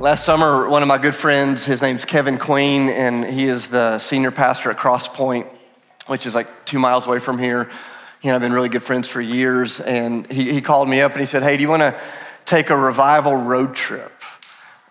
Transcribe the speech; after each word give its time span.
Last 0.00 0.24
summer, 0.24 0.66
one 0.66 0.80
of 0.80 0.88
my 0.88 0.96
good 0.96 1.14
friends, 1.14 1.66
his 1.66 1.82
name's 1.82 2.06
Kevin 2.06 2.38
Queen, 2.38 2.88
and 2.88 3.22
he 3.22 3.44
is 3.44 3.68
the 3.68 3.98
senior 3.98 4.30
pastor 4.30 4.70
at 4.70 4.78
Cross 4.78 5.08
Point, 5.08 5.46
which 6.06 6.24
is 6.24 6.34
like 6.34 6.64
two 6.64 6.78
miles 6.78 7.06
away 7.06 7.18
from 7.18 7.36
here. 7.36 7.68
He 8.20 8.30
and 8.30 8.34
I've 8.34 8.40
been 8.40 8.54
really 8.54 8.70
good 8.70 8.82
friends 8.82 9.08
for 9.08 9.20
years. 9.20 9.78
And 9.78 10.26
he, 10.32 10.54
he 10.54 10.62
called 10.62 10.88
me 10.88 11.02
up 11.02 11.12
and 11.12 11.20
he 11.20 11.26
said, 11.26 11.42
Hey, 11.42 11.58
do 11.58 11.62
you 11.62 11.68
want 11.68 11.82
to 11.82 12.00
take 12.46 12.70
a 12.70 12.76
revival 12.78 13.36
road 13.36 13.74
trip? 13.74 14.10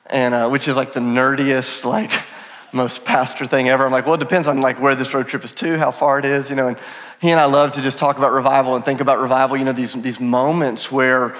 And 0.05 0.35
uh, 0.35 0.47
which 0.47 0.67
is 0.67 0.75
like 0.75 0.93
the 0.93 0.99
nerdiest, 0.99 1.85
like, 1.85 2.11
most 2.71 3.03
pastor 3.03 3.47
thing 3.47 3.67
ever. 3.67 3.83
I'm 3.83 3.91
like, 3.91 4.05
well, 4.05 4.13
it 4.13 4.19
depends 4.19 4.47
on 4.47 4.61
like 4.61 4.79
where 4.79 4.93
this 4.93 5.11
road 5.15 5.27
trip 5.27 5.43
is 5.43 5.53
to, 5.53 5.79
how 5.79 5.89
far 5.89 6.19
it 6.19 6.25
is, 6.25 6.51
you 6.51 6.55
know. 6.55 6.67
And 6.67 6.77
he 7.19 7.31
and 7.31 7.39
I 7.39 7.45
love 7.45 7.71
to 7.71 7.81
just 7.81 7.97
talk 7.97 8.19
about 8.19 8.31
revival 8.31 8.75
and 8.75 8.85
think 8.85 9.01
about 9.01 9.19
revival, 9.19 9.57
you 9.57 9.65
know, 9.65 9.73
these, 9.73 9.99
these 10.03 10.19
moments 10.19 10.91
where 10.91 11.35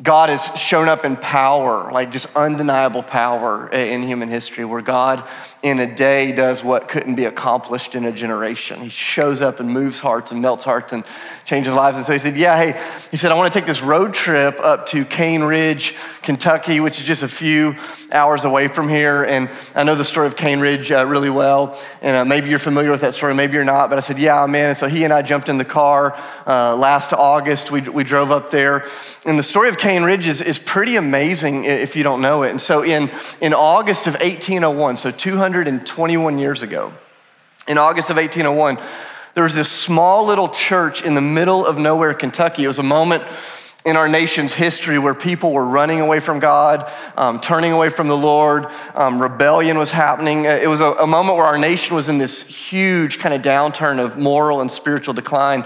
God 0.00 0.30
has 0.30 0.58
shown 0.58 0.88
up 0.88 1.04
in 1.04 1.16
power, 1.16 1.92
like 1.92 2.12
just 2.12 2.34
undeniable 2.34 3.02
power 3.02 3.68
in 3.68 4.02
human 4.02 4.30
history, 4.30 4.64
where 4.64 4.80
God 4.80 5.22
in 5.62 5.78
a 5.80 5.94
day 5.94 6.32
does 6.32 6.64
what 6.64 6.88
couldn't 6.88 7.14
be 7.14 7.26
accomplished 7.26 7.94
in 7.94 8.06
a 8.06 8.12
generation. 8.12 8.80
He 8.80 8.88
shows 8.88 9.42
up 9.42 9.60
and 9.60 9.68
moves 9.68 10.00
hearts 10.00 10.32
and 10.32 10.40
melts 10.40 10.64
hearts 10.64 10.94
and 10.94 11.04
changes 11.44 11.74
lives. 11.74 11.98
And 11.98 12.06
so 12.06 12.12
he 12.14 12.18
said, 12.18 12.36
Yeah, 12.36 12.56
hey, 12.56 12.82
he 13.10 13.18
said, 13.18 13.32
I 13.32 13.36
want 13.36 13.52
to 13.52 13.58
take 13.58 13.66
this 13.66 13.82
road 13.82 14.14
trip 14.14 14.58
up 14.60 14.86
to 14.86 15.04
Cane 15.04 15.42
Ridge, 15.42 15.94
Kentucky, 16.22 16.80
which 16.80 16.98
is 16.98 17.04
just 17.04 17.22
a 17.22 17.28
few 17.28 17.76
hours 18.10 18.44
away 18.44 18.68
from 18.68 18.88
here. 18.88 19.22
And 19.22 19.50
I 19.74 19.84
know 19.84 19.94
the 19.94 20.04
story 20.04 20.26
of 20.26 20.36
Cane 20.36 20.60
Ridge 20.60 20.90
uh, 20.90 21.06
really 21.06 21.30
well. 21.30 21.78
And 22.00 22.16
uh, 22.16 22.24
maybe 22.24 22.48
you're 22.48 22.58
familiar 22.58 22.90
with 22.90 23.02
that 23.02 23.12
story, 23.12 23.34
maybe 23.34 23.52
you're 23.54 23.64
not. 23.64 23.90
But 23.90 23.98
I 23.98 24.00
said, 24.00 24.18
Yeah, 24.18 24.46
man. 24.46 24.70
And 24.70 24.78
so 24.78 24.88
he 24.88 25.04
and 25.04 25.12
I 25.12 25.20
jumped 25.20 25.50
in 25.50 25.58
the 25.58 25.66
car 25.66 26.16
uh, 26.46 26.74
last 26.76 27.12
August. 27.12 27.70
We, 27.70 27.82
we 27.82 28.04
drove 28.04 28.30
up 28.30 28.50
there. 28.50 28.88
And 29.26 29.38
the 29.38 29.42
story 29.42 29.68
of 29.68 29.76
Cane 29.82 30.04
Ridge 30.04 30.28
is, 30.28 30.40
is 30.40 30.60
pretty 30.60 30.94
amazing 30.94 31.64
if 31.64 31.96
you 31.96 32.04
don't 32.04 32.22
know 32.22 32.44
it. 32.44 32.50
And 32.50 32.60
so 32.60 32.84
in, 32.84 33.10
in 33.40 33.52
August 33.52 34.06
of 34.06 34.14
1801, 34.14 34.96
so 34.96 35.10
221 35.10 36.38
years 36.38 36.62
ago, 36.62 36.92
in 37.66 37.78
August 37.78 38.08
of 38.08 38.16
1801, 38.16 38.78
there 39.34 39.42
was 39.42 39.56
this 39.56 39.68
small 39.68 40.24
little 40.24 40.48
church 40.48 41.02
in 41.02 41.16
the 41.16 41.20
middle 41.20 41.66
of 41.66 41.78
nowhere, 41.78 42.14
Kentucky. 42.14 42.62
It 42.62 42.68
was 42.68 42.78
a 42.78 42.84
moment 42.84 43.24
in 43.84 43.96
our 43.96 44.08
nation's 44.08 44.54
history 44.54 45.00
where 45.00 45.14
people 45.14 45.50
were 45.50 45.66
running 45.66 46.00
away 46.00 46.20
from 46.20 46.38
God, 46.38 46.88
um, 47.16 47.40
turning 47.40 47.72
away 47.72 47.88
from 47.88 48.06
the 48.06 48.16
Lord, 48.16 48.68
um, 48.94 49.20
rebellion 49.20 49.78
was 49.78 49.90
happening. 49.90 50.44
It 50.44 50.68
was 50.68 50.78
a, 50.78 50.92
a 50.92 51.06
moment 51.08 51.36
where 51.36 51.46
our 51.46 51.58
nation 51.58 51.96
was 51.96 52.08
in 52.08 52.18
this 52.18 52.46
huge 52.46 53.18
kind 53.18 53.34
of 53.34 53.42
downturn 53.42 53.98
of 53.98 54.16
moral 54.16 54.60
and 54.60 54.70
spiritual 54.70 55.12
decline. 55.12 55.64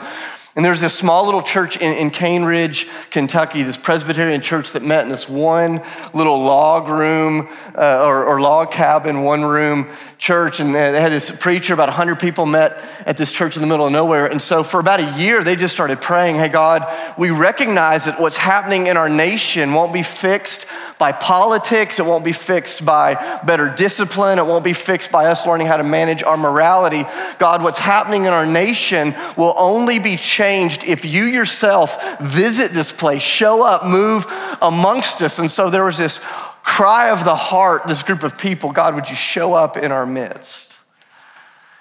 And 0.56 0.64
there's 0.64 0.80
this 0.80 0.94
small 0.94 1.26
little 1.26 1.42
church 1.42 1.76
in, 1.76 1.92
in 1.92 2.10
Cane 2.10 2.42
Ridge, 2.42 2.88
Kentucky, 3.10 3.62
this 3.62 3.76
Presbyterian 3.76 4.40
church 4.40 4.72
that 4.72 4.82
met 4.82 5.04
in 5.04 5.10
this 5.10 5.28
one 5.28 5.82
little 6.14 6.42
log 6.42 6.88
room 6.88 7.50
uh, 7.74 8.02
or, 8.02 8.24
or, 8.24 8.40
log 8.40 8.72
cabin, 8.72 9.22
one 9.22 9.44
room 9.44 9.86
church. 10.18 10.60
And 10.60 10.74
they 10.74 11.00
had 11.00 11.12
this 11.12 11.30
preacher, 11.30 11.74
about 11.74 11.88
100 11.88 12.18
people 12.18 12.46
met 12.46 12.82
at 13.06 13.16
this 13.16 13.32
church 13.32 13.56
in 13.56 13.62
the 13.62 13.68
middle 13.68 13.86
of 13.86 13.92
nowhere. 13.92 14.26
And 14.26 14.40
so 14.40 14.62
for 14.62 14.80
about 14.80 15.00
a 15.00 15.18
year, 15.18 15.44
they 15.44 15.56
just 15.56 15.74
started 15.74 16.00
praying, 16.00 16.36
Hey, 16.36 16.48
God, 16.48 16.86
we 17.18 17.30
recognize 17.30 18.04
that 18.06 18.20
what's 18.20 18.36
happening 18.36 18.86
in 18.86 18.96
our 18.96 19.08
nation 19.08 19.74
won't 19.74 19.92
be 19.92 20.02
fixed 20.02 20.66
by 20.98 21.12
politics, 21.12 21.98
it 21.98 22.06
won't 22.06 22.24
be 22.24 22.32
fixed 22.32 22.84
by 22.84 23.14
better 23.44 23.68
discipline, 23.68 24.38
it 24.38 24.46
won't 24.46 24.64
be 24.64 24.72
fixed 24.72 25.12
by 25.12 25.26
us 25.26 25.46
learning 25.46 25.66
how 25.66 25.76
to 25.76 25.82
manage 25.82 26.22
our 26.22 26.38
morality. 26.38 27.04
God, 27.38 27.62
what's 27.62 27.78
happening 27.78 28.24
in 28.24 28.32
our 28.32 28.46
nation 28.46 29.14
will 29.36 29.54
only 29.58 29.98
be 29.98 30.16
changed 30.16 30.84
if 30.84 31.04
you 31.04 31.24
yourself 31.24 32.18
visit 32.20 32.72
this 32.72 32.92
place, 32.92 33.22
show 33.22 33.62
up, 33.62 33.84
move 33.84 34.26
amongst 34.62 35.20
us. 35.20 35.38
And 35.38 35.50
so 35.50 35.68
there 35.68 35.84
was 35.84 35.98
this 35.98 36.24
cry 36.66 37.10
of 37.10 37.24
the 37.24 37.36
heart, 37.36 37.86
this 37.86 38.02
group 38.02 38.24
of 38.24 38.36
people 38.36 38.72
God, 38.72 38.94
would 38.96 39.08
you 39.08 39.14
show 39.14 39.54
up 39.54 39.76
in 39.76 39.92
our 39.92 40.04
midst? 40.04 40.78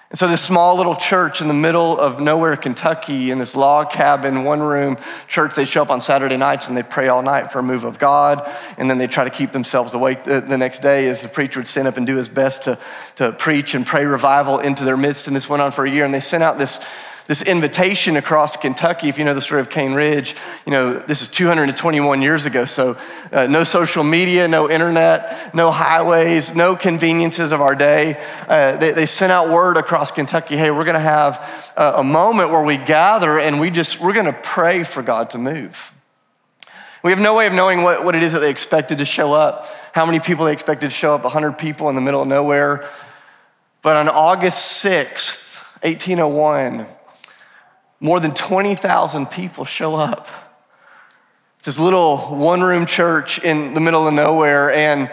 And 0.08 0.18
so, 0.18 0.28
this 0.28 0.40
small 0.40 0.76
little 0.76 0.94
church 0.94 1.40
in 1.40 1.48
the 1.48 1.54
middle 1.54 1.98
of 1.98 2.20
nowhere, 2.20 2.56
Kentucky, 2.56 3.32
in 3.32 3.38
this 3.38 3.56
log 3.56 3.90
cabin, 3.90 4.44
one 4.44 4.60
room 4.60 4.96
church, 5.26 5.56
they 5.56 5.64
show 5.64 5.82
up 5.82 5.90
on 5.90 6.00
Saturday 6.00 6.36
nights 6.36 6.68
and 6.68 6.76
they 6.76 6.84
pray 6.84 7.08
all 7.08 7.22
night 7.22 7.50
for 7.50 7.58
a 7.58 7.62
move 7.62 7.82
of 7.82 7.98
God. 7.98 8.48
And 8.78 8.88
then 8.88 8.98
they 8.98 9.08
try 9.08 9.24
to 9.24 9.30
keep 9.30 9.50
themselves 9.50 9.92
awake 9.94 10.22
the, 10.22 10.40
next 10.56 10.78
day 10.78 11.08
as 11.08 11.20
the 11.20 11.28
preacher 11.28 11.58
would 11.58 11.66
stand 11.66 11.88
up 11.88 11.96
and 11.96 12.06
do 12.06 12.14
his 12.14 12.28
best 12.28 12.62
to, 12.62 12.78
to 13.16 13.32
preach 13.32 13.74
and 13.74 13.84
pray 13.84 14.06
revival 14.06 14.60
into 14.60 14.84
their 14.84 14.96
midst. 14.96 15.26
And 15.26 15.34
this 15.34 15.48
went 15.48 15.60
on 15.60 15.72
for 15.72 15.84
a 15.84 15.90
year. 15.90 16.04
And 16.04 16.14
they 16.14 16.20
sent 16.20 16.44
out 16.44 16.56
this 16.56 16.78
this 17.26 17.42
invitation 17.42 18.16
across 18.16 18.56
Kentucky. 18.56 19.08
If 19.08 19.18
you 19.18 19.24
know 19.24 19.34
the 19.34 19.40
story 19.40 19.60
of 19.60 19.68
Cane 19.68 19.94
Ridge, 19.94 20.36
you 20.64 20.72
know, 20.72 20.98
this 20.98 21.22
is 21.22 21.28
221 21.28 22.22
years 22.22 22.46
ago. 22.46 22.64
So, 22.64 22.96
uh, 23.32 23.46
no 23.46 23.64
social 23.64 24.04
media, 24.04 24.46
no 24.46 24.70
internet, 24.70 25.54
no 25.54 25.70
highways, 25.70 26.54
no 26.54 26.76
conveniences 26.76 27.52
of 27.52 27.60
our 27.60 27.74
day. 27.74 28.16
Uh, 28.48 28.76
they, 28.76 28.92
they, 28.92 29.06
sent 29.06 29.32
out 29.32 29.50
word 29.50 29.76
across 29.76 30.10
Kentucky 30.10 30.56
hey, 30.56 30.70
we're 30.70 30.84
going 30.84 30.94
to 30.94 31.00
have 31.00 31.72
a, 31.76 31.94
a 31.98 32.04
moment 32.04 32.50
where 32.50 32.62
we 32.62 32.76
gather 32.76 33.38
and 33.38 33.58
we 33.60 33.70
just, 33.70 34.00
we're 34.00 34.12
going 34.12 34.26
to 34.26 34.32
pray 34.32 34.84
for 34.84 35.02
God 35.02 35.30
to 35.30 35.38
move. 35.38 35.92
We 37.02 37.10
have 37.12 37.20
no 37.20 37.36
way 37.36 37.46
of 37.46 37.52
knowing 37.52 37.82
what, 37.82 38.04
what 38.04 38.14
it 38.14 38.22
is 38.22 38.32
that 38.32 38.40
they 38.40 38.50
expected 38.50 38.98
to 38.98 39.04
show 39.04 39.32
up, 39.32 39.66
how 39.92 40.06
many 40.06 40.18
people 40.18 40.44
they 40.44 40.52
expected 40.52 40.90
to 40.90 40.94
show 40.96 41.14
up 41.14 41.22
100 41.22 41.52
people 41.52 41.88
in 41.88 41.94
the 41.94 42.00
middle 42.00 42.22
of 42.22 42.28
nowhere. 42.28 42.88
But 43.82 43.96
on 43.96 44.08
August 44.08 44.84
6th, 44.84 45.54
1801, 45.82 46.86
more 48.00 48.20
than 48.20 48.32
20,000 48.32 49.26
people 49.26 49.64
show 49.64 49.94
up. 49.94 50.28
This 51.64 51.78
little 51.78 52.18
one 52.18 52.60
room 52.60 52.86
church 52.86 53.42
in 53.42 53.74
the 53.74 53.80
middle 53.80 54.06
of 54.06 54.14
nowhere, 54.14 54.72
and 54.72 55.10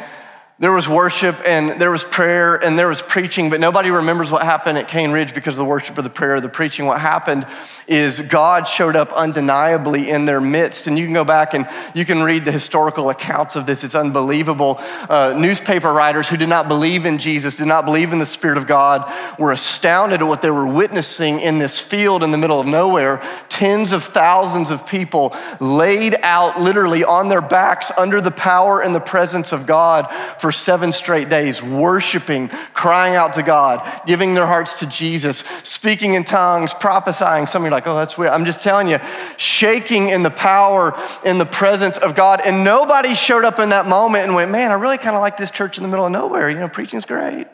there 0.64 0.72
was 0.72 0.88
worship 0.88 1.36
and 1.46 1.72
there 1.72 1.92
was 1.92 2.06
prayer 2.06 2.56
and 2.56 2.80
there 2.80 2.88
was 2.88 3.02
preaching, 3.02 3.50
but 3.50 3.60
nobody 3.60 3.92
remembers 3.92 4.32
what 4.32 4.44
happened 4.44 4.78
at 4.78 4.88
Cane 4.88 5.12
Ridge 5.12 5.34
because 5.34 5.56
of 5.56 5.58
the 5.58 5.66
worship 5.66 5.98
or 5.98 6.04
the 6.04 6.10
prayer 6.10 6.36
or 6.36 6.40
the 6.40 6.48
preaching. 6.48 6.86
What 6.86 7.02
happened 7.02 7.46
is 7.86 8.22
God 8.22 8.66
showed 8.66 8.96
up 8.96 9.12
undeniably 9.12 10.10
in 10.10 10.24
their 10.24 10.40
midst. 10.40 10.88
And 10.88 10.98
you 10.98 11.04
can 11.04 11.14
go 11.14 11.26
back 11.26 11.54
and 11.54 11.68
you 11.94 12.06
can 12.06 12.24
read 12.24 12.46
the 12.46 12.52
historical 12.54 13.10
accounts 13.10 13.58
of 13.58 13.66
this. 13.66 13.84
It's 13.84 13.94
unbelievable. 13.94 14.78
Uh, 15.10 15.36
newspaper 15.38 15.92
writers 15.92 16.30
who 16.30 16.38
did 16.38 16.48
not 16.48 16.70
believe 16.70 17.06
in 17.06 17.18
Jesus, 17.18 17.58
did 17.58 17.68
not 17.68 17.84
believe 17.84 18.14
in 18.14 18.20
the 18.20 18.26
Spirit 18.26 18.58
of 18.58 18.66
God, 18.66 19.12
were 19.38 19.52
astounded 19.52 20.22
at 20.22 20.28
what 20.28 20.42
they 20.42 20.50
were 20.50 20.66
witnessing 20.66 21.42
in 21.42 21.58
this 21.58 21.82
field 21.82 22.24
in 22.24 22.32
the 22.32 22.38
middle 22.38 22.62
of 22.62 22.68
nowhere. 22.68 23.22
Tens 23.50 23.92
of 23.92 24.02
thousands 24.02 24.72
of 24.72 24.88
people 24.88 25.36
laid 25.60 26.16
out 26.24 26.62
literally 26.62 27.04
on 27.04 27.28
their 27.28 27.42
backs 27.42 27.92
under 27.98 28.22
the 28.22 28.32
power 28.32 28.80
and 28.80 28.96
the 28.96 29.02
presence 29.02 29.52
of 29.52 29.66
God 29.66 30.10
for 30.40 30.53
seven 30.54 30.92
straight 30.92 31.30
days, 31.30 31.62
worshiping, 31.62 32.48
crying 32.74 33.16
out 33.16 33.34
to 33.34 33.44
God, 33.44 33.86
giving 34.06 34.34
their 34.34 34.46
hearts 34.46 34.80
to 34.80 34.88
Jesus, 34.88 35.40
speaking 35.64 36.14
in 36.14 36.24
tongues, 36.24 36.74
prophesying. 36.74 37.48
Some 37.48 37.64
of 37.64 37.66
you 37.66 37.70
are 37.70 37.78
like, 37.78 37.88
oh, 37.88 37.96
that's 37.96 38.18
weird. 38.18 38.32
I'm 38.32 38.46
just 38.46 38.62
telling 38.62 38.88
you, 38.88 39.00
shaking 39.38 40.10
in 40.10 40.24
the 40.24 40.30
power, 40.30 40.98
in 41.26 41.38
the 41.38 41.46
presence 41.46 41.98
of 41.98 42.16
God. 42.16 42.42
And 42.46 42.64
nobody 42.64 43.16
showed 43.16 43.44
up 43.44 43.60
in 43.60 43.70
that 43.70 43.86
moment 43.86 44.26
and 44.26 44.36
went, 44.36 44.52
man, 44.52 44.72
I 44.72 44.76
really 44.76 44.98
kind 44.98 45.16
of 45.16 45.22
like 45.22 45.38
this 45.38 45.52
church 45.52 45.78
in 45.78 45.84
the 45.84 45.90
middle 45.90 46.06
of 46.06 46.12
nowhere. 46.12 46.50
You 46.50 46.60
know, 46.60 46.70
preaching's 46.70 47.06
great, 47.06 47.48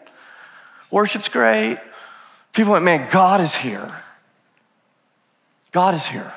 worship's 0.91 1.29
great. 1.29 1.79
People 2.51 2.73
went, 2.73 2.85
man, 2.85 3.09
God 3.11 3.41
is 3.41 3.55
here. 3.55 3.91
God 5.71 5.93
is 5.93 6.05
here. 6.05 6.33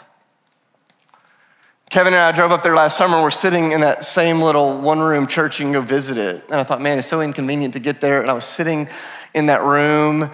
Kevin 1.93 2.15
and 2.15 2.23
I 2.23 2.33
drove 2.33 2.53
up 2.53 2.63
there 2.63 2.75
last 2.75 2.97
summer. 2.97 3.17
And 3.17 3.23
we're 3.23 3.31
sitting 3.31 3.73
in 3.73 3.83
that 3.83 4.03
same 4.03 4.41
little 4.41 4.81
one 4.81 4.99
room 4.99 5.27
church. 5.27 5.61
You 5.61 5.67
can 5.67 5.75
go 5.75 5.83
visit 5.83 6.17
it. 6.17 6.43
And 6.47 6.55
I 6.55 6.65
thought, 6.65 6.81
man, 6.81 6.99
it's 6.99 7.07
so 7.07 7.21
inconvenient 7.21 7.75
to 7.75 7.81
get 7.81 8.01
there. 8.01 8.23
And 8.23 8.31
I 8.31 8.33
was 8.33 8.47
sitting 8.47 8.89
in 9.35 9.45
that 9.47 9.61
room. 9.61 10.23
And 10.23 10.31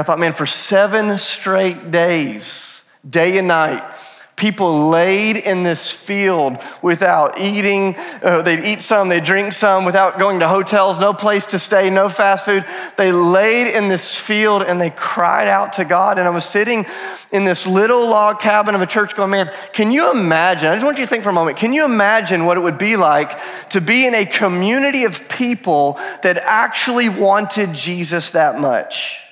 I 0.00 0.02
thought, 0.02 0.18
man, 0.18 0.32
for 0.32 0.46
seven 0.46 1.16
straight 1.16 1.92
days, 1.92 2.90
day 3.08 3.38
and 3.38 3.46
night, 3.46 3.95
People 4.36 4.90
laid 4.90 5.38
in 5.38 5.62
this 5.62 5.90
field 5.90 6.58
without 6.82 7.40
eating. 7.40 7.96
Uh, 8.22 8.42
they'd 8.42 8.66
eat 8.66 8.82
some, 8.82 9.08
they'd 9.08 9.24
drink 9.24 9.54
some 9.54 9.86
without 9.86 10.18
going 10.18 10.40
to 10.40 10.48
hotels, 10.48 10.98
no 10.98 11.14
place 11.14 11.46
to 11.46 11.58
stay, 11.58 11.88
no 11.88 12.10
fast 12.10 12.44
food. 12.44 12.62
They 12.98 13.12
laid 13.12 13.74
in 13.74 13.88
this 13.88 14.14
field 14.14 14.62
and 14.62 14.78
they 14.78 14.90
cried 14.90 15.48
out 15.48 15.72
to 15.74 15.86
God. 15.86 16.18
And 16.18 16.28
I 16.28 16.30
was 16.30 16.44
sitting 16.44 16.84
in 17.32 17.46
this 17.46 17.66
little 17.66 18.06
log 18.06 18.38
cabin 18.38 18.74
of 18.74 18.82
a 18.82 18.86
church 18.86 19.16
going, 19.16 19.30
man, 19.30 19.50
can 19.72 19.90
you 19.90 20.10
imagine? 20.10 20.68
I 20.68 20.74
just 20.74 20.84
want 20.84 20.98
you 20.98 21.04
to 21.04 21.08
think 21.08 21.24
for 21.24 21.30
a 21.30 21.32
moment. 21.32 21.56
Can 21.56 21.72
you 21.72 21.86
imagine 21.86 22.44
what 22.44 22.58
it 22.58 22.60
would 22.60 22.76
be 22.76 22.96
like 22.96 23.38
to 23.70 23.80
be 23.80 24.06
in 24.06 24.14
a 24.14 24.26
community 24.26 25.04
of 25.04 25.30
people 25.30 25.94
that 26.22 26.36
actually 26.36 27.08
wanted 27.08 27.72
Jesus 27.72 28.32
that 28.32 28.60
much? 28.60 29.25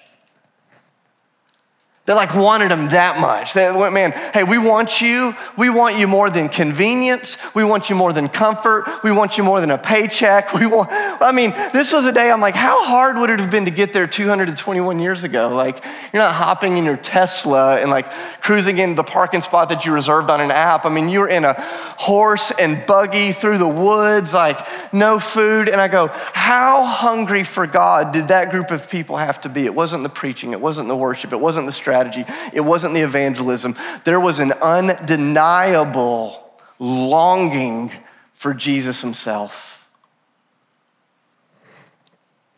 They 2.07 2.13
like 2.13 2.35
wanted 2.35 2.71
him 2.71 2.91
that 2.91 3.19
much. 3.19 3.55
They 3.55 3.73
went, 3.73 3.95
man, 3.95 4.13
hey, 4.35 4.45
we 4.45 4.59
want 4.59 5.01
you. 5.01 5.35
We 5.57 5.71
want 5.71 5.97
you 5.97 6.07
more 6.07 6.29
than 6.29 6.51
convenience. 6.51 7.39
We 7.55 7.65
want 7.65 7.89
you 7.89 7.97
more 7.97 8.13
than 8.13 8.29
comfort. 8.29 8.85
We 9.03 9.11
want 9.11 9.39
you 9.39 9.45
more 9.45 9.59
than 9.63 9.71
a 9.71 9.79
paycheck. 9.79 10.53
We 10.65 10.67
want, 10.67 10.89
I 10.91 11.33
mean, 11.33 11.51
this 11.73 11.93
was 11.93 12.07
a 12.07 12.13
day 12.13 12.31
I'm 12.31 12.41
like, 12.41 12.55
how 12.55 12.85
hard 12.85 13.17
would 13.19 13.29
it 13.29 13.41
have 13.41 13.51
been 13.51 13.65
to 13.67 13.71
get 13.71 13.93
there 13.93 14.07
221 14.07 14.99
years 14.99 15.25
ago? 15.25 15.49
Like, 15.49 15.85
you're 16.13 16.23
not 16.23 16.33
hopping 16.33 16.79
in 16.79 16.85
your 16.85 16.97
Tesla 16.97 17.77
and 17.77 17.91
like 17.91 18.11
cruising 18.41 18.79
into 18.79 18.95
the 18.95 19.03
parking 19.03 19.41
spot 19.41 19.69
that 19.71 19.85
you 19.85 19.93
reserved 19.93 20.31
on 20.31 20.41
an 20.41 20.51
app. 20.51 20.87
I 20.87 20.91
mean, 20.91 21.09
you 21.09 21.21
were 21.21 21.29
in 21.29 21.45
a 21.45 21.55
horse 21.61 22.51
and 22.51 22.87
buggy 22.87 23.33
through 23.33 23.59
the 23.59 23.69
woods, 23.69 24.33
like 24.33 24.61
no 24.93 25.19
food. 25.19 25.69
And 25.69 25.81
I 25.81 25.89
go, 25.89 26.07
how 26.09 26.85
hungry 26.85 27.45
for 27.45 27.67
God 27.67 28.13
did 28.13 28.29
that 28.29 28.51
group 28.51 28.71
of 28.71 28.89
people 28.89 29.17
have 29.17 29.41
to 29.43 29.49
be? 29.49 29.67
It 29.67 29.75
wasn't 29.75 30.03
the 30.03 30.09
preaching, 30.09 30.53
it 30.53 30.61
wasn't 30.61 30.89
the 30.89 30.97
worship, 30.97 31.33
it 31.33 31.41
wasn't 31.41 31.67
the 31.67 31.73
strategy 31.73 31.94
strategy, 31.95 32.25
it 32.53 32.61
wasn't 32.61 32.93
the 32.93 33.03
evangelism. 33.03 33.77
There 34.03 34.19
was 34.19 34.41
an 34.41 34.53
undeniable 34.61 36.43
longing 36.81 37.93
for 38.33 38.53
Jesus 38.53 39.01
himself. 39.01 39.89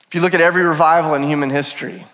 If 0.06 0.14
you 0.14 0.22
look 0.22 0.32
at 0.32 0.40
every 0.40 0.64
revival 0.64 1.14
in 1.14 1.22
human 1.22 1.50
history, 1.50 2.06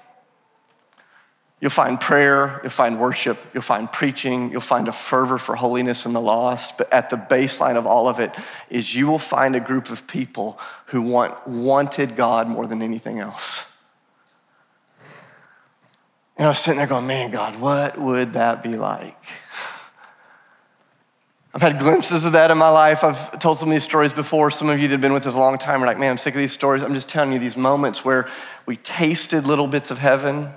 You'll 1.60 1.70
find 1.70 2.00
prayer, 2.00 2.58
you'll 2.64 2.70
find 2.70 2.98
worship, 2.98 3.38
you'll 3.54 3.62
find 3.62 3.90
preaching, 3.92 4.50
you'll 4.50 4.60
find 4.60 4.88
a 4.88 4.92
fervor 4.92 5.38
for 5.38 5.54
holiness 5.54 6.06
in 6.06 6.12
the 6.12 6.20
lost. 6.20 6.76
But 6.76 6.92
at 6.92 7.08
the 7.08 7.16
baseline 7.16 7.76
of 7.76 7.86
all 7.86 8.08
of 8.08 8.18
it 8.18 8.34
is 8.68 8.96
you 8.96 9.06
will 9.06 9.20
find 9.20 9.54
a 9.54 9.60
group 9.60 9.88
of 9.88 10.08
people 10.08 10.58
who 10.86 11.00
want, 11.02 11.46
wanted 11.46 12.16
God 12.16 12.48
more 12.48 12.66
than 12.66 12.82
anything 12.82 13.20
else. 13.20 13.71
And 16.42 16.48
I 16.48 16.50
was 16.50 16.58
sitting 16.58 16.78
there 16.78 16.88
going, 16.88 17.06
man, 17.06 17.30
God, 17.30 17.60
what 17.60 17.96
would 17.96 18.32
that 18.32 18.64
be 18.64 18.72
like? 18.72 19.16
I've 21.54 21.62
had 21.62 21.78
glimpses 21.78 22.24
of 22.24 22.32
that 22.32 22.50
in 22.50 22.58
my 22.58 22.68
life. 22.68 23.04
I've 23.04 23.38
told 23.38 23.58
some 23.58 23.68
of 23.68 23.72
these 23.72 23.84
stories 23.84 24.12
before. 24.12 24.50
Some 24.50 24.68
of 24.68 24.80
you 24.80 24.88
that 24.88 24.94
have 24.94 25.00
been 25.00 25.12
with 25.12 25.24
us 25.24 25.34
a 25.34 25.38
long 25.38 25.56
time 25.56 25.84
are 25.84 25.86
like, 25.86 26.00
man, 26.00 26.10
I'm 26.10 26.18
sick 26.18 26.34
of 26.34 26.40
these 26.40 26.52
stories. 26.52 26.82
I'm 26.82 26.94
just 26.94 27.08
telling 27.08 27.32
you 27.32 27.38
these 27.38 27.56
moments 27.56 28.04
where 28.04 28.28
we 28.66 28.76
tasted 28.76 29.46
little 29.46 29.68
bits 29.68 29.92
of 29.92 29.98
heaven. 29.98 30.46
I 30.46 30.52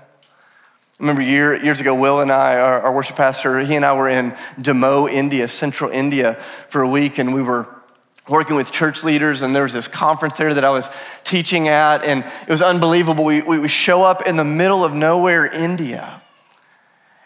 remember 0.97 1.21
year, 1.21 1.53
years 1.63 1.79
ago, 1.79 1.93
Will 1.93 2.19
and 2.19 2.31
I, 2.31 2.57
our, 2.57 2.81
our 2.81 2.95
worship 2.95 3.17
pastor, 3.17 3.59
he 3.59 3.75
and 3.75 3.85
I 3.85 3.95
were 3.95 4.09
in 4.09 4.31
Damoh, 4.57 5.07
India, 5.07 5.47
central 5.47 5.91
India, 5.91 6.41
for 6.67 6.81
a 6.81 6.89
week, 6.89 7.19
and 7.19 7.31
we 7.31 7.43
were 7.43 7.67
working 8.27 8.55
with 8.55 8.71
church 8.71 9.03
leaders, 9.03 9.41
and 9.41 9.55
there 9.55 9.63
was 9.63 9.73
this 9.73 9.87
conference 9.87 10.37
there 10.37 10.53
that 10.53 10.63
I 10.63 10.69
was 10.69 10.89
teaching 11.23 11.67
at, 11.67 12.03
and 12.03 12.23
it 12.23 12.49
was 12.49 12.61
unbelievable. 12.61 13.23
We, 13.23 13.41
we 13.41 13.67
show 13.67 14.01
up 14.01 14.25
in 14.25 14.35
the 14.35 14.43
middle 14.45 14.83
of 14.83 14.93
nowhere, 14.93 15.45
India. 15.45 16.21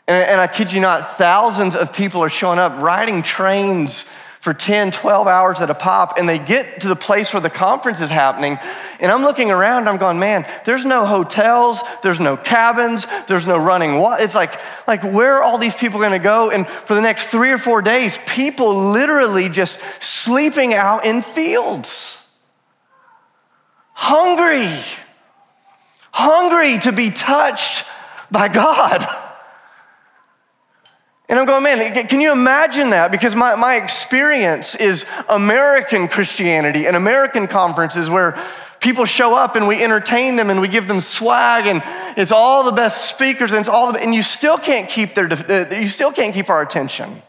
And, 0.07 0.17
and 0.17 0.41
I 0.41 0.47
kid 0.47 0.73
you 0.73 0.81
not, 0.81 1.17
thousands 1.17 1.75
of 1.75 1.93
people 1.93 2.21
are 2.21 2.29
showing 2.29 2.59
up 2.59 2.81
riding 2.81 3.21
trains 3.21 4.13
for 4.39 4.53
10, 4.53 4.91
12 4.91 5.27
hours 5.27 5.59
at 5.59 5.69
a 5.69 5.73
pop, 5.73 6.17
and 6.17 6.27
they 6.27 6.39
get 6.39 6.81
to 6.81 6.87
the 6.87 6.95
place 6.95 7.33
where 7.33 7.41
the 7.41 7.49
conference 7.49 7.99
is 7.99 8.09
happening. 8.09 8.57
And 9.01 9.11
I'm 9.11 9.21
looking 9.21 9.51
around, 9.51 9.89
I'm 9.89 9.97
going, 9.97 10.17
man, 10.17 10.47
there's 10.63 10.85
no 10.85 11.05
hotels, 11.05 11.81
there's 12.03 12.21
no 12.21 12.37
cabins, 12.37 13.05
there's 13.27 13.45
no 13.45 13.57
running 13.57 13.99
water. 13.99 14.23
It's 14.23 14.35
like, 14.35 14.57
like, 14.87 15.03
where 15.03 15.37
are 15.37 15.43
all 15.43 15.57
these 15.57 15.75
people 15.75 15.99
gonna 15.99 16.19
go? 16.19 16.51
And 16.51 16.67
for 16.67 16.95
the 16.95 17.01
next 17.01 17.27
three 17.27 17.51
or 17.51 17.57
four 17.57 17.81
days, 17.81 18.17
people 18.27 18.91
literally 18.91 19.49
just 19.49 19.81
sleeping 20.01 20.73
out 20.73 21.05
in 21.05 21.21
fields. 21.21 22.15
Hungry, 23.93 24.69
hungry 26.13 26.79
to 26.79 26.93
be 26.93 27.11
touched 27.11 27.85
by 28.31 28.47
God. 28.47 29.05
And 31.29 31.37
I'm 31.37 31.45
going, 31.45 31.61
man, 31.63 32.07
can 32.07 32.19
you 32.19 32.31
imagine 32.31 32.89
that? 32.89 33.11
Because 33.11 33.35
my, 33.35 33.53
my 33.53 33.75
experience 33.75 34.73
is 34.73 35.05
American 35.29 36.07
Christianity 36.07 36.87
and 36.87 36.95
American 36.95 37.45
conferences 37.45 38.09
where 38.09 38.35
people 38.79 39.05
show 39.05 39.35
up 39.35 39.55
and 39.55 39.67
we 39.67 39.81
entertain 39.83 40.37
them 40.37 40.49
and 40.49 40.59
we 40.59 40.67
give 40.67 40.87
them 40.87 41.01
swag 41.01 41.67
and 41.67 41.83
it's 42.17 42.31
all 42.31 42.63
the 42.63 42.71
best 42.71 43.13
speakers 43.13 43.51
and 43.51 43.59
it's 43.59 43.69
all 43.69 43.93
the, 43.93 44.01
and 44.01 44.15
you 44.15 44.23
still 44.23 44.57
can't 44.57 44.89
keep 44.89 45.13
their 45.13 45.31
uh, 45.31 45.75
you 45.75 45.87
still 45.87 46.11
can't 46.11 46.33
keep 46.33 46.49
our 46.49 46.63
attention. 46.63 47.21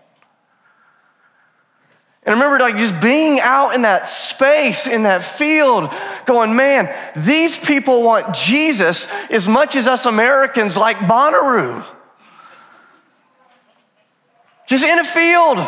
And 2.23 2.35
I 2.35 2.43
remember 2.43 2.59
like 2.59 2.77
just 2.77 3.03
being 3.03 3.39
out 3.41 3.75
in 3.75 3.83
that 3.83 4.09
space, 4.09 4.87
in 4.87 5.03
that 5.03 5.23
field, 5.23 5.93
going, 6.25 6.57
man, 6.57 6.95
these 7.17 7.59
people 7.59 8.03
want 8.03 8.35
Jesus 8.35 9.11
as 9.31 9.47
much 9.47 9.77
as 9.77 9.87
us 9.87 10.07
Americans 10.07 10.77
like 10.77 10.97
Bonnaroo. 10.97 11.85
Just 14.71 14.85
in 14.85 15.01
a 15.01 15.05
field. 15.05 15.59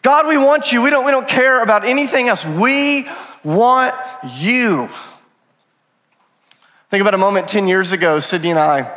God, 0.00 0.26
we 0.26 0.38
want 0.38 0.72
you. 0.72 0.80
We 0.80 0.88
don't, 0.88 1.04
we 1.04 1.10
don't 1.10 1.28
care 1.28 1.62
about 1.62 1.84
anything 1.86 2.28
else. 2.28 2.46
We 2.46 3.06
want 3.44 3.94
you. 4.38 4.88
Think 6.88 7.02
about 7.02 7.12
a 7.12 7.18
moment 7.18 7.46
10 7.46 7.68
years 7.68 7.92
ago, 7.92 8.18
Sydney 8.20 8.48
and 8.48 8.58
I 8.58 8.90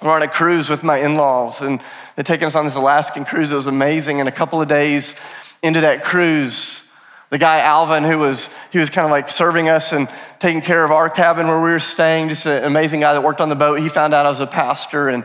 were 0.00 0.10
on 0.10 0.22
a 0.22 0.28
cruise 0.28 0.70
with 0.70 0.84
my 0.84 0.98
in 0.98 1.16
laws, 1.16 1.62
and 1.62 1.82
they'd 2.14 2.24
taken 2.24 2.46
us 2.46 2.54
on 2.54 2.64
this 2.64 2.76
Alaskan 2.76 3.24
cruise. 3.24 3.50
It 3.50 3.56
was 3.56 3.66
amazing. 3.66 4.20
And 4.20 4.28
a 4.28 4.32
couple 4.32 4.62
of 4.62 4.68
days 4.68 5.16
into 5.64 5.80
that 5.80 6.04
cruise, 6.04 6.92
the 7.30 7.38
guy 7.38 7.58
Alvin, 7.58 8.04
who 8.04 8.18
was 8.18 8.54
he 8.70 8.78
was 8.78 8.88
kind 8.88 9.04
of 9.04 9.10
like 9.10 9.30
serving 9.30 9.68
us 9.68 9.92
and 9.92 10.08
taking 10.38 10.60
care 10.60 10.84
of 10.84 10.92
our 10.92 11.10
cabin 11.10 11.48
where 11.48 11.60
we 11.60 11.70
were 11.70 11.80
staying, 11.80 12.28
just 12.28 12.46
an 12.46 12.62
amazing 12.62 13.00
guy 13.00 13.14
that 13.14 13.22
worked 13.24 13.40
on 13.40 13.48
the 13.48 13.56
boat. 13.56 13.80
He 13.80 13.88
found 13.88 14.14
out 14.14 14.26
I 14.26 14.30
was 14.30 14.38
a 14.38 14.46
pastor 14.46 15.08
and 15.08 15.24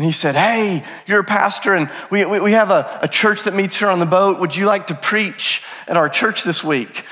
and 0.00 0.06
he 0.06 0.12
said, 0.12 0.34
Hey, 0.34 0.82
you're 1.06 1.20
a 1.20 1.24
pastor, 1.24 1.74
and 1.74 1.90
we, 2.08 2.24
we, 2.24 2.40
we 2.40 2.52
have 2.52 2.70
a, 2.70 3.00
a 3.02 3.06
church 3.06 3.42
that 3.42 3.54
meets 3.54 3.76
here 3.76 3.90
on 3.90 3.98
the 3.98 4.06
boat. 4.06 4.40
Would 4.40 4.56
you 4.56 4.64
like 4.64 4.86
to 4.86 4.94
preach 4.94 5.62
at 5.86 5.98
our 5.98 6.08
church 6.08 6.42
this 6.42 6.64
week? 6.64 7.04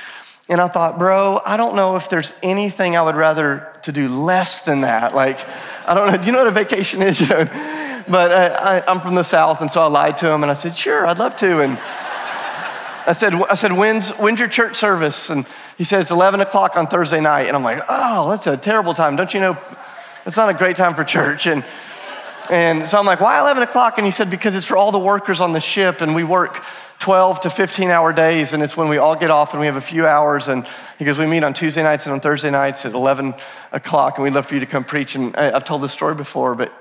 And 0.49 0.59
I 0.59 0.69
thought, 0.69 0.97
bro, 0.97 1.39
I 1.45 1.55
don't 1.55 1.75
know 1.75 1.97
if 1.97 2.09
there's 2.09 2.33
anything 2.41 2.97
I 2.97 3.03
would 3.03 3.13
rather 3.13 3.71
to 3.83 3.91
do 3.91 4.09
less 4.09 4.65
than 4.65 4.81
that. 4.81 5.13
Like, 5.13 5.37
I 5.87 5.93
don't 5.93 6.11
know. 6.11 6.17
Do 6.17 6.25
you 6.25 6.31
know 6.31 6.39
what 6.39 6.47
a 6.47 6.51
vacation 6.51 7.03
is? 7.03 7.19
but 7.29 8.31
uh, 8.31 8.81
I, 8.87 8.91
am 8.91 9.01
from 9.01 9.13
the 9.13 9.21
South, 9.21 9.61
and 9.61 9.69
so 9.69 9.83
I 9.83 9.85
lied 9.85 10.17
to 10.17 10.33
him, 10.33 10.41
and 10.41 10.51
I 10.51 10.55
said, 10.55 10.75
sure, 10.75 11.05
I'd 11.05 11.19
love 11.19 11.35
to. 11.35 11.61
And 11.61 11.77
I 13.05 13.13
said, 13.13 13.35
I 13.35 13.53
said, 13.53 13.71
when's, 13.71 14.09
when's 14.17 14.39
your 14.39 14.49
church 14.49 14.77
service? 14.77 15.29
And 15.29 15.45
he 15.77 15.83
said, 15.83 16.01
it's 16.01 16.09
11 16.09 16.41
o'clock 16.41 16.75
on 16.75 16.87
Thursday 16.87 17.21
night. 17.21 17.49
And 17.49 17.55
I'm 17.55 17.63
like, 17.63 17.83
oh, 17.87 18.31
that's 18.31 18.47
a 18.47 18.57
terrible 18.57 18.95
time. 18.95 19.15
Don't 19.15 19.31
you 19.31 19.41
know? 19.41 19.59
That's 20.25 20.37
not 20.37 20.49
a 20.49 20.55
great 20.55 20.75
time 20.75 20.95
for 20.95 21.03
church. 21.03 21.45
And 21.45 21.63
and 22.49 22.89
so 22.89 22.97
I'm 22.97 23.05
like, 23.05 23.21
why 23.21 23.39
11 23.39 23.63
o'clock? 23.63 23.97
And 23.97 24.05
he 24.05 24.11
said, 24.11 24.29
because 24.29 24.55
it's 24.55 24.65
for 24.65 24.75
all 24.75 24.91
the 24.91 24.99
workers 24.99 25.39
on 25.39 25.53
the 25.53 25.59
ship, 25.59 26.01
and 26.01 26.15
we 26.15 26.23
work 26.23 26.63
12 26.99 27.41
to 27.41 27.49
15 27.49 27.89
hour 27.89 28.11
days, 28.11 28.53
and 28.53 28.61
it's 28.61 28.75
when 28.75 28.89
we 28.89 28.97
all 28.97 29.15
get 29.15 29.29
off 29.29 29.53
and 29.53 29.59
we 29.59 29.67
have 29.67 29.75
a 29.75 29.81
few 29.81 30.05
hours. 30.05 30.47
And 30.47 30.67
he 30.97 31.05
goes, 31.05 31.17
we 31.17 31.27
meet 31.27 31.43
on 31.43 31.53
Tuesday 31.53 31.83
nights 31.83 32.05
and 32.05 32.13
on 32.13 32.19
Thursday 32.19 32.51
nights 32.51 32.85
at 32.85 32.93
11 32.93 33.35
o'clock, 33.71 34.17
and 34.17 34.23
we'd 34.23 34.33
love 34.33 34.47
for 34.47 34.55
you 34.55 34.59
to 34.59 34.65
come 34.65 34.83
preach. 34.83 35.15
And 35.15 35.35
I've 35.37 35.63
told 35.63 35.81
this 35.81 35.91
story 35.91 36.15
before, 36.15 36.55
but 36.55 36.73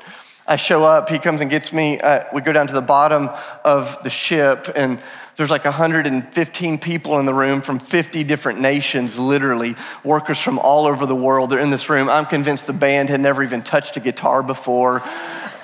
I 0.47 0.57
show 0.57 0.85
up, 0.85 1.11
he 1.11 1.19
comes 1.19 1.41
and 1.41 1.51
gets 1.51 1.73
me. 1.73 2.01
Uh, 2.01 2.25
we 2.33 2.41
go 2.41 2.53
down 2.53 2.67
to 2.67 2.75
the 2.75 2.81
bottom 2.81 3.29
of 3.65 4.03
the 4.03 4.11
ship, 4.11 4.73
and 4.75 4.99
there's 5.37 5.51
like 5.51 5.65
115 5.65 6.79
people 6.79 7.19
in 7.21 7.27
the 7.27 7.35
room 7.35 7.61
from 7.61 7.79
50 7.79 8.25
different 8.25 8.59
nations, 8.59 9.19
literally, 9.19 9.77
workers 10.03 10.43
from 10.43 10.59
all 10.59 10.87
over 10.87 11.07
the 11.07 11.15
world. 11.15 11.51
They're 11.51 11.61
in 11.61 11.71
this 11.71 11.89
room. 11.89 12.09
I'm 12.09 12.27
convinced 12.27 12.67
the 12.67 12.73
band 12.73 13.09
had 13.09 13.21
never 13.21 13.45
even 13.45 13.63
touched 13.63 13.97
a 13.99 14.01
guitar 14.01 14.43
before 14.43 15.03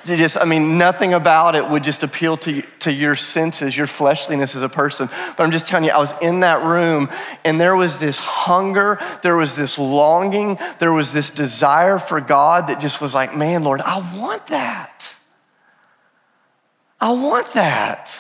just, 0.05 0.37
I 0.37 0.45
mean, 0.45 0.77
nothing 0.77 1.15
about 1.15 1.55
it 1.55 1.69
would 1.69 1.83
just 1.83 2.03
appeal 2.03 2.37
to, 2.39 2.63
to 2.81 2.93
your 2.93 3.17
senses, 3.17 3.77
your 3.77 3.87
fleshliness 3.87 4.55
as 4.55 4.63
a 4.63 4.69
person. 4.69 5.09
But 5.37 5.45
I'm 5.45 5.51
just 5.51 5.67
telling 5.67 5.85
you, 5.85 5.93
I 5.93 5.99
was 5.99 6.13
in 6.21 6.41
that 6.41 6.63
room 6.63 7.09
and 7.45 7.61
there 7.61 7.77
was 7.77 7.99
this 7.99 8.21
hunger, 8.21 9.01
there 9.23 9.37
was 9.37 9.57
this 9.57 9.79
longing, 9.79 10.59
there 10.79 10.93
was 10.93 11.13
this 11.13 11.31
desire 11.31 11.99
for 11.99 12.21
God 12.21 12.69
that 12.69 12.81
just 12.81 13.01
was 13.01 13.15
like, 13.15 13.37
man, 13.37 13.65
Lord, 13.65 13.81
I 13.81 13.99
want 14.19 14.47
that. 14.49 15.15
I 17.01 17.13
want 17.13 17.53
that. 17.53 18.11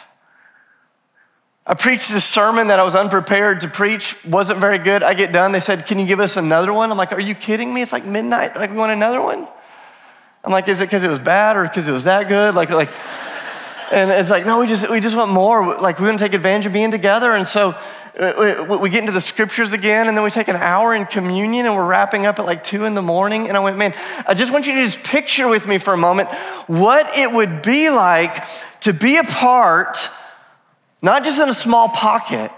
I 1.67 1.75
preached 1.75 2.11
this 2.11 2.25
sermon 2.25 2.67
that 2.69 2.79
I 2.79 2.83
was 2.83 2.95
unprepared 2.95 3.63
to 3.63 3.69
preach, 3.69 4.23
wasn't 4.27 4.59
very 4.59 4.79
good. 4.79 5.03
I 5.03 5.15
get 5.15 5.33
done, 5.33 5.53
they 5.53 5.61
said, 5.61 5.87
Can 5.87 5.99
you 5.99 6.07
give 6.07 6.21
us 6.21 6.37
another 6.37 6.73
one? 6.75 6.91
I'm 6.91 6.99
like, 6.99 7.13
Are 7.13 7.21
you 7.21 7.35
kidding 7.35 7.73
me? 7.73 7.81
It's 7.81 7.93
like 7.93 8.05
midnight. 8.05 8.55
Like, 8.55 8.71
we 8.71 8.77
want 8.77 8.93
another 8.93 9.23
one? 9.23 9.49
I'm 10.45 10.53
like, 10.53 10.69
is 10.69 10.81
it 10.81 10.87
because 10.87 11.03
it 11.03 11.09
was 11.09 11.21
bad 11.21 11.57
or 11.57 11.65
because 11.65 11.89
it 11.89 11.93
was 11.93 12.05
that 12.05 12.29
good? 12.29 12.55
Like, 12.55 12.69
like, 12.71 12.91
and 13.91 14.11
it's 14.11 14.29
like, 14.29 14.45
no, 14.45 14.61
we 14.61 14.67
just 14.67 14.91
we 14.91 15.01
just 15.01 15.17
want 15.17 15.33
more. 15.33 15.77
Like, 15.79 15.99
we 15.99 16.07
want 16.07 16.19
to 16.19 16.25
take 16.25 16.35
advantage 16.35 16.67
of 16.67 16.73
being 16.73 16.91
together, 16.91 17.33
and 17.33 17.47
so. 17.47 17.75
Uh, 18.17 18.79
we, 18.81 18.91
get 18.91 19.01
into 19.01 19.11
the 19.11 19.21
scriptures 19.21 19.73
again, 19.73 20.07
and 20.07 20.17
then 20.17 20.23
we 20.23 20.31
take 20.31 20.47
an 20.47 20.55
hour 20.55 20.95
in 20.95 21.05
communion, 21.05 21.67
and 21.67 21.75
we're 21.75 21.85
wrapping 21.85 22.27
up 22.27 22.39
at 22.39 22.45
like 22.45 22.63
two 22.63 22.85
in 22.85 22.95
the 22.95 23.03
morning. 23.03 23.49
And 23.49 23.57
I 23.57 23.61
went, 23.61 23.77
man, 23.77 23.93
I 24.25 24.35
just 24.35 24.53
want 24.53 24.69
you 24.69 24.75
to 24.77 24.85
just 24.85 25.03
picture 25.03 25.49
with 25.49 25.67
me 25.67 25.79
for 25.79 25.93
a 25.93 25.97
moment 25.97 26.29
what 26.69 27.09
it 27.19 27.33
would 27.33 27.61
be 27.61 27.91
like 27.91 28.45
to 28.83 28.93
be 28.93 29.17
a 29.17 29.25
part, 29.25 30.09
not 31.03 31.25
just 31.25 31.41
in 31.41 31.49
a 31.49 31.55
small 31.55 31.89
pocket, 31.89 32.53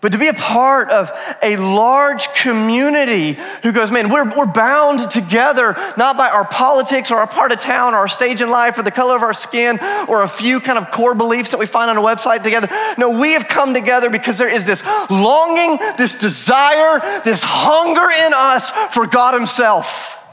but 0.00 0.12
to 0.12 0.18
be 0.18 0.28
a 0.28 0.34
part 0.34 0.90
of 0.90 1.10
a 1.42 1.56
large 1.56 2.28
community 2.34 3.38
who 3.62 3.72
goes, 3.72 3.90
man, 3.90 4.10
we're, 4.10 4.28
we're 4.36 4.52
bound 4.52 5.10
together, 5.10 5.74
not 5.96 6.16
by 6.16 6.28
our 6.28 6.44
politics 6.44 7.10
or 7.10 7.16
our 7.16 7.26
part 7.26 7.50
of 7.50 7.60
town 7.60 7.94
or 7.94 7.98
our 7.98 8.08
stage 8.08 8.40
in 8.40 8.50
life 8.50 8.78
or 8.78 8.82
the 8.82 8.90
color 8.90 9.16
of 9.16 9.22
our 9.22 9.32
skin 9.32 9.78
or 10.08 10.22
a 10.22 10.28
few 10.28 10.60
kind 10.60 10.78
of 10.78 10.90
core 10.90 11.14
beliefs 11.14 11.50
that 11.50 11.58
we 11.58 11.66
find 11.66 11.90
on 11.90 11.96
a 11.96 12.00
website 12.00 12.42
together. 12.42 12.68
No, 12.98 13.18
we 13.18 13.32
have 13.32 13.48
come 13.48 13.72
together 13.72 14.10
because 14.10 14.36
there 14.36 14.48
is 14.48 14.66
this 14.66 14.84
longing, 15.10 15.78
this 15.96 16.18
desire, 16.18 17.00
this 17.24 17.42
hunger 17.42 18.10
in 18.26 18.32
us 18.34 18.70
for 18.94 19.06
God 19.06 19.34
Himself. 19.34 20.25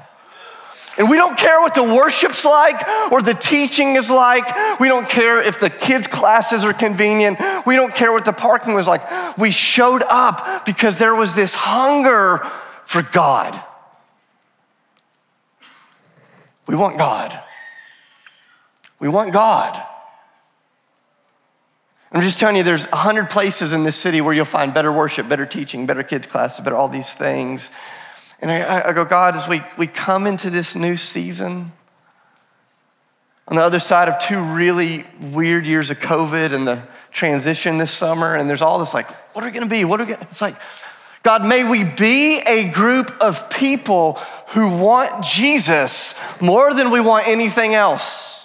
And 0.97 1.09
we 1.09 1.17
don't 1.17 1.37
care 1.37 1.59
what 1.59 1.73
the 1.73 1.83
worship's 1.83 2.45
like 2.45 2.87
or 3.11 3.21
the 3.21 3.33
teaching 3.33 3.95
is 3.95 4.09
like. 4.09 4.79
We 4.79 4.87
don't 4.87 5.09
care 5.09 5.41
if 5.41 5.59
the 5.59 5.69
kids' 5.69 6.05
classes 6.05 6.63
are 6.63 6.73
convenient. 6.73 7.39
We 7.65 7.75
don't 7.75 7.95
care 7.95 8.11
what 8.11 8.25
the 8.25 8.33
parking 8.33 8.75
was 8.75 8.87
like. 8.87 9.37
We 9.37 9.49
showed 9.49 10.03
up 10.07 10.65
because 10.65 10.99
there 10.99 11.15
was 11.15 11.33
this 11.33 11.55
hunger 11.55 12.45
for 12.83 13.01
God. 13.01 13.59
We 16.67 16.75
want 16.75 16.97
God. 16.97 17.39
We 18.99 19.09
want 19.09 19.33
God. 19.33 19.81
I'm 22.11 22.21
just 22.21 22.39
telling 22.39 22.55
you, 22.55 22.61
there's 22.61 22.85
a 22.85 22.97
hundred 22.97 23.31
places 23.31 23.73
in 23.73 23.83
this 23.83 23.95
city 23.95 24.21
where 24.21 24.35
you'll 24.35 24.45
find 24.45 24.71
better 24.71 24.91
worship, 24.91 25.27
better 25.27 25.47
teaching, 25.47 25.87
better 25.87 26.03
kids' 26.03 26.27
classes, 26.27 26.63
better 26.63 26.75
all 26.75 26.87
these 26.87 27.11
things. 27.11 27.71
And 28.43 28.51
I, 28.51 28.89
I 28.89 28.91
go, 28.91 29.05
God, 29.05 29.37
as 29.37 29.47
we, 29.47 29.63
we 29.77 29.87
come 29.87 30.27
into 30.27 30.49
this 30.49 30.75
new 30.75 30.97
season, 30.97 31.71
on 33.47 33.55
the 33.55 33.61
other 33.61 33.79
side 33.79 34.09
of 34.09 34.19
two 34.19 34.37
really 34.37 35.05
weird 35.31 35.65
years 35.65 35.89
of 35.89 36.01
COVID 36.01 36.53
and 36.53 36.67
the 36.67 36.83
transition 37.09 37.77
this 37.77 37.91
summer, 37.91 38.35
and 38.35 38.49
there's 38.49 38.61
all 38.61 38.79
this 38.79 38.93
like, 38.93 39.09
what 39.33 39.45
are 39.45 39.47
we 39.47 39.53
gonna 39.53 39.69
be? 39.69 39.85
What 39.85 40.01
are 40.01 40.03
we 40.03 40.11
gonna? 40.15 40.27
It's 40.29 40.41
like, 40.41 40.57
God, 41.23 41.45
may 41.45 41.63
we 41.63 41.85
be 41.85 42.41
a 42.45 42.69
group 42.69 43.11
of 43.21 43.49
people 43.49 44.15
who 44.49 44.67
want 44.77 45.23
Jesus 45.23 46.19
more 46.41 46.73
than 46.73 46.91
we 46.91 46.99
want 46.99 47.29
anything 47.29 47.73
else. 47.73 48.42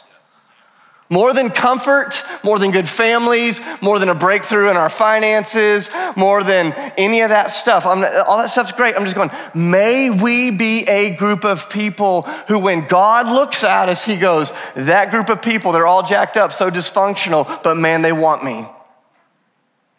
More 1.10 1.32
than 1.32 1.48
comfort, 1.48 2.22
more 2.44 2.58
than 2.58 2.70
good 2.70 2.88
families, 2.88 3.62
more 3.80 3.98
than 3.98 4.10
a 4.10 4.14
breakthrough 4.14 4.68
in 4.68 4.76
our 4.76 4.90
finances, 4.90 5.88
more 6.16 6.42
than 6.42 6.74
any 6.98 7.22
of 7.22 7.30
that 7.30 7.50
stuff. 7.50 7.86
I'm, 7.86 8.04
all 8.26 8.36
that 8.38 8.50
stuff's 8.50 8.72
great. 8.72 8.94
I'm 8.94 9.04
just 9.04 9.16
going, 9.16 9.30
may 9.54 10.10
we 10.10 10.50
be 10.50 10.86
a 10.86 11.16
group 11.16 11.44
of 11.44 11.70
people 11.70 12.22
who, 12.48 12.58
when 12.58 12.86
God 12.86 13.26
looks 13.26 13.64
at 13.64 13.88
us, 13.88 14.04
He 14.04 14.16
goes, 14.16 14.52
that 14.74 15.10
group 15.10 15.30
of 15.30 15.40
people, 15.40 15.72
they're 15.72 15.86
all 15.86 16.02
jacked 16.02 16.36
up, 16.36 16.52
so 16.52 16.70
dysfunctional, 16.70 17.62
but 17.62 17.76
man, 17.76 18.02
they 18.02 18.12
want 18.12 18.44
me. 18.44 18.66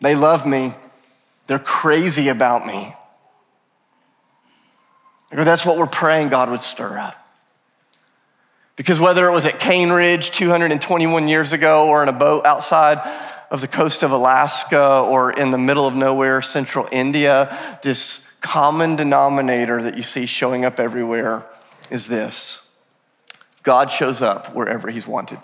They 0.01 0.15
love 0.15 0.45
me. 0.45 0.75
They're 1.47 1.57
crazy 1.57 2.27
about 2.27 2.67
me. 2.67 2.93
That's 5.31 5.65
what 5.65 5.77
we're 5.77 5.87
praying 5.87 6.29
God 6.29 6.51
would 6.51 6.61
stir 6.61 6.99
up. 6.99 7.15
Because 8.79 8.97
whether 8.97 9.27
it 9.27 9.33
was 9.33 9.45
at 9.45 9.59
Cane 9.59 9.89
Ridge 9.89 10.31
221 10.31 11.27
years 11.27 11.51
ago 11.51 11.89
or 11.89 12.01
in 12.01 12.07
a 12.07 12.13
boat 12.13 12.45
outside 12.45 12.99
of 13.51 13.59
the 13.59 13.67
coast 13.67 14.03
of 14.03 14.13
Alaska 14.13 15.01
or 15.05 15.33
in 15.33 15.51
the 15.51 15.57
middle 15.57 15.85
of 15.85 15.95
nowhere, 15.95 16.41
central 16.41 16.87
India, 16.89 17.77
this 17.83 18.31
common 18.39 18.95
denominator 18.95 19.83
that 19.83 19.97
you 19.97 20.01
see 20.01 20.25
showing 20.25 20.63
up 20.63 20.79
everywhere 20.79 21.43
is 21.89 22.07
this 22.07 22.73
God 23.63 23.91
shows 23.91 24.21
up 24.21 24.55
wherever 24.55 24.89
He's 24.89 25.05
wanted. 25.05 25.39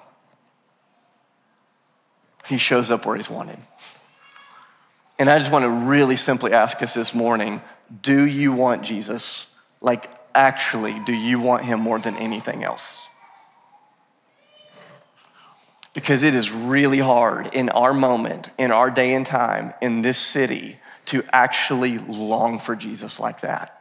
He 2.48 2.56
shows 2.56 2.90
up 2.90 3.06
where 3.06 3.18
He's 3.18 3.30
wanted. 3.30 3.60
And 5.20 5.30
I 5.30 5.40
just 5.40 5.52
want 5.52 5.64
to 5.64 5.70
really 5.70 6.16
simply 6.16 6.54
ask 6.54 6.82
us 6.82 6.94
this 6.94 7.14
morning 7.14 7.62
do 8.02 8.26
you 8.26 8.54
want 8.54 8.84
Jesus? 8.84 9.54
Like, 9.82 10.10
actually, 10.34 11.02
do 11.06 11.12
you 11.14 11.42
want 11.42 11.66
Him 11.66 11.82
more 11.82 12.00
than 12.00 12.16
anything 12.16 12.64
else? 12.64 13.05
Because 15.96 16.24
it 16.24 16.36
is 16.36 16.52
really 16.52 17.00
hard 17.00 17.56
in 17.56 17.70
our 17.70 17.94
moment, 17.94 18.50
in 18.60 18.72
our 18.72 18.92
day 18.92 19.14
and 19.14 19.26
time, 19.26 19.74
in 19.82 20.02
this 20.04 20.18
city, 20.20 20.78
to 21.06 21.24
actually 21.32 21.98
long 21.98 22.60
for 22.60 22.76
Jesus 22.76 23.20
like 23.20 23.42
that. 23.42 23.72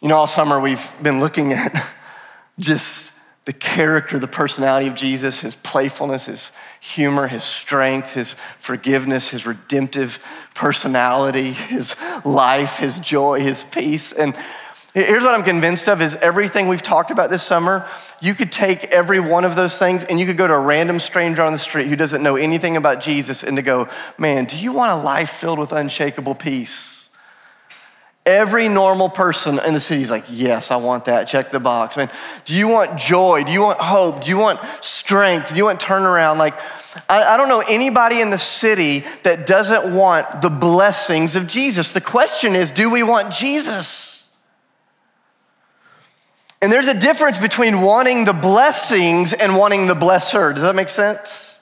You 0.00 0.08
know, 0.08 0.14
all 0.16 0.28
summer 0.28 0.60
we've 0.60 0.88
been 1.02 1.18
looking 1.18 1.52
at 1.52 1.86
just 2.60 3.12
the 3.44 3.52
character, 3.52 4.18
the 4.20 4.28
personality 4.28 4.86
of 4.86 4.94
Jesus, 4.94 5.40
his 5.40 5.56
playfulness, 5.56 6.26
his 6.26 6.52
humor, 6.80 7.26
his 7.26 7.42
strength, 7.42 8.12
his 8.12 8.34
forgiveness, 8.58 9.28
his 9.28 9.46
redemptive 9.46 10.24
personality, 10.54 11.52
his 11.52 11.96
life, 12.24 12.78
his 12.78 13.00
joy, 13.00 13.40
his 13.40 13.64
peace. 13.64 14.12
And 14.12 14.36
Here's 14.96 15.22
what 15.22 15.34
I'm 15.34 15.44
convinced 15.44 15.90
of 15.90 16.00
is 16.00 16.16
everything 16.16 16.68
we've 16.68 16.80
talked 16.80 17.10
about 17.10 17.28
this 17.28 17.42
summer, 17.42 17.86
you 18.22 18.32
could 18.34 18.50
take 18.50 18.84
every 18.84 19.20
one 19.20 19.44
of 19.44 19.54
those 19.54 19.78
things 19.78 20.04
and 20.04 20.18
you 20.18 20.24
could 20.24 20.38
go 20.38 20.46
to 20.46 20.54
a 20.54 20.58
random 20.58 21.00
stranger 21.00 21.42
on 21.42 21.52
the 21.52 21.58
street 21.58 21.88
who 21.88 21.96
doesn't 21.96 22.22
know 22.22 22.36
anything 22.36 22.78
about 22.78 23.02
Jesus 23.02 23.42
and 23.42 23.58
to 23.58 23.62
go, 23.62 23.90
man, 24.16 24.46
do 24.46 24.56
you 24.56 24.72
want 24.72 24.98
a 24.98 25.04
life 25.04 25.28
filled 25.28 25.58
with 25.58 25.70
unshakable 25.72 26.34
peace? 26.34 27.10
Every 28.24 28.70
normal 28.70 29.10
person 29.10 29.60
in 29.66 29.74
the 29.74 29.80
city 29.80 30.00
is 30.00 30.10
like, 30.10 30.24
yes, 30.30 30.70
I 30.70 30.76
want 30.76 31.04
that. 31.04 31.24
Check 31.24 31.50
the 31.50 31.60
box. 31.60 31.98
Man, 31.98 32.10
do 32.46 32.56
you 32.56 32.66
want 32.66 32.98
joy? 32.98 33.44
Do 33.44 33.52
you 33.52 33.60
want 33.60 33.78
hope? 33.78 34.24
Do 34.24 34.30
you 34.30 34.38
want 34.38 34.60
strength? 34.80 35.50
Do 35.50 35.56
you 35.56 35.64
want 35.64 35.78
turnaround? 35.78 36.38
Like, 36.38 36.54
I, 37.06 37.22
I 37.22 37.36
don't 37.36 37.50
know 37.50 37.62
anybody 37.68 38.22
in 38.22 38.30
the 38.30 38.38
city 38.38 39.04
that 39.24 39.46
doesn't 39.46 39.94
want 39.94 40.40
the 40.40 40.48
blessings 40.48 41.36
of 41.36 41.48
Jesus. 41.48 41.92
The 41.92 42.00
question 42.00 42.56
is, 42.56 42.70
do 42.70 42.88
we 42.88 43.02
want 43.02 43.30
Jesus? 43.34 44.15
And 46.62 46.72
there's 46.72 46.86
a 46.86 46.98
difference 46.98 47.38
between 47.38 47.80
wanting 47.82 48.24
the 48.24 48.32
blessings 48.32 49.32
and 49.32 49.56
wanting 49.56 49.86
the 49.86 49.94
blesser. 49.94 50.54
Does 50.54 50.62
that 50.62 50.74
make 50.74 50.88
sense? 50.88 51.58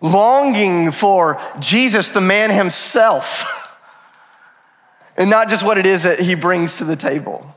Longing 0.00 0.92
for 0.92 1.40
Jesus, 1.58 2.10
the 2.10 2.20
man 2.20 2.50
himself, 2.50 3.76
and 5.16 5.30
not 5.30 5.48
just 5.48 5.64
what 5.64 5.78
it 5.78 5.86
is 5.86 6.02
that 6.04 6.20
he 6.20 6.34
brings 6.34 6.78
to 6.78 6.84
the 6.84 6.96
table. 6.96 7.54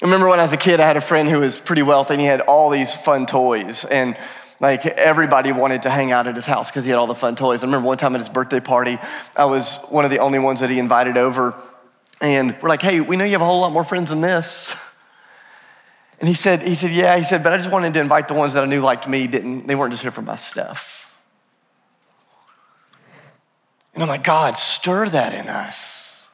I 0.00 0.04
remember 0.04 0.28
when 0.28 0.38
I 0.38 0.42
was 0.42 0.52
a 0.52 0.58
kid, 0.58 0.78
I 0.78 0.86
had 0.86 0.96
a 0.96 1.00
friend 1.00 1.28
who 1.28 1.40
was 1.40 1.58
pretty 1.58 1.82
wealthy 1.82 2.14
and 2.14 2.20
he 2.20 2.26
had 2.26 2.42
all 2.42 2.70
these 2.70 2.94
fun 2.94 3.26
toys. 3.26 3.84
And 3.84 4.16
like 4.60 4.86
everybody 4.86 5.50
wanted 5.50 5.82
to 5.82 5.90
hang 5.90 6.12
out 6.12 6.28
at 6.28 6.36
his 6.36 6.46
house 6.46 6.70
because 6.70 6.84
he 6.84 6.90
had 6.90 6.98
all 6.98 7.08
the 7.08 7.16
fun 7.16 7.34
toys. 7.34 7.64
I 7.64 7.66
remember 7.66 7.88
one 7.88 7.98
time 7.98 8.14
at 8.14 8.20
his 8.20 8.28
birthday 8.28 8.60
party, 8.60 8.98
I 9.34 9.46
was 9.46 9.84
one 9.88 10.04
of 10.04 10.12
the 10.12 10.20
only 10.20 10.38
ones 10.38 10.60
that 10.60 10.70
he 10.70 10.78
invited 10.78 11.16
over. 11.16 11.54
And 12.20 12.56
we're 12.60 12.68
like, 12.68 12.82
hey, 12.82 13.00
we 13.00 13.16
know 13.16 13.24
you 13.24 13.32
have 13.32 13.42
a 13.42 13.46
whole 13.46 13.60
lot 13.60 13.72
more 13.72 13.84
friends 13.84 14.10
than 14.10 14.20
this. 14.20 14.74
And 16.20 16.28
he 16.28 16.34
said, 16.34 16.62
he 16.62 16.74
said, 16.74 16.90
yeah, 16.90 17.16
he 17.16 17.22
said, 17.22 17.44
but 17.44 17.52
I 17.52 17.56
just 17.58 17.70
wanted 17.70 17.94
to 17.94 18.00
invite 18.00 18.26
the 18.26 18.34
ones 18.34 18.54
that 18.54 18.64
I 18.64 18.66
knew 18.66 18.80
liked 18.80 19.06
me, 19.06 19.26
didn't, 19.28 19.66
they 19.68 19.76
weren't 19.76 19.92
just 19.92 20.02
here 20.02 20.10
for 20.10 20.22
my 20.22 20.36
stuff. 20.36 21.16
And 23.94 24.02
I'm 24.02 24.08
like, 24.08 24.24
God, 24.24 24.56
stir 24.56 25.08
that 25.10 25.34
in 25.34 25.48
us. 25.48 26.28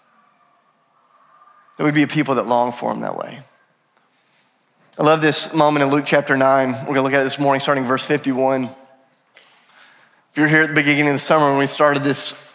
That 1.76 1.84
we'd 1.84 1.94
be 1.94 2.02
a 2.02 2.06
people 2.06 2.36
that 2.36 2.46
long 2.46 2.72
for 2.72 2.92
him 2.92 3.00
that 3.00 3.16
way. 3.16 3.42
I 4.98 5.02
love 5.02 5.20
this 5.20 5.52
moment 5.52 5.82
in 5.82 5.90
Luke 5.90 6.04
chapter 6.06 6.36
9. 6.36 6.72
We're 6.72 6.78
going 6.84 6.94
to 6.94 7.02
look 7.02 7.12
at 7.12 7.20
it 7.20 7.24
this 7.24 7.38
morning, 7.38 7.60
starting 7.60 7.84
verse 7.84 8.04
51. 8.04 8.64
If 8.64 10.38
you're 10.38 10.46
here 10.46 10.62
at 10.62 10.68
the 10.68 10.74
beginning 10.74 11.08
of 11.08 11.14
the 11.14 11.20
summer 11.20 11.50
when 11.50 11.58
we 11.58 11.66
started 11.66 12.04
this 12.04 12.53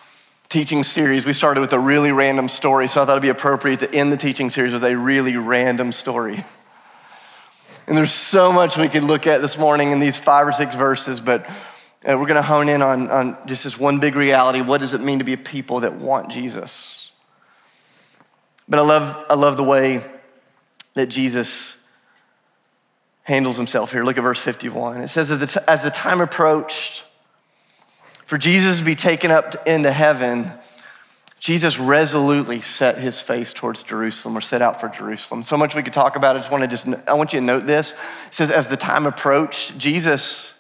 teaching 0.50 0.84
series, 0.84 1.28
we 1.28 1.34
started 1.34 1.62
with 1.62 1.74
a 1.74 1.80
really 1.80 2.12
random 2.12 2.50
story, 2.50 2.88
so 2.88 3.04
I 3.04 3.06
thought 3.06 3.12
it'd 3.12 3.22
be 3.22 3.30
appropriate 3.30 3.82
to 3.82 3.94
end 3.94 4.12
the 4.12 4.18
teaching 4.18 4.50
series 4.50 4.74
with 4.74 4.84
a 4.84 4.98
really 4.98 5.38
random 5.38 5.92
story. 5.92 6.44
And 7.86 7.96
there's 7.96 8.12
so 8.12 8.52
much 8.52 8.76
we 8.76 8.90
could 8.90 9.04
look 9.04 9.28
at 9.28 9.42
this 9.42 9.60
morning 9.60 9.92
in 9.92 10.00
these 10.00 10.18
five 10.18 10.48
or 10.48 10.52
six 10.52 10.76
verses, 10.76 11.20
but 11.20 11.48
uh, 11.48 12.18
we're 12.18 12.26
going 12.26 12.36
to 12.36 12.42
hone 12.42 12.68
in 12.68 12.82
on, 12.82 13.12
on 13.12 13.38
just 13.46 13.64
this 13.64 13.78
one 13.78 14.00
big 14.00 14.16
reality. 14.16 14.62
What 14.62 14.80
does 14.80 14.96
it 14.96 15.02
mean 15.02 15.20
to 15.20 15.24
be 15.26 15.34
a 15.34 15.38
people 15.38 15.82
that 15.82 15.94
want 15.94 16.30
Jesus? 16.30 17.12
But 18.68 18.80
I 18.80 18.82
love, 18.82 19.26
I 19.30 19.36
love 19.36 19.56
the 19.56 19.64
way 19.64 20.04
that 20.96 21.08
Jesus 21.08 21.88
handles 23.22 23.56
himself 23.56 23.92
here. 23.92 24.04
Look 24.04 24.18
at 24.18 24.22
verse 24.22 24.40
51. 24.40 25.02
It 25.02 25.10
says, 25.10 25.30
as 25.30 25.40
the, 25.40 25.46
t- 25.46 25.66
as 25.68 25.84
the 25.84 25.92
time 25.92 26.22
approached, 26.22 27.04
for 28.30 28.38
Jesus 28.38 28.78
to 28.78 28.86
be 28.86 28.94
taken 28.94 29.32
up 29.32 29.68
into 29.68 29.92
heaven, 29.92 30.52
Jesus 31.40 31.80
resolutely 31.80 32.62
set 32.62 33.00
his 33.00 33.20
face 33.20 33.54
towards 33.54 33.82
Jerusalem 33.82 34.38
or 34.38 34.42
set 34.42 34.62
out 34.62 34.80
for 34.80 34.88
Jerusalem. 34.88 35.42
So 35.42 35.58
much 35.58 35.74
we 35.74 35.82
could 35.82 35.94
talk 35.94 36.16
about. 36.16 36.36
I 36.36 36.40
just 36.40 36.52
want 36.52 36.62
to 36.62 36.68
just, 36.68 36.88
I 37.08 37.16
want 37.16 37.34
you 37.34 37.40
to 37.40 37.46
note 37.48 37.66
this. 37.66 37.94
It 37.94 37.98
says, 38.30 38.52
as 38.52 38.68
the 38.68 38.78
time 38.78 39.08
approached, 39.08 39.80
Jesus, 39.80 40.59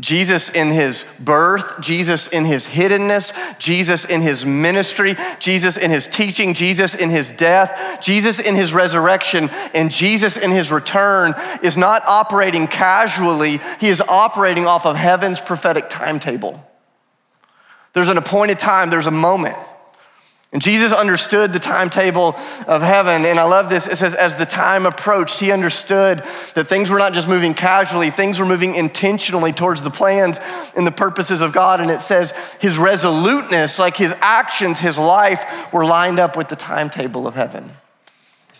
Jesus 0.00 0.48
in 0.48 0.68
his 0.68 1.04
birth, 1.20 1.80
Jesus 1.82 2.26
in 2.28 2.46
his 2.46 2.66
hiddenness, 2.66 3.58
Jesus 3.58 4.06
in 4.06 4.22
his 4.22 4.44
ministry, 4.44 5.16
Jesus 5.38 5.76
in 5.76 5.90
his 5.90 6.06
teaching, 6.06 6.54
Jesus 6.54 6.94
in 6.94 7.10
his 7.10 7.30
death, 7.30 8.00
Jesus 8.00 8.40
in 8.40 8.56
his 8.56 8.72
resurrection, 8.72 9.50
and 9.74 9.90
Jesus 9.90 10.38
in 10.38 10.50
his 10.50 10.70
return 10.72 11.34
is 11.62 11.76
not 11.76 12.02
operating 12.06 12.66
casually. 12.68 13.60
He 13.80 13.88
is 13.88 14.00
operating 14.00 14.66
off 14.66 14.86
of 14.86 14.96
heaven's 14.96 15.42
prophetic 15.42 15.90
timetable. 15.90 16.66
There's 17.92 18.08
an 18.08 18.16
appointed 18.16 18.58
time, 18.58 18.88
there's 18.88 19.06
a 19.06 19.10
moment. 19.10 19.56
And 20.52 20.60
Jesus 20.60 20.92
understood 20.92 21.54
the 21.54 21.58
timetable 21.58 22.36
of 22.66 22.82
heaven. 22.82 23.24
And 23.24 23.38
I 23.38 23.44
love 23.44 23.70
this. 23.70 23.86
It 23.86 23.96
says, 23.96 24.14
as 24.14 24.36
the 24.36 24.44
time 24.44 24.84
approached, 24.84 25.40
he 25.40 25.50
understood 25.50 26.18
that 26.54 26.68
things 26.68 26.90
were 26.90 26.98
not 26.98 27.14
just 27.14 27.26
moving 27.26 27.54
casually, 27.54 28.10
things 28.10 28.38
were 28.38 28.44
moving 28.44 28.74
intentionally 28.74 29.52
towards 29.52 29.80
the 29.80 29.90
plans 29.90 30.38
and 30.76 30.86
the 30.86 30.92
purposes 30.92 31.40
of 31.40 31.54
God. 31.54 31.80
And 31.80 31.90
it 31.90 32.02
says 32.02 32.32
his 32.60 32.76
resoluteness, 32.76 33.78
like 33.78 33.96
his 33.96 34.14
actions, 34.20 34.78
his 34.78 34.98
life, 34.98 35.72
were 35.72 35.86
lined 35.86 36.18
up 36.18 36.36
with 36.36 36.50
the 36.50 36.56
timetable 36.56 37.26
of 37.26 37.34
heaven. 37.34 37.72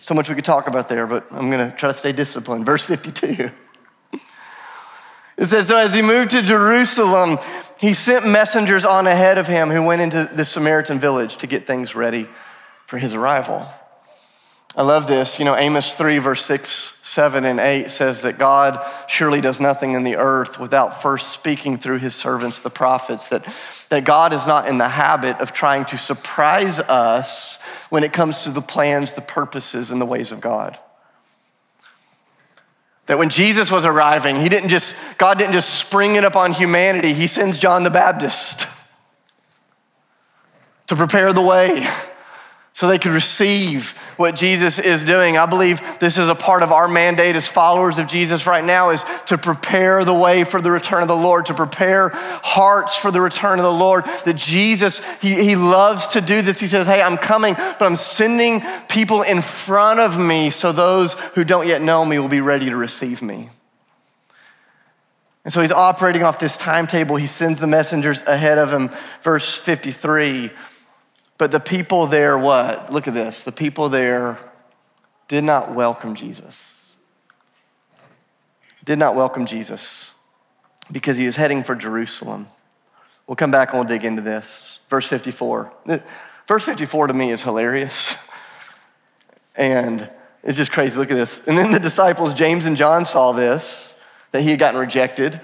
So 0.01 0.15
much 0.15 0.29
we 0.29 0.35
could 0.35 0.45
talk 0.45 0.67
about 0.67 0.89
there, 0.89 1.05
but 1.05 1.27
I'm 1.31 1.51
going 1.51 1.69
to 1.69 1.77
try 1.77 1.89
to 1.89 1.97
stay 1.97 2.11
disciplined. 2.11 2.65
Verse 2.65 2.83
52. 2.83 3.51
It 5.37 5.45
says, 5.47 5.67
So 5.67 5.77
as 5.77 5.93
he 5.93 6.01
moved 6.01 6.31
to 6.31 6.41
Jerusalem, 6.41 7.37
he 7.83 7.91
sent 7.91 8.25
messengers 8.25 8.85
on 8.85 9.07
ahead 9.07 9.37
of 9.37 9.45
him 9.45 9.69
who 9.69 9.83
went 9.83 10.01
into 10.01 10.23
the 10.33 10.45
Samaritan 10.45 10.99
village 10.99 11.35
to 11.39 11.47
get 11.47 11.67
things 11.67 11.95
ready 11.95 12.29
for 12.85 12.97
his 12.97 13.13
arrival. 13.13 13.67
I 14.73 14.83
love 14.83 15.05
this. 15.05 15.37
You 15.37 15.43
know, 15.43 15.57
Amos 15.57 15.93
3, 15.93 16.19
verse 16.19 16.45
6, 16.45 16.69
7, 16.69 17.43
and 17.43 17.59
8 17.59 17.89
says 17.89 18.21
that 18.21 18.37
God 18.37 18.79
surely 19.09 19.41
does 19.41 19.59
nothing 19.59 19.95
in 19.95 20.05
the 20.05 20.15
earth 20.15 20.61
without 20.61 21.01
first 21.01 21.31
speaking 21.31 21.77
through 21.77 21.99
his 21.99 22.15
servants, 22.15 22.61
the 22.61 22.69
prophets, 22.69 23.27
that, 23.27 23.45
that 23.89 24.05
God 24.05 24.31
is 24.31 24.47
not 24.47 24.69
in 24.69 24.77
the 24.77 24.87
habit 24.87 25.41
of 25.41 25.51
trying 25.51 25.83
to 25.87 25.97
surprise 25.97 26.79
us 26.79 27.61
when 27.89 28.05
it 28.05 28.13
comes 28.13 28.45
to 28.45 28.51
the 28.51 28.61
plans, 28.61 29.11
the 29.11 29.19
purposes, 29.19 29.91
and 29.91 29.99
the 29.99 30.05
ways 30.05 30.31
of 30.31 30.39
God. 30.39 30.79
That 33.07 33.17
when 33.17 33.29
Jesus 33.29 33.69
was 33.69 33.85
arriving, 33.85 34.39
he 34.39 34.49
didn't 34.49 34.69
just, 34.69 34.95
God 35.17 35.37
didn't 35.37 35.53
just 35.53 35.73
spring 35.77 36.15
it 36.15 36.23
upon 36.23 36.53
humanity, 36.53 37.13
he 37.13 37.27
sends 37.27 37.59
John 37.59 37.83
the 37.83 37.89
Baptist 37.89 38.67
to 40.87 40.95
prepare 40.95 41.33
the 41.33 41.41
way 41.41 41.85
so 42.75 42.87
they 42.87 42.97
could 42.97 43.11
receive 43.11 43.91
what 44.17 44.35
Jesus 44.35 44.79
is 44.79 45.05
doing. 45.05 45.37
I 45.37 45.45
believe 45.45 45.79
this 45.99 46.17
is 46.17 46.27
a 46.27 46.33
part 46.33 46.63
of 46.63 46.71
our 46.71 46.87
mandate 46.87 47.35
as 47.35 47.47
followers 47.47 47.99
of 47.99 48.07
Jesus 48.07 48.47
right 48.47 48.63
now 48.63 48.89
is 48.89 49.03
to 49.27 49.37
prepare 49.37 50.03
the 50.03 50.13
way 50.13 50.43
for 50.43 50.59
the 50.59 50.71
return 50.71 51.03
of 51.03 51.07
the 51.07 51.15
Lord, 51.15 51.45
to 51.45 51.53
prepare 51.53 52.09
hearts 52.13 52.97
for 52.97 53.11
the 53.11 53.21
return 53.21 53.59
of 53.59 53.63
the 53.63 53.71
Lord. 53.71 54.05
That 54.25 54.37
Jesus, 54.37 55.05
he, 55.21 55.35
he 55.35 55.55
loves 55.55 56.07
to 56.09 56.21
do 56.21 56.41
this. 56.41 56.59
He 56.59 56.67
says, 56.67 56.87
Hey, 56.87 56.99
I'm 56.99 57.17
coming, 57.17 57.53
but 57.53 57.83
I'm 57.83 57.95
sending 57.95 58.63
people 58.89 59.21
in 59.21 59.43
front 59.43 59.99
of 59.99 60.19
me 60.19 60.49
so 60.49 60.71
those 60.71 61.13
who 61.35 61.43
don't 61.43 61.67
yet 61.67 61.83
know 61.83 62.03
me 62.03 62.17
will 62.17 62.27
be 62.27 62.41
ready 62.41 62.71
to 62.71 62.75
receive 62.75 63.21
me. 63.21 63.51
And 65.45 65.53
so 65.53 65.61
he's 65.61 65.71
operating 65.71 66.23
off 66.23 66.39
this 66.39 66.57
timetable. 66.57 67.17
He 67.17 67.27
sends 67.27 67.59
the 67.59 67.67
messengers 67.67 68.23
ahead 68.23 68.57
of 68.57 68.73
him. 68.73 68.89
Verse 69.21 69.57
53 69.57 70.49
but 71.37 71.51
the 71.51 71.59
people 71.59 72.07
there, 72.07 72.37
what? 72.37 72.91
Look 72.91 73.07
at 73.07 73.13
this. 73.13 73.43
The 73.43 73.51
people 73.51 73.89
there 73.89 74.37
did 75.27 75.43
not 75.43 75.73
welcome 75.73 76.15
Jesus. 76.15 76.95
Did 78.83 78.99
not 78.99 79.15
welcome 79.15 79.45
Jesus 79.45 80.13
because 80.91 81.17
he 81.17 81.25
was 81.25 81.35
heading 81.35 81.63
for 81.63 81.75
Jerusalem. 81.75 82.47
We'll 83.27 83.35
come 83.35 83.51
back 83.51 83.69
and 83.69 83.79
we'll 83.79 83.87
dig 83.87 84.03
into 84.03 84.21
this. 84.21 84.79
Verse 84.89 85.07
54. 85.07 85.71
Verse 86.47 86.65
54 86.65 87.07
to 87.07 87.13
me 87.13 87.31
is 87.31 87.43
hilarious. 87.43 88.29
And 89.55 90.09
it's 90.43 90.57
just 90.57 90.71
crazy. 90.71 90.97
Look 90.97 91.11
at 91.11 91.15
this. 91.15 91.47
And 91.47 91.55
then 91.55 91.71
the 91.71 91.79
disciples, 91.79 92.33
James 92.33 92.65
and 92.65 92.75
John, 92.75 93.05
saw 93.05 93.31
this, 93.31 93.95
that 94.31 94.41
he 94.41 94.49
had 94.49 94.59
gotten 94.59 94.79
rejected. 94.79 95.39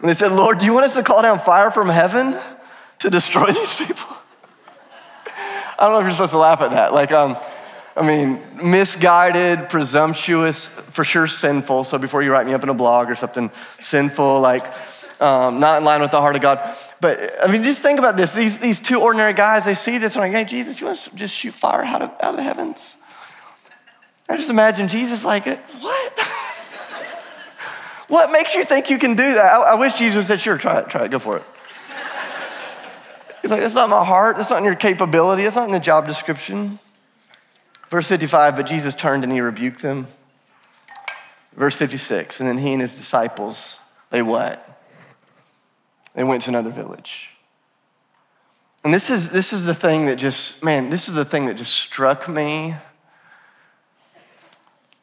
And 0.00 0.08
they 0.08 0.14
said, 0.14 0.32
Lord, 0.32 0.58
do 0.58 0.66
you 0.66 0.72
want 0.72 0.86
us 0.86 0.94
to 0.94 1.02
call 1.02 1.22
down 1.22 1.40
fire 1.40 1.72
from 1.72 1.88
heaven 1.88 2.38
to 3.00 3.10
destroy 3.10 3.46
these 3.52 3.74
people? 3.74 4.13
I 5.78 5.84
don't 5.84 5.92
know 5.92 5.98
if 5.98 6.04
you're 6.04 6.12
supposed 6.12 6.32
to 6.32 6.38
laugh 6.38 6.60
at 6.60 6.70
that. 6.70 6.92
Like, 6.92 7.12
um, 7.12 7.36
I 7.96 8.02
mean, 8.02 8.42
misguided, 8.62 9.68
presumptuous, 9.68 10.66
for 10.66 11.04
sure 11.04 11.26
sinful. 11.26 11.84
So 11.84 11.98
before 11.98 12.22
you 12.22 12.32
write 12.32 12.46
me 12.46 12.52
up 12.52 12.62
in 12.62 12.68
a 12.68 12.74
blog 12.74 13.10
or 13.10 13.14
something, 13.14 13.50
sinful, 13.80 14.40
like 14.40 14.64
um, 15.20 15.60
not 15.60 15.78
in 15.78 15.84
line 15.84 16.00
with 16.00 16.10
the 16.10 16.20
heart 16.20 16.36
of 16.36 16.42
God. 16.42 16.76
But 17.00 17.32
I 17.42 17.50
mean, 17.50 17.62
just 17.64 17.82
think 17.82 17.98
about 17.98 18.16
this. 18.16 18.32
These, 18.34 18.58
these 18.58 18.80
two 18.80 19.00
ordinary 19.00 19.32
guys, 19.32 19.64
they 19.64 19.74
see 19.74 19.98
this 19.98 20.16
and 20.16 20.22
like, 20.22 20.32
hey, 20.32 20.44
Jesus, 20.44 20.80
you 20.80 20.86
want 20.86 20.98
to 20.98 21.16
just 21.16 21.34
shoot 21.34 21.54
fire 21.54 21.84
out 21.84 22.02
of, 22.02 22.10
out 22.20 22.30
of 22.30 22.36
the 22.36 22.42
heavens? 22.42 22.96
I 24.28 24.36
just 24.36 24.50
imagine 24.50 24.88
Jesus 24.88 25.24
like, 25.24 25.44
what? 25.46 26.18
what 28.08 28.32
makes 28.32 28.54
you 28.54 28.64
think 28.64 28.90
you 28.90 28.98
can 28.98 29.16
do 29.16 29.34
that? 29.34 29.44
I, 29.44 29.72
I 29.72 29.74
wish 29.74 29.92
Jesus 29.94 30.26
said, 30.26 30.40
sure, 30.40 30.58
try 30.58 30.80
it, 30.80 30.88
try 30.88 31.04
it, 31.04 31.10
go 31.10 31.18
for 31.18 31.36
it. 31.36 31.44
He's 33.44 33.50
like, 33.50 33.60
that's 33.60 33.74
not 33.74 33.90
my 33.90 34.02
heart. 34.02 34.38
That's 34.38 34.48
not 34.48 34.60
in 34.60 34.64
your 34.64 34.74
capability. 34.74 35.42
That's 35.42 35.56
not 35.56 35.66
in 35.66 35.72
the 35.72 35.78
job 35.78 36.06
description. 36.06 36.78
Verse 37.90 38.08
55, 38.08 38.56
but 38.56 38.62
Jesus 38.62 38.94
turned 38.94 39.22
and 39.22 39.30
he 39.30 39.38
rebuked 39.42 39.82
them. 39.82 40.06
Verse 41.52 41.76
56, 41.76 42.40
and 42.40 42.48
then 42.48 42.56
he 42.56 42.72
and 42.72 42.80
his 42.80 42.94
disciples, 42.94 43.82
they 44.08 44.22
what? 44.22 44.80
They 46.14 46.24
went 46.24 46.44
to 46.44 46.48
another 46.48 46.70
village. 46.70 47.32
And 48.82 48.94
this 48.94 49.10
is, 49.10 49.28
this 49.28 49.52
is 49.52 49.66
the 49.66 49.74
thing 49.74 50.06
that 50.06 50.16
just, 50.16 50.64
man, 50.64 50.88
this 50.88 51.06
is 51.06 51.14
the 51.14 51.26
thing 51.26 51.44
that 51.44 51.58
just 51.58 51.74
struck 51.74 52.26
me 52.26 52.76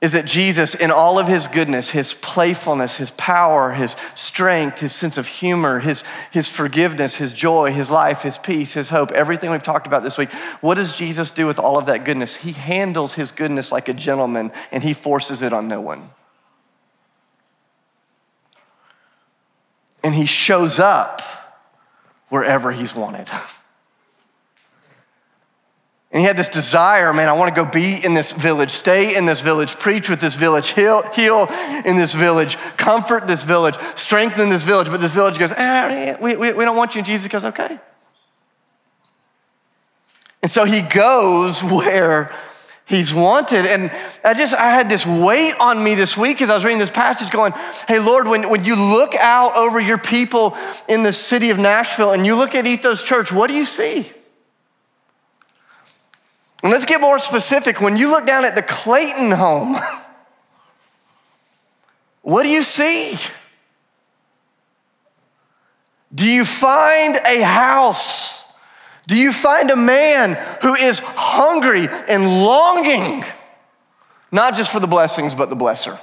is 0.01 0.13
that 0.13 0.25
Jesus, 0.25 0.73
in 0.73 0.89
all 0.89 1.19
of 1.19 1.27
his 1.27 1.45
goodness, 1.45 1.91
his 1.91 2.15
playfulness, 2.15 2.97
his 2.97 3.11
power, 3.11 3.71
his 3.71 3.95
strength, 4.15 4.79
his 4.79 4.93
sense 4.93 5.15
of 5.15 5.27
humor, 5.27 5.79
his, 5.79 6.03
his 6.31 6.49
forgiveness, 6.49 7.15
his 7.15 7.33
joy, 7.33 7.71
his 7.71 7.91
life, 7.91 8.23
his 8.23 8.39
peace, 8.39 8.73
his 8.73 8.89
hope, 8.89 9.11
everything 9.11 9.51
we've 9.51 9.61
talked 9.61 9.85
about 9.85 10.01
this 10.01 10.17
week, 10.17 10.31
what 10.59 10.73
does 10.73 10.97
Jesus 10.97 11.29
do 11.29 11.45
with 11.45 11.59
all 11.59 11.77
of 11.77 11.85
that 11.85 12.03
goodness? 12.03 12.35
He 12.35 12.53
handles 12.53 13.13
his 13.13 13.31
goodness 13.31 13.71
like 13.71 13.89
a 13.89 13.93
gentleman 13.93 14.51
and 14.71 14.81
he 14.81 14.93
forces 14.93 15.43
it 15.43 15.53
on 15.53 15.67
no 15.67 15.79
one. 15.79 16.09
And 20.03 20.15
he 20.15 20.25
shows 20.25 20.79
up 20.79 21.21
wherever 22.29 22.71
he's 22.71 22.95
wanted. 22.95 23.27
And 26.11 26.19
he 26.19 26.27
had 26.27 26.35
this 26.35 26.49
desire, 26.49 27.13
man, 27.13 27.29
I 27.29 27.33
want 27.33 27.55
to 27.55 27.63
go 27.63 27.69
be 27.69 28.03
in 28.03 28.13
this 28.13 28.33
village, 28.33 28.71
stay 28.71 29.15
in 29.15 29.25
this 29.25 29.39
village, 29.39 29.79
preach 29.79 30.09
with 30.09 30.19
this 30.19 30.35
village, 30.35 30.69
heal, 30.69 31.03
heal 31.13 31.47
in 31.85 31.95
this 31.95 32.13
village, 32.13 32.57
comfort 32.75 33.27
this 33.27 33.45
village, 33.45 33.75
strengthen 33.95 34.49
this 34.49 34.63
village. 34.63 34.89
But 34.89 34.99
this 34.99 35.11
village 35.11 35.39
goes, 35.39 35.53
eh, 35.53 36.17
we, 36.21 36.35
we, 36.35 36.51
we 36.51 36.65
don't 36.65 36.75
want 36.75 36.95
you. 36.95 36.99
And 36.99 37.05
Jesus 37.05 37.31
goes, 37.31 37.45
okay. 37.45 37.79
And 40.41 40.51
so 40.51 40.65
he 40.65 40.81
goes 40.81 41.63
where 41.63 42.33
he's 42.83 43.13
wanted. 43.13 43.65
And 43.65 43.89
I 44.21 44.33
just, 44.33 44.53
I 44.53 44.71
had 44.71 44.89
this 44.89 45.05
weight 45.05 45.53
on 45.61 45.81
me 45.81 45.95
this 45.95 46.17
week 46.17 46.41
as 46.41 46.49
I 46.49 46.55
was 46.55 46.65
reading 46.65 46.79
this 46.79 46.91
passage 46.91 47.31
going, 47.31 47.53
hey, 47.87 47.99
Lord, 47.99 48.27
when, 48.27 48.49
when 48.49 48.65
you 48.65 48.75
look 48.75 49.15
out 49.15 49.55
over 49.55 49.79
your 49.79 49.97
people 49.97 50.57
in 50.89 51.03
the 51.03 51.13
city 51.13 51.51
of 51.51 51.57
Nashville 51.57 52.11
and 52.11 52.25
you 52.25 52.35
look 52.35 52.53
at 52.53 52.67
Ethos 52.67 53.01
Church, 53.01 53.31
what 53.31 53.47
do 53.47 53.53
you 53.53 53.63
see? 53.63 54.11
And 56.61 56.71
let's 56.71 56.85
get 56.85 57.01
more 57.01 57.17
specific. 57.19 57.81
When 57.81 57.97
you 57.97 58.09
look 58.09 58.25
down 58.25 58.45
at 58.45 58.55
the 58.55 58.61
Clayton 58.61 59.31
home, 59.31 59.75
what 62.21 62.43
do 62.43 62.49
you 62.49 62.63
see? 62.63 63.17
Do 66.13 66.27
you 66.27 66.45
find 66.45 67.15
a 67.15 67.41
house? 67.41 68.53
Do 69.07 69.17
you 69.17 69.33
find 69.33 69.71
a 69.71 69.75
man 69.75 70.33
who 70.61 70.75
is 70.75 70.99
hungry 70.99 71.87
and 72.07 72.43
longing, 72.43 73.25
not 74.31 74.55
just 74.55 74.71
for 74.71 74.79
the 74.79 74.87
blessings, 74.87 75.33
but 75.33 75.49
the 75.49 75.55
blesser? 75.55 75.99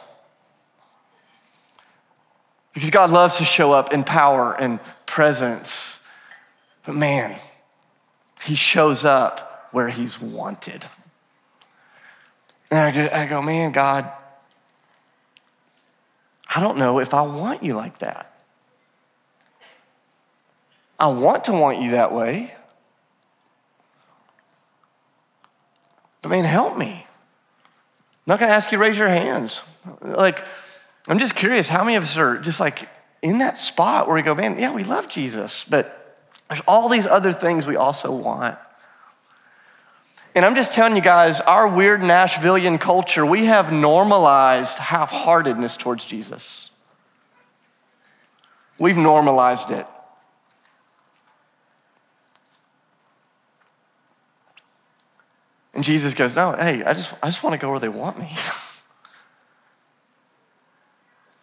Because 2.75 2.90
God 2.90 3.11
loves 3.11 3.37
to 3.37 3.44
show 3.44 3.73
up 3.73 3.92
in 3.92 4.03
power 4.03 4.55
and 4.59 4.81
presence. 5.07 6.05
But 6.85 6.97
man, 6.97 7.37
He 8.42 8.55
shows 8.55 9.05
up 9.05 9.48
where 9.72 9.88
he's 9.88 10.20
wanted. 10.20 10.85
And 12.70 12.96
I 12.98 13.26
go, 13.26 13.40
man, 13.42 13.72
God, 13.72 14.11
I 16.54 16.61
don't 16.61 16.78
know 16.78 16.98
if 16.98 17.14
I 17.14 17.22
want 17.22 17.62
you 17.62 17.74
like 17.74 17.98
that. 17.98 18.40
I 20.98 21.07
want 21.09 21.44
to 21.44 21.52
want 21.52 21.81
you 21.81 21.92
that 21.92 22.12
way. 22.12 22.52
But 26.22 26.31
man, 26.31 26.44
help 26.44 26.76
me. 26.76 27.07
I'm 27.07 27.07
not 28.26 28.40
gonna 28.40 28.52
ask 28.52 28.72
you 28.72 28.78
to 28.78 28.83
raise 28.83 28.98
your 28.98 29.09
hands. 29.09 29.62
Like, 30.02 30.44
I'm 31.07 31.18
just 31.18 31.35
curious, 31.35 31.68
how 31.68 31.85
many 31.85 31.96
of 31.96 32.02
us 32.02 32.16
are 32.16 32.38
just 32.38 32.61
like 32.61 32.88
in 33.22 33.38
that 33.38 33.57
spot 33.57 34.07
where 34.07 34.16
we 34.16 34.22
go, 34.22 34.35
man, 34.35 34.59
yeah, 34.59 34.72
we 34.72 34.85
love 34.85 35.09
Jesus, 35.09 35.64
but 35.64 36.16
there's 36.48 36.61
all 36.66 36.88
these 36.88 37.07
other 37.07 37.33
things 37.33 37.66
we 37.66 37.76
also 37.76 38.14
want. 38.14 38.59
And 40.38 40.46
I'm 40.46 40.55
just 40.55 40.72
telling 40.72 40.94
you 40.94 41.03
guys, 41.03 41.40
our 41.40 41.66
weird 41.66 42.01
Nashvilleian 42.01 42.81
culture, 42.81 43.27
we 43.27 43.46
have 43.46 43.72
normalized 43.72 44.79
half 44.79 45.11
heartedness 45.11 45.77
towards 45.77 46.05
Jesus. 46.05 46.70
We've 48.79 48.96
normalized 48.96 49.72
it. 49.72 49.85
And 55.74 55.83
Jesus 55.83 56.14
goes, 56.14 56.37
No, 56.37 56.53
hey, 56.53 56.85
I 56.85 56.94
just, 56.94 57.12
I 57.20 57.27
just 57.27 57.42
want 57.42 57.55
to 57.55 57.59
go 57.59 57.72
where 57.72 57.81
they 57.81 57.88
want 57.88 58.16
me. 58.16 58.31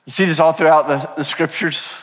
you 0.06 0.14
see 0.14 0.24
this 0.24 0.40
all 0.40 0.54
throughout 0.54 0.88
the, 0.88 1.06
the 1.18 1.26
scriptures. 1.26 2.00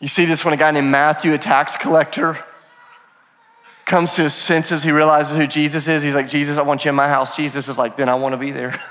You 0.00 0.08
see 0.08 0.26
this 0.26 0.44
when 0.44 0.52
a 0.52 0.58
guy 0.58 0.70
named 0.70 0.90
Matthew, 0.90 1.32
a 1.32 1.38
tax 1.38 1.78
collector, 1.78 2.44
comes 3.86 4.14
to 4.16 4.24
his 4.24 4.34
senses. 4.34 4.82
He 4.82 4.90
realizes 4.90 5.36
who 5.36 5.46
Jesus 5.46 5.88
is. 5.88 6.02
He's 6.02 6.14
like, 6.14 6.28
Jesus, 6.28 6.58
I 6.58 6.62
want 6.62 6.84
you 6.84 6.90
in 6.90 6.94
my 6.94 7.08
house. 7.08 7.36
Jesus 7.36 7.68
is 7.68 7.78
like, 7.78 7.96
then 7.96 8.08
I 8.08 8.16
want 8.16 8.32
to 8.34 8.36
be 8.36 8.50
there. 8.50 8.78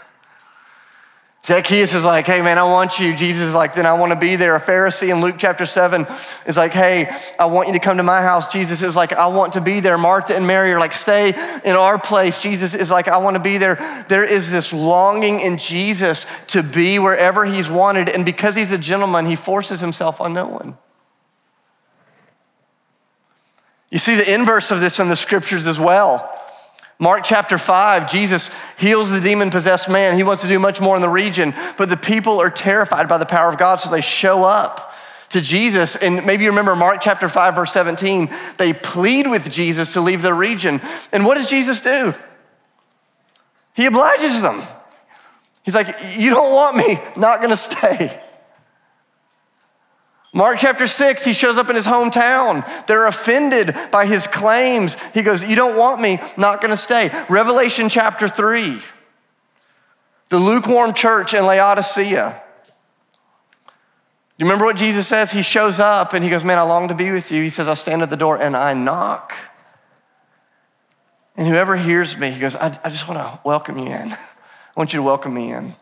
Zacchaeus 1.46 1.94
is 1.94 2.04
like, 2.04 2.26
hey 2.26 2.42
man, 2.42 2.58
I 2.58 2.64
want 2.64 2.98
you. 3.00 3.16
Jesus 3.16 3.50
is 3.50 3.54
like, 3.54 3.76
then 3.76 3.86
I 3.86 3.94
want 3.94 4.12
to 4.12 4.20
be 4.20 4.36
there. 4.36 4.56
A 4.56 4.60
Pharisee 4.60 5.12
in 5.12 5.22
Luke 5.22 5.36
chapter 5.38 5.68
7 5.68 6.08
is 6.48 6.58
like, 6.58 6.72
hey, 6.72 7.08
I 7.38 7.46
want 7.46 7.68
you 7.68 7.76
to 7.76 7.80
come 7.80 7.98
to 7.98 8.04
my 8.04 8.24
house. 8.24 8.52
Jesus 8.52 8.82
is 8.82 8.96
like, 8.96 9.14
I 9.14 9.28
want 9.28 9.54
to 9.54 9.62
be 9.62 9.80
there. 9.80 9.96
Martha 9.96 10.36
and 10.36 10.48
Mary 10.48 10.72
are 10.74 10.80
like, 10.80 10.94
stay 10.94 11.30
in 11.64 11.76
our 11.76 12.00
place. 12.00 12.42
Jesus 12.42 12.74
is 12.74 12.90
like, 12.90 13.08
I 13.08 13.18
want 13.18 13.36
to 13.36 13.44
be 13.44 13.60
there. 13.60 14.06
There 14.10 14.26
is 14.26 14.50
this 14.50 14.74
longing 14.74 15.40
in 15.40 15.60
Jesus 15.60 16.26
to 16.48 16.64
be 16.64 16.98
wherever 16.98 17.46
he's 17.46 17.70
wanted. 17.70 18.10
And 18.10 18.26
because 18.26 18.56
he's 18.56 18.72
a 18.72 18.80
gentleman, 18.80 19.28
he 19.28 19.36
forces 19.36 19.80
himself 19.80 20.22
on 20.22 20.34
no 20.34 20.48
one. 20.48 20.80
You 23.90 24.00
see 24.00 24.16
the 24.16 24.34
inverse 24.34 24.72
of 24.72 24.80
this 24.80 25.00
in 25.00 25.10
the 25.10 25.16
scriptures 25.16 25.68
as 25.68 25.80
well. 25.80 26.32
Mark 26.98 27.24
chapter 27.26 27.58
5, 27.58 28.10
Jesus 28.10 28.56
heals 28.78 29.10
the 29.10 29.20
demon 29.20 29.50
possessed 29.50 29.90
man. 29.90 30.16
He 30.16 30.24
wants 30.24 30.42
to 30.44 30.48
do 30.48 30.60
much 30.60 30.80
more 30.80 30.96
in 30.96 31.02
the 31.02 31.10
region, 31.10 31.54
but 31.78 31.90
the 31.90 31.98
people 31.98 32.42
are 32.42 32.50
terrified 32.50 33.08
by 33.08 33.18
the 33.18 33.26
power 33.26 33.50
of 33.50 33.58
God, 33.58 33.78
so 33.82 33.90
they 33.90 34.02
show 34.02 34.46
up 34.46 34.94
to 35.30 35.42
Jesus. 35.42 35.98
And 35.98 36.26
maybe 36.26 36.46
you 36.46 36.50
remember 36.52 36.76
Mark 36.76 37.00
chapter 37.02 37.28
5, 37.28 37.56
verse 37.56 37.74
17, 37.74 38.34
they 38.58 38.72
plead 38.72 39.30
with 39.30 39.52
Jesus 39.52 39.92
to 39.94 40.02
leave 40.02 40.22
their 40.22 40.34
region. 40.34 40.80
And 41.12 41.26
what 41.26 41.36
does 41.38 41.50
Jesus 41.50 41.82
do? 41.82 42.14
He 43.74 43.86
obliges 43.86 44.42
them. 44.42 44.62
He's 45.64 45.76
like, 45.76 45.98
You 46.16 46.30
don't 46.30 46.54
want 46.54 46.78
me, 46.78 46.98
not 47.18 47.42
gonna 47.42 47.58
stay. 47.58 48.22
Mark 50.36 50.60
chapter 50.60 50.86
6, 50.86 51.24
he 51.24 51.32
shows 51.32 51.58
up 51.58 51.70
in 51.70 51.78
his 51.78 51.88
hometown. 51.88 52.68
They're 52.88 53.08
offended 53.08 53.74
by 53.90 54.06
his 54.06 54.28
claims. 54.28 54.98
He 55.14 55.22
goes, 55.22 55.46
You 55.46 55.56
don't 55.56 55.78
want 55.78 56.02
me, 56.02 56.20
not 56.36 56.60
gonna 56.60 56.76
stay. 56.76 57.10
Revelation 57.30 57.88
chapter 57.88 58.28
3, 58.28 58.82
the 60.28 60.38
lukewarm 60.38 60.94
church 60.94 61.34
in 61.34 61.46
Laodicea. 61.46 62.42
Do 63.64 64.44
you 64.44 64.46
remember 64.46 64.66
what 64.66 64.76
Jesus 64.76 65.08
says? 65.08 65.32
He 65.32 65.42
shows 65.42 65.80
up 65.80 66.12
and 66.12 66.22
he 66.22 66.30
goes, 66.30 66.44
Man, 66.44 66.58
I 66.58 66.64
long 66.64 66.90
to 66.90 66.96
be 66.96 67.12
with 67.12 67.32
you. 67.32 67.42
He 67.42 67.50
says, 67.50 67.70
I 67.70 67.74
stand 67.74 68.02
at 68.02 68.10
the 68.10 68.18
door 68.18 68.38
and 68.38 68.58
I 68.58 68.74
knock. 68.74 69.34
And 71.38 71.48
whoever 71.48 71.78
hears 71.78 72.18
me, 72.18 72.32
he 72.32 72.42
goes, 72.42 72.58
I, 72.58 72.78
I 72.84 72.90
just 72.90 73.08
wanna 73.08 73.40
welcome 73.46 73.78
you 73.78 73.86
in. 73.86 74.12
I 74.12 74.18
want 74.76 74.92
you 74.92 74.98
to 75.00 75.04
welcome 75.04 75.34
me 75.34 75.54
in. 75.54 75.76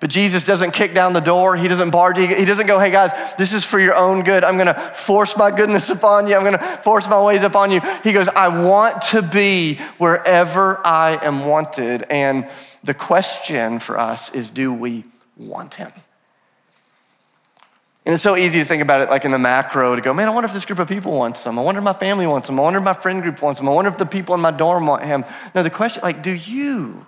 But 0.00 0.10
Jesus 0.10 0.44
doesn't 0.44 0.72
kick 0.72 0.94
down 0.94 1.12
the 1.12 1.20
door. 1.20 1.56
He 1.56 1.66
doesn't 1.66 1.90
barge. 1.90 2.18
He 2.18 2.44
doesn't 2.44 2.68
go, 2.68 2.78
hey 2.78 2.90
guys, 2.90 3.10
this 3.36 3.52
is 3.52 3.64
for 3.64 3.80
your 3.80 3.96
own 3.96 4.22
good. 4.22 4.44
I'm 4.44 4.54
going 4.54 4.68
to 4.68 4.74
force 4.74 5.36
my 5.36 5.50
goodness 5.50 5.90
upon 5.90 6.28
you. 6.28 6.36
I'm 6.36 6.42
going 6.42 6.58
to 6.58 6.64
force 6.82 7.08
my 7.08 7.20
ways 7.22 7.42
upon 7.42 7.72
you. 7.72 7.80
He 8.04 8.12
goes, 8.12 8.28
I 8.28 8.62
want 8.62 9.02
to 9.10 9.22
be 9.22 9.74
wherever 9.98 10.86
I 10.86 11.18
am 11.24 11.46
wanted. 11.46 12.04
And 12.10 12.48
the 12.84 12.94
question 12.94 13.80
for 13.80 13.98
us 13.98 14.32
is 14.34 14.50
do 14.50 14.72
we 14.72 15.04
want 15.36 15.74
him? 15.74 15.90
And 18.06 18.14
it's 18.14 18.22
so 18.22 18.36
easy 18.36 18.60
to 18.60 18.64
think 18.64 18.82
about 18.82 19.00
it 19.00 19.10
like 19.10 19.24
in 19.24 19.32
the 19.32 19.38
macro 19.38 19.96
to 19.96 20.00
go, 20.00 20.14
man, 20.14 20.28
I 20.28 20.30
wonder 20.30 20.46
if 20.46 20.54
this 20.54 20.64
group 20.64 20.78
of 20.78 20.88
people 20.88 21.12
wants 21.12 21.44
him. 21.44 21.58
I 21.58 21.62
wonder 21.62 21.80
if 21.80 21.84
my 21.84 21.92
family 21.92 22.26
wants 22.26 22.48
him. 22.48 22.58
I 22.58 22.62
wonder 22.62 22.78
if 22.78 22.84
my 22.84 22.94
friend 22.94 23.20
group 23.20 23.42
wants 23.42 23.60
him. 23.60 23.68
I 23.68 23.72
wonder 23.72 23.90
if 23.90 23.98
the 23.98 24.06
people 24.06 24.34
in 24.34 24.40
my 24.40 24.52
dorm 24.52 24.86
want 24.86 25.02
him. 25.02 25.24
No, 25.54 25.62
the 25.62 25.70
question, 25.70 26.02
like, 26.02 26.22
do 26.22 26.30
you? 26.30 27.04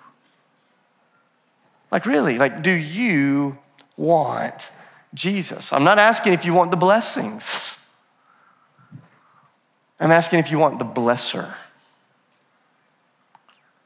Like, 1.91 2.07
really, 2.07 2.39
like, 2.39 2.63
do 2.63 2.71
you 2.71 3.59
want 3.97 4.71
Jesus? 5.13 5.73
I'm 5.73 5.85
not 5.85 5.99
asking 5.99 6.33
if 6.33 6.45
you 6.45 6.55
want 6.55 6.71
the 6.71 6.77
blessings. 6.77 7.77
I'm 9.99 10.13
asking 10.13 10.39
if 10.39 10.51
you 10.51 10.59
want 10.59 10.79
the 10.79 10.85
blesser. 10.85 11.53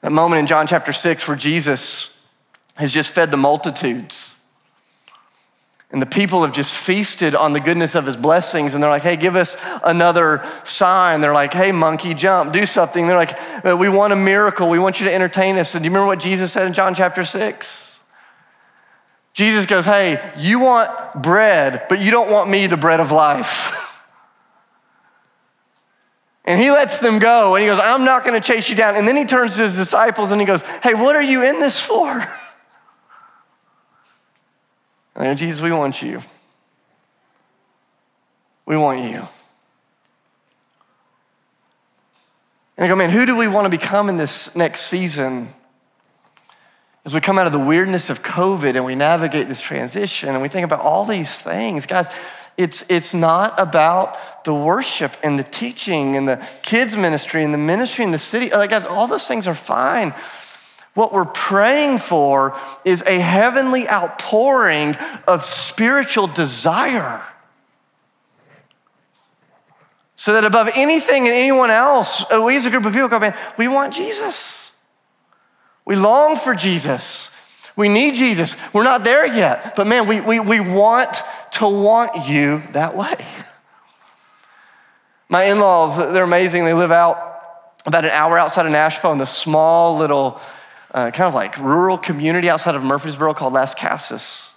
That 0.02 0.12
moment 0.12 0.40
in 0.40 0.46
John 0.46 0.66
chapter 0.66 0.92
6 0.92 1.26
where 1.26 1.36
Jesus 1.36 2.28
has 2.74 2.92
just 2.92 3.10
fed 3.10 3.30
the 3.30 3.36
multitudes. 3.36 4.42
And 5.90 6.02
the 6.02 6.06
people 6.06 6.42
have 6.42 6.52
just 6.52 6.76
feasted 6.76 7.34
on 7.34 7.52
the 7.52 7.60
goodness 7.60 7.94
of 7.94 8.04
his 8.04 8.16
blessings. 8.16 8.74
And 8.74 8.82
they're 8.82 8.90
like, 8.90 9.02
hey, 9.02 9.16
give 9.16 9.36
us 9.36 9.56
another 9.84 10.44
sign. 10.64 11.20
They're 11.20 11.32
like, 11.32 11.52
hey, 11.52 11.72
monkey, 11.72 12.14
jump, 12.14 12.52
do 12.52 12.66
something. 12.66 13.06
They're 13.06 13.16
like, 13.16 13.38
we 13.78 13.88
want 13.88 14.12
a 14.12 14.16
miracle. 14.16 14.68
We 14.68 14.78
want 14.78 15.00
you 15.00 15.06
to 15.06 15.14
entertain 15.14 15.56
us. 15.56 15.74
And 15.74 15.82
do 15.82 15.86
you 15.86 15.90
remember 15.90 16.08
what 16.08 16.18
Jesus 16.18 16.52
said 16.52 16.66
in 16.66 16.72
John 16.72 16.94
chapter 16.94 17.24
6? 17.24 17.93
Jesus 19.34 19.66
goes, 19.66 19.84
Hey, 19.84 20.32
you 20.38 20.60
want 20.60 20.90
bread, 21.20 21.84
but 21.90 22.00
you 22.00 22.10
don't 22.10 22.30
want 22.30 22.48
me, 22.48 22.66
the 22.66 22.78
bread 22.78 23.00
of 23.00 23.12
life. 23.12 23.80
And 26.46 26.60
he 26.60 26.70
lets 26.70 26.98
them 26.98 27.20
go 27.20 27.54
and 27.54 27.62
he 27.62 27.66
goes, 27.66 27.80
I'm 27.82 28.04
not 28.04 28.22
going 28.22 28.38
to 28.38 28.46
chase 28.46 28.68
you 28.68 28.76
down. 28.76 28.96
And 28.96 29.08
then 29.08 29.16
he 29.16 29.24
turns 29.24 29.56
to 29.56 29.62
his 29.62 29.78
disciples 29.78 30.30
and 30.30 30.38
he 30.38 30.46
goes, 30.46 30.60
Hey, 30.82 30.92
what 30.92 31.16
are 31.16 31.22
you 31.22 31.42
in 31.42 31.58
this 31.58 31.80
for? 31.80 32.28
And 35.16 35.38
Jesus, 35.38 35.62
we 35.62 35.70
want 35.70 36.02
you. 36.02 36.20
We 38.66 38.76
want 38.76 39.00
you. 39.00 39.26
And 42.76 42.84
I 42.84 42.88
go, 42.88 42.96
man, 42.96 43.10
who 43.10 43.24
do 43.24 43.36
we 43.36 43.46
want 43.46 43.66
to 43.66 43.70
become 43.70 44.08
in 44.08 44.16
this 44.16 44.56
next 44.56 44.82
season? 44.82 45.52
As 47.04 47.14
we 47.14 47.20
come 47.20 47.38
out 47.38 47.46
of 47.46 47.52
the 47.52 47.58
weirdness 47.58 48.08
of 48.08 48.22
COVID 48.22 48.76
and 48.76 48.84
we 48.84 48.94
navigate 48.94 49.48
this 49.48 49.60
transition 49.60 50.30
and 50.30 50.40
we 50.40 50.48
think 50.48 50.64
about 50.64 50.80
all 50.80 51.04
these 51.04 51.38
things, 51.38 51.84
guys, 51.84 52.08
it's, 52.56 52.84
it's 52.88 53.12
not 53.12 53.58
about 53.58 54.44
the 54.44 54.54
worship 54.54 55.16
and 55.22 55.38
the 55.38 55.42
teaching 55.42 56.16
and 56.16 56.26
the 56.26 56.46
kids' 56.62 56.96
ministry 56.96 57.42
and 57.44 57.52
the 57.52 57.58
ministry 57.58 58.04
in 58.04 58.10
the 58.10 58.18
city. 58.18 58.48
Like, 58.50 58.70
guys, 58.70 58.86
all 58.86 59.06
those 59.06 59.26
things 59.26 59.46
are 59.46 59.54
fine. 59.54 60.14
What 60.94 61.12
we're 61.12 61.24
praying 61.24 61.98
for 61.98 62.56
is 62.84 63.02
a 63.02 63.18
heavenly 63.18 63.88
outpouring 63.88 64.94
of 65.26 65.44
spiritual 65.44 66.28
desire. 66.28 67.20
So 70.16 70.32
that 70.34 70.44
above 70.44 70.70
anything 70.76 71.26
and 71.26 71.34
anyone 71.34 71.70
else, 71.70 72.24
oh, 72.30 72.46
we 72.46 72.56
as 72.56 72.64
a 72.64 72.70
group 72.70 72.86
of 72.86 72.92
people 72.92 73.08
go, 73.08 73.18
man, 73.18 73.36
we 73.58 73.68
want 73.68 73.92
Jesus. 73.92 74.63
We 75.84 75.96
long 75.96 76.36
for 76.36 76.54
Jesus. 76.54 77.30
We 77.76 77.88
need 77.88 78.14
Jesus. 78.14 78.56
We're 78.72 78.84
not 78.84 79.04
there 79.04 79.26
yet, 79.26 79.74
but 79.74 79.86
man, 79.86 80.06
we, 80.06 80.20
we, 80.20 80.40
we 80.40 80.60
want 80.60 81.22
to 81.52 81.68
want 81.68 82.28
you 82.28 82.62
that 82.72 82.96
way. 82.96 83.16
My 85.28 85.44
in 85.44 85.58
laws, 85.58 85.96
they're 85.96 86.24
amazing. 86.24 86.64
They 86.64 86.74
live 86.74 86.92
out 86.92 87.32
about 87.86 88.04
an 88.04 88.10
hour 88.10 88.38
outside 88.38 88.66
of 88.66 88.72
Nashville 88.72 89.12
in 89.12 89.18
this 89.18 89.30
small 89.30 89.96
little, 89.96 90.40
uh, 90.92 91.10
kind 91.10 91.28
of 91.28 91.34
like 91.34 91.58
rural 91.58 91.98
community 91.98 92.48
outside 92.48 92.74
of 92.74 92.84
Murfreesboro 92.84 93.34
called 93.34 93.52
Lascassas. 93.52 94.50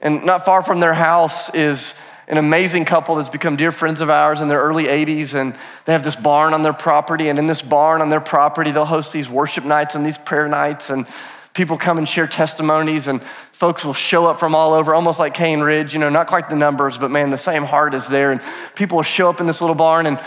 And 0.00 0.24
not 0.24 0.44
far 0.44 0.62
from 0.62 0.80
their 0.80 0.94
house 0.94 1.54
is 1.54 1.94
an 2.28 2.36
amazing 2.36 2.84
couple 2.84 3.14
that's 3.14 3.30
become 3.30 3.56
dear 3.56 3.72
friends 3.72 4.00
of 4.00 4.10
ours 4.10 4.40
in 4.40 4.48
their 4.48 4.60
early 4.60 4.84
80s, 4.84 5.34
and 5.34 5.56
they 5.86 5.92
have 5.92 6.04
this 6.04 6.14
barn 6.14 6.52
on 6.52 6.62
their 6.62 6.74
property. 6.74 7.28
And 7.28 7.38
in 7.38 7.46
this 7.46 7.62
barn 7.62 8.02
on 8.02 8.10
their 8.10 8.20
property, 8.20 8.70
they'll 8.70 8.84
host 8.84 9.12
these 9.12 9.28
worship 9.28 9.64
nights 9.64 9.94
and 9.94 10.04
these 10.04 10.18
prayer 10.18 10.46
nights, 10.46 10.90
and 10.90 11.06
people 11.54 11.78
come 11.78 11.96
and 11.96 12.06
share 12.06 12.26
testimonies, 12.26 13.08
and 13.08 13.22
folks 13.22 13.84
will 13.84 13.94
show 13.94 14.26
up 14.26 14.38
from 14.38 14.54
all 14.54 14.74
over, 14.74 14.94
almost 14.94 15.18
like 15.18 15.34
Cane 15.34 15.60
Ridge, 15.60 15.94
you 15.94 15.98
know, 15.98 16.10
not 16.10 16.26
quite 16.28 16.50
the 16.50 16.54
numbers, 16.54 16.98
but 16.98 17.10
man, 17.10 17.30
the 17.30 17.38
same 17.38 17.64
heart 17.64 17.94
is 17.94 18.06
there. 18.08 18.30
And 18.30 18.40
people 18.76 18.96
will 18.96 19.02
show 19.02 19.30
up 19.30 19.40
in 19.40 19.46
this 19.46 19.60
little 19.60 19.74
barn. 19.74 20.06
And 20.06 20.18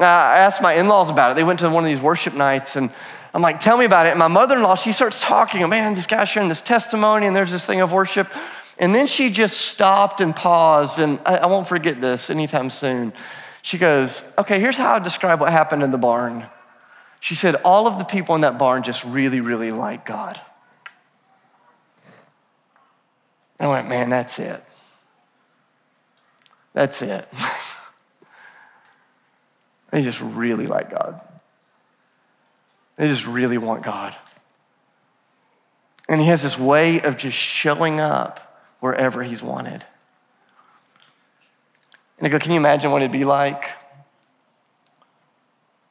I 0.00 0.38
asked 0.38 0.62
my 0.62 0.72
in 0.72 0.88
laws 0.88 1.10
about 1.10 1.30
it. 1.30 1.34
They 1.34 1.44
went 1.44 1.60
to 1.60 1.68
one 1.68 1.84
of 1.84 1.88
these 1.88 2.00
worship 2.00 2.34
nights, 2.34 2.74
and 2.74 2.90
I'm 3.32 3.42
like, 3.42 3.60
tell 3.60 3.76
me 3.76 3.84
about 3.84 4.06
it. 4.06 4.10
And 4.10 4.18
my 4.18 4.28
mother 4.28 4.56
in 4.56 4.62
law, 4.62 4.74
she 4.74 4.92
starts 4.92 5.20
talking, 5.22 5.68
man, 5.68 5.94
this 5.94 6.06
guy's 6.06 6.28
sharing 6.28 6.48
this 6.48 6.62
testimony, 6.62 7.26
and 7.26 7.36
there's 7.36 7.52
this 7.52 7.64
thing 7.66 7.80
of 7.80 7.92
worship. 7.92 8.26
And 8.80 8.94
then 8.94 9.06
she 9.06 9.30
just 9.30 9.60
stopped 9.60 10.22
and 10.22 10.34
paused, 10.34 10.98
and 10.98 11.20
I, 11.26 11.36
I 11.36 11.46
won't 11.46 11.68
forget 11.68 12.00
this 12.00 12.30
anytime 12.30 12.70
soon. 12.70 13.12
She 13.60 13.76
goes, 13.76 14.32
Okay, 14.38 14.58
here's 14.58 14.78
how 14.78 14.94
I 14.94 14.98
describe 14.98 15.38
what 15.38 15.52
happened 15.52 15.82
in 15.82 15.90
the 15.90 15.98
barn. 15.98 16.46
She 17.20 17.34
said, 17.34 17.56
All 17.56 17.86
of 17.86 17.98
the 17.98 18.04
people 18.04 18.34
in 18.34 18.40
that 18.40 18.58
barn 18.58 18.82
just 18.82 19.04
really, 19.04 19.42
really 19.42 19.70
like 19.70 20.06
God. 20.06 20.40
I 23.60 23.66
went, 23.66 23.90
man, 23.90 24.08
that's 24.08 24.38
it. 24.38 24.64
That's 26.72 27.02
it. 27.02 27.28
they 29.90 30.02
just 30.02 30.22
really 30.22 30.66
like 30.66 30.88
God. 30.90 31.20
They 32.96 33.06
just 33.06 33.26
really 33.26 33.58
want 33.58 33.82
God. 33.82 34.16
And 36.08 36.18
he 36.22 36.28
has 36.28 36.42
this 36.42 36.58
way 36.58 37.02
of 37.02 37.18
just 37.18 37.36
showing 37.36 38.00
up 38.00 38.49
wherever 38.80 39.22
he's 39.22 39.42
wanted. 39.42 39.84
And 42.18 42.26
I 42.26 42.28
go, 42.28 42.38
can 42.38 42.52
you 42.52 42.58
imagine 42.58 42.90
what 42.90 43.00
it'd 43.00 43.12
be 43.12 43.24
like? 43.24 43.64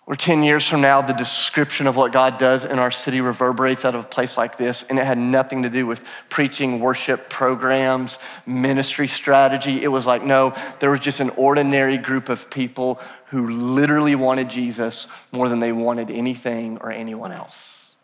Or 0.10 0.15
10 0.15 0.41
years 0.41 0.67
from 0.67 0.82
now, 0.82 1.04
the 1.04 1.13
description 1.13 1.86
of 1.86 1.95
what 1.95 2.12
God 2.12 2.39
does 2.39 2.65
in 2.65 2.80
our 2.80 2.89
city 2.89 3.21
reverberates 3.21 3.86
out 3.86 3.93
of 3.93 4.06
a 4.06 4.08
place 4.08 4.38
like 4.38 4.58
this, 4.58 4.82
and 4.82 4.97
it 4.97 5.06
had 5.06 5.19
nothing 5.19 5.62
to 5.63 5.69
do 5.69 5.86
with 5.86 6.04
preaching, 6.30 6.80
worship, 6.80 7.30
programs, 7.30 8.17
ministry 8.47 9.08
strategy. 9.08 9.84
It 9.84 9.89
was 9.89 10.08
like, 10.08 10.23
no, 10.23 10.56
there 10.80 10.89
was 10.89 10.99
just 10.99 11.19
an 11.19 11.30
ordinary 11.32 11.99
group 11.99 12.28
of 12.28 12.49
people 12.49 12.99
who 13.28 13.49
literally 13.49 14.15
wanted 14.15 14.49
Jesus 14.49 15.08
more 15.32 15.47
than 15.47 15.60
they 15.60 15.71
wanted 15.71 16.10
anything 16.10 16.80
or 16.80 16.91
anyone 16.91 17.32
else. 17.32 17.95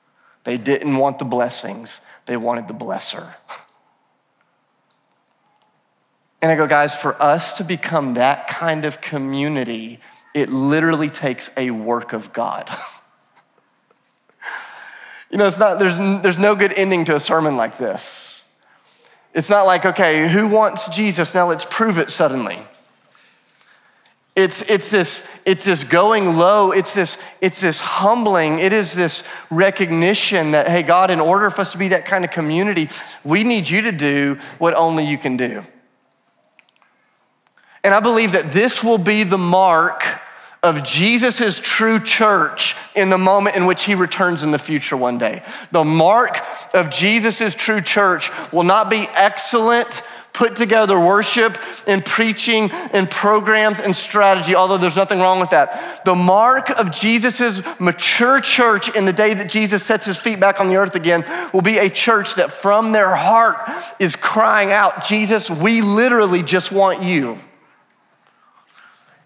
They 0.44 0.60
didn't 0.60 0.98
want 0.98 1.18
the 1.18 1.26
blessings, 1.26 2.02
they 2.28 2.38
wanted 2.38 2.68
the 2.68 2.76
blesser. 2.76 3.34
And 6.46 6.52
I 6.52 6.58
go, 6.58 6.68
guys, 6.68 6.96
for 6.96 7.20
us 7.20 7.54
to 7.54 7.64
become 7.64 8.14
that 8.14 8.48
kind 8.48 8.86
of 8.86 9.02
community, 9.02 10.00
it 10.36 10.52
literally 10.52 11.10
takes 11.10 11.50
a 11.58 11.72
work 11.72 12.14
of 12.14 12.34
God. 12.34 12.70
you 15.32 15.40
know, 15.40 15.48
it's 15.48 15.58
not, 15.58 15.80
there's, 15.80 15.98
there's 15.98 16.38
no 16.38 16.54
good 16.54 16.72
ending 16.74 17.04
to 17.06 17.16
a 17.16 17.20
sermon 17.20 17.58
like 17.58 17.80
this. 17.80 18.44
It's 19.34 19.50
not 19.50 19.66
like, 19.66 19.88
okay, 19.88 20.30
who 20.30 20.48
wants 20.48 20.88
Jesus? 20.96 21.34
Now 21.34 21.50
let's 21.50 21.66
prove 21.66 21.98
it 21.98 22.12
suddenly. 22.12 22.60
It's, 24.36 24.62
it's, 24.70 24.92
this, 24.92 25.28
it's 25.48 25.66
this 25.66 25.84
going 25.84 26.38
low, 26.38 26.74
it's 26.74 26.94
this, 26.94 27.18
it's 27.42 27.60
this 27.60 27.80
humbling, 27.80 28.60
it 28.60 28.72
is 28.72 28.94
this 28.94 29.28
recognition 29.50 30.52
that, 30.52 30.68
hey, 30.68 30.84
God, 30.84 31.10
in 31.10 31.20
order 31.20 31.50
for 31.50 31.62
us 31.62 31.72
to 31.72 31.80
be 31.80 31.88
that 31.88 32.06
kind 32.06 32.24
of 32.24 32.30
community, 32.30 32.88
we 33.24 33.44
need 33.44 33.68
you 33.68 33.82
to 33.82 33.92
do 33.92 34.38
what 34.60 34.76
only 34.76 35.08
you 35.08 35.18
can 35.18 35.38
do. 35.38 35.64
And 37.86 37.94
I 37.94 38.00
believe 38.00 38.32
that 38.32 38.52
this 38.52 38.84
will 38.84 38.98
be 38.98 39.22
the 39.22 39.38
mark 39.38 40.04
of 40.64 40.84
Jesus' 40.84 41.60
true 41.60 42.00
church 42.00 42.76
in 42.96 43.10
the 43.10 43.18
moment 43.20 43.56
in 43.58 43.68
which 43.68 43.84
he 43.84 43.94
returns 43.94 44.42
in 44.42 44.50
the 44.50 44.58
future 44.58 44.98
one 44.98 45.20
day. 45.20 45.44
The 45.70 45.84
mark 45.84 46.40
of 46.74 46.90
Jesus' 46.90 47.54
true 47.54 47.82
church 47.82 48.32
will 48.52 48.64
not 48.64 48.90
be 48.90 49.06
excellent, 49.14 50.02
put 50.34 50.56
together 50.56 51.00
worship 51.00 51.60
and 51.86 52.04
preaching 52.04 52.72
and 52.72 53.08
programs 53.08 53.80
and 53.80 53.96
strategy, 53.96 54.56
although 54.56 54.80
there's 54.80 54.96
nothing 54.96 55.20
wrong 55.20 55.40
with 55.40 55.52
that. 55.52 56.04
The 56.06 56.16
mark 56.16 56.72
of 56.72 56.92
Jesus' 56.92 57.62
mature 57.80 58.42
church 58.42 58.96
in 58.96 59.06
the 59.06 59.14
day 59.14 59.36
that 59.36 59.48
Jesus 59.48 59.84
sets 59.84 60.08
his 60.08 60.18
feet 60.18 60.40
back 60.40 60.60
on 60.60 60.70
the 60.70 60.78
earth 60.78 60.96
again 60.96 61.24
will 61.54 61.62
be 61.62 61.78
a 61.78 61.92
church 61.92 62.34
that 62.34 62.52
from 62.52 62.94
their 62.94 63.14
heart 63.14 63.58
is 64.00 64.16
crying 64.16 64.72
out, 64.72 65.06
Jesus, 65.06 65.52
we 65.52 65.82
literally 65.82 66.42
just 66.42 66.72
want 66.72 67.04
you. 67.04 67.38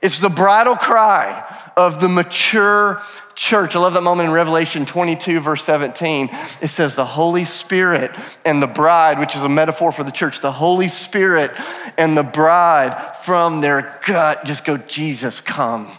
It's 0.01 0.19
the 0.19 0.29
bridal 0.29 0.75
cry 0.75 1.45
of 1.75 1.99
the 1.99 2.07
mature 2.07 3.01
church. 3.35 3.75
I 3.75 3.79
love 3.79 3.93
that 3.93 4.01
moment 4.01 4.29
in 4.29 4.33
Revelation 4.33 4.85
22, 4.85 5.41
verse 5.41 5.63
17. 5.63 6.29
It 6.61 6.69
says, 6.69 6.95
The 6.95 7.05
Holy 7.05 7.43
Spirit 7.43 8.11
and 8.45 8.61
the 8.61 8.67
bride, 8.67 9.19
which 9.19 9.35
is 9.35 9.43
a 9.43 9.49
metaphor 9.49 9.91
for 9.91 10.03
the 10.03 10.11
church, 10.11 10.39
the 10.39 10.53
Holy 10.53 10.87
Spirit 10.87 11.51
and 11.97 12.15
the 12.15 12.23
bride 12.23 13.17
from 13.23 13.59
their 13.59 13.99
gut 14.05 14.45
just 14.45 14.63
go, 14.63 14.77
Jesus, 14.77 15.41
come. 15.41 15.98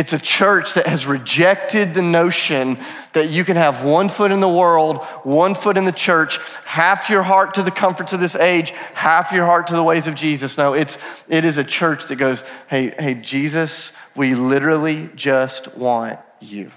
It's 0.00 0.14
a 0.14 0.18
church 0.18 0.72
that 0.74 0.86
has 0.86 1.04
rejected 1.04 1.92
the 1.92 2.00
notion 2.00 2.78
that 3.12 3.28
you 3.28 3.44
can 3.44 3.56
have 3.56 3.84
one 3.84 4.08
foot 4.08 4.32
in 4.32 4.40
the 4.40 4.48
world, 4.48 5.04
one 5.24 5.54
foot 5.54 5.76
in 5.76 5.84
the 5.84 5.92
church, 5.92 6.38
half 6.64 7.10
your 7.10 7.22
heart 7.22 7.52
to 7.56 7.62
the 7.62 7.70
comforts 7.70 8.14
of 8.14 8.18
this 8.18 8.34
age, 8.34 8.70
half 8.94 9.30
your 9.30 9.44
heart 9.44 9.66
to 9.66 9.74
the 9.74 9.82
ways 9.82 10.06
of 10.06 10.14
Jesus. 10.14 10.56
No, 10.56 10.72
it's, 10.72 10.96
it 11.28 11.44
is 11.44 11.58
a 11.58 11.64
church 11.64 12.06
that 12.06 12.16
goes, 12.16 12.44
hey, 12.70 12.94
hey, 12.98 13.12
Jesus, 13.12 13.92
we 14.16 14.34
literally 14.34 15.10
just 15.16 15.76
want 15.76 16.18
you. 16.40 16.72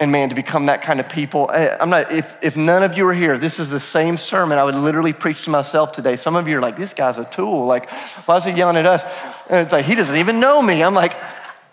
And 0.00 0.10
man, 0.10 0.30
to 0.30 0.34
become 0.34 0.66
that 0.66 0.80
kind 0.80 0.98
of 0.98 1.10
people, 1.10 1.50
I'm 1.52 1.90
not, 1.90 2.10
if, 2.10 2.34
if 2.40 2.56
none 2.56 2.82
of 2.82 2.96
you 2.96 3.06
are 3.06 3.12
here, 3.12 3.36
this 3.36 3.60
is 3.60 3.68
the 3.68 3.78
same 3.78 4.16
sermon 4.16 4.56
I 4.58 4.64
would 4.64 4.74
literally 4.74 5.12
preach 5.12 5.42
to 5.42 5.50
myself 5.50 5.92
today. 5.92 6.16
Some 6.16 6.36
of 6.36 6.48
you 6.48 6.56
are 6.56 6.62
like, 6.62 6.78
this 6.78 6.94
guy's 6.94 7.18
a 7.18 7.26
tool. 7.26 7.66
Like, 7.66 7.90
why 8.24 8.38
is 8.38 8.44
he 8.44 8.52
yelling 8.52 8.78
at 8.78 8.86
us? 8.86 9.04
And 9.50 9.60
it's 9.60 9.72
like, 9.72 9.84
he 9.84 9.94
doesn't 9.94 10.16
even 10.16 10.40
know 10.40 10.62
me. 10.62 10.82
I'm 10.82 10.94
like, 10.94 11.14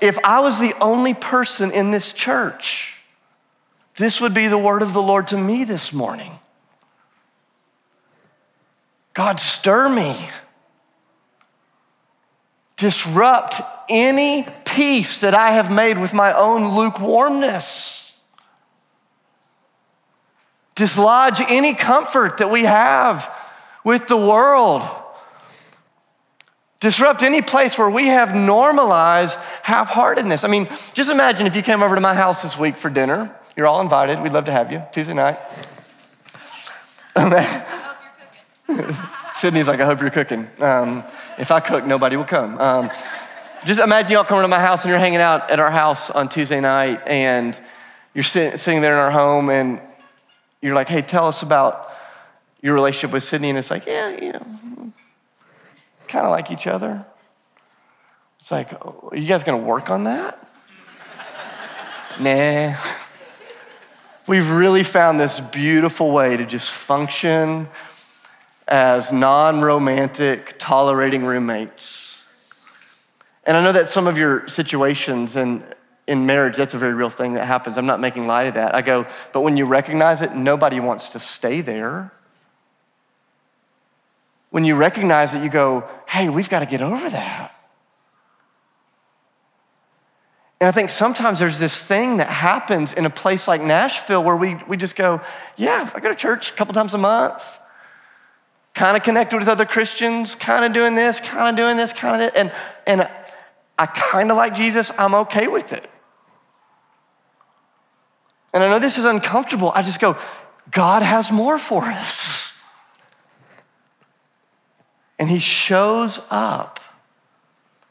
if 0.02 0.18
I 0.26 0.42
was 0.42 0.60
the 0.60 0.74
only 0.82 1.14
person 1.14 1.72
in 1.72 1.92
this 1.92 2.12
church, 2.12 3.02
this 3.96 4.20
would 4.20 4.34
be 4.34 4.48
the 4.48 4.58
word 4.58 4.82
of 4.82 4.92
the 4.92 5.02
Lord 5.02 5.28
to 5.28 5.38
me 5.38 5.64
this 5.64 5.94
morning. 5.94 6.34
God, 9.14 9.40
stir 9.40 9.88
me. 9.88 10.18
Disrupt 12.76 13.62
any 13.90 14.46
peace 14.66 15.22
that 15.22 15.34
I 15.34 15.52
have 15.52 15.72
made 15.72 15.98
with 15.98 16.14
my 16.14 16.34
own 16.34 16.76
lukewarmness 16.76 18.07
dislodge 20.78 21.42
any 21.50 21.74
comfort 21.74 22.38
that 22.38 22.50
we 22.50 22.64
have 22.64 23.30
with 23.84 24.08
the 24.08 24.16
world. 24.16 24.84
Disrupt 26.80 27.24
any 27.24 27.42
place 27.42 27.78
where 27.78 27.90
we 27.90 28.08
have 28.08 28.36
normalized 28.36 29.40
half 29.64 29.90
heartedness. 29.90 30.44
I 30.44 30.48
mean, 30.48 30.68
just 30.94 31.10
imagine 31.10 31.48
if 31.48 31.56
you 31.56 31.64
came 31.64 31.82
over 31.82 31.96
to 31.96 32.02
my 32.02 32.14
house 32.14 32.44
this 32.44 32.58
week 32.58 32.78
for 32.78 32.92
dinner. 32.92 33.36
You're 33.56 33.66
all 33.66 33.82
invited. 33.82 34.22
We'd 34.22 34.34
love 34.34 34.46
to 34.46 34.52
have 34.52 34.72
you 34.72 34.84
Tuesday 34.92 35.16
night. 35.16 35.40
I 37.16 37.22
hope 37.22 37.32
you're 38.68 38.86
cooking. 38.86 38.96
Sydney's 39.34 39.68
like, 39.68 39.80
I 39.80 39.86
hope 39.86 40.00
you're 40.00 40.12
cooking. 40.12 40.48
Um, 40.60 41.04
if 41.40 41.50
I 41.50 41.60
cook, 41.60 41.88
nobody 41.88 42.16
will 42.16 42.24
come. 42.24 42.60
Um, 42.60 42.92
just 43.66 43.80
imagine 43.80 44.12
y'all 44.12 44.24
coming 44.24 44.44
to 44.44 44.48
my 44.48 44.60
house 44.60 44.84
and 44.84 44.92
you're 44.92 45.00
hanging 45.00 45.22
out 45.22 45.50
at 45.50 45.60
our 45.60 45.72
house 45.72 46.12
on 46.12 46.30
Tuesday 46.30 46.62
night 46.62 47.02
and 47.08 47.60
you're 48.14 48.24
sit, 48.24 48.60
sitting 48.60 48.82
there 48.82 48.94
in 48.94 49.00
our 49.00 49.10
home 49.10 49.50
and 49.50 49.82
you're 50.62 50.76
like, 50.76 50.90
hey, 50.90 51.02
tell 51.02 51.28
us 51.28 51.42
about 51.42 51.92
your 52.62 52.74
relationship 52.74 53.12
with 53.12 53.24
Sydney. 53.24 53.50
And 53.50 53.58
it's 53.58 53.72
like, 53.72 53.86
yeah, 53.86 54.10
you 54.10 54.34
know, 54.34 54.94
kind 56.08 56.26
of 56.26 56.32
like 56.32 56.52
each 56.52 56.68
other. 56.68 57.06
It's 58.40 58.52
like, 58.52 58.74
oh, 58.86 59.10
are 59.12 59.18
you 59.18 59.28
guys 59.28 59.44
going 59.44 59.60
to 59.60 59.66
work 59.66 59.90
on 59.90 60.06
that? 60.06 60.48
nah. 62.20 62.76
We've 64.28 64.50
really 64.50 64.84
found 64.84 65.20
this 65.20 65.40
beautiful 65.40 66.12
way 66.12 66.36
to 66.36 66.46
just 66.46 66.72
function 66.72 67.68
as 68.68 69.14
non 69.14 69.62
romantic, 69.62 70.56
tolerating 70.58 71.24
roommates. 71.24 72.28
And 73.46 73.56
I 73.56 73.64
know 73.64 73.72
that 73.72 73.88
some 73.88 74.08
of 74.08 74.18
your 74.18 74.46
situations, 74.50 75.38
and 75.38 75.64
in 76.08 76.26
marriage, 76.26 76.56
that's 76.56 76.74
a 76.74 76.78
very 76.78 76.94
real 76.94 77.10
thing 77.10 77.34
that 77.34 77.46
happens. 77.46 77.78
I'm 77.78 77.86
not 77.86 78.00
making 78.00 78.28
light 78.28 78.48
of 78.48 78.54
that. 78.54 78.74
I 78.74 78.82
go, 78.82 79.06
but 79.34 79.42
when 79.42 79.58
you 79.58 79.66
recognize 79.66 80.22
it, 80.22 80.34
nobody 80.34 80.80
wants 80.80 81.10
to 81.10 81.20
stay 81.20 81.62
there. 81.62 82.14
When 84.50 84.64
you 84.64 84.76
recognize 84.76 85.34
it, 85.34 85.44
you 85.44 85.50
go, 85.50 85.84
hey, 86.08 86.30
we've 86.30 86.50
got 86.50 86.60
to 86.60 86.66
get 86.66 86.82
over 86.82 87.10
that. 87.10 87.54
And 90.60 90.68
I 90.68 90.72
think 90.72 90.90
sometimes 90.90 91.38
there's 91.38 91.60
this 91.60 91.80
thing 91.80 92.18
that 92.18 92.30
happens 92.30 92.94
in 92.94 93.06
a 93.06 93.12
place 93.12 93.48
like 93.48 93.62
Nashville 93.62 94.24
where 94.24 94.36
we, 94.36 94.56
we 94.68 94.78
just 94.78 94.96
go, 94.96 95.22
yeah, 95.56 95.92
I 95.94 96.00
go 96.00 96.10
to 96.10 96.16
church 96.16 96.52
a 96.52 96.54
couple 96.56 96.74
times 96.74 96.96
a 96.96 96.98
month, 96.98 97.44
kind 98.74 98.98
of 98.98 99.04
connected 99.04 99.38
with 99.38 99.50
other 99.50 99.66
Christians, 99.66 100.34
kind 100.34 100.66
of 100.66 100.74
doing 100.74 100.96
this, 100.96 101.20
kind 101.20 101.50
of 101.50 101.64
doing 101.64 101.78
this, 101.78 101.94
kind 101.94 102.22
of 102.24 102.32
and 102.36 102.52
and 102.88 103.08
I 103.78 103.86
kind 103.86 104.32
of 104.32 104.38
like 104.38 104.56
Jesus, 104.56 104.92
I'm 104.98 105.14
okay 105.14 105.48
with 105.48 105.74
it. 105.74 105.88
And 108.58 108.64
I 108.64 108.70
know 108.70 108.80
this 108.80 108.98
is 108.98 109.06
uncomfortable. 109.06 109.72
I 109.76 109.84
just 109.84 110.02
go, 110.02 110.18
God 110.72 111.04
has 111.04 111.32
more 111.32 111.60
for 111.60 111.84
us. 111.84 112.60
And 115.20 115.30
He 115.30 115.38
shows 115.38 116.26
up. 116.32 116.80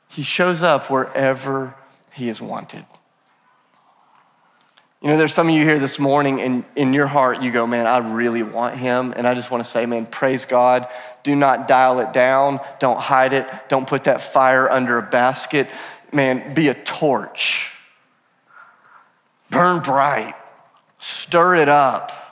He 0.08 0.24
shows 0.24 0.62
up 0.62 0.90
wherever 0.90 1.76
He 2.10 2.28
is 2.28 2.42
wanted. 2.42 2.84
You 5.00 5.10
know, 5.10 5.18
there's 5.18 5.32
some 5.32 5.48
of 5.48 5.54
you 5.54 5.62
here 5.62 5.78
this 5.78 6.00
morning, 6.00 6.40
and 6.40 6.64
in 6.74 6.92
your 6.92 7.06
heart, 7.06 7.42
you 7.42 7.52
go, 7.52 7.64
Man, 7.64 7.86
I 7.86 7.98
really 7.98 8.42
want 8.42 8.74
him. 8.74 9.14
And 9.16 9.24
I 9.24 9.34
just 9.34 9.52
want 9.52 9.62
to 9.62 9.70
say, 9.70 9.86
Man, 9.86 10.04
praise 10.04 10.46
God. 10.46 10.88
Do 11.22 11.36
not 11.36 11.68
dial 11.68 12.00
it 12.00 12.12
down. 12.12 12.58
Don't 12.80 12.98
hide 12.98 13.32
it. 13.32 13.48
Don't 13.68 13.86
put 13.86 14.02
that 14.04 14.20
fire 14.20 14.68
under 14.68 14.98
a 14.98 15.02
basket. 15.02 15.68
Man, 16.12 16.54
be 16.54 16.66
a 16.66 16.74
torch. 16.74 17.70
Burn 19.48 19.78
bright 19.78 20.34
Stir 21.08 21.54
it 21.54 21.68
up 21.68 22.25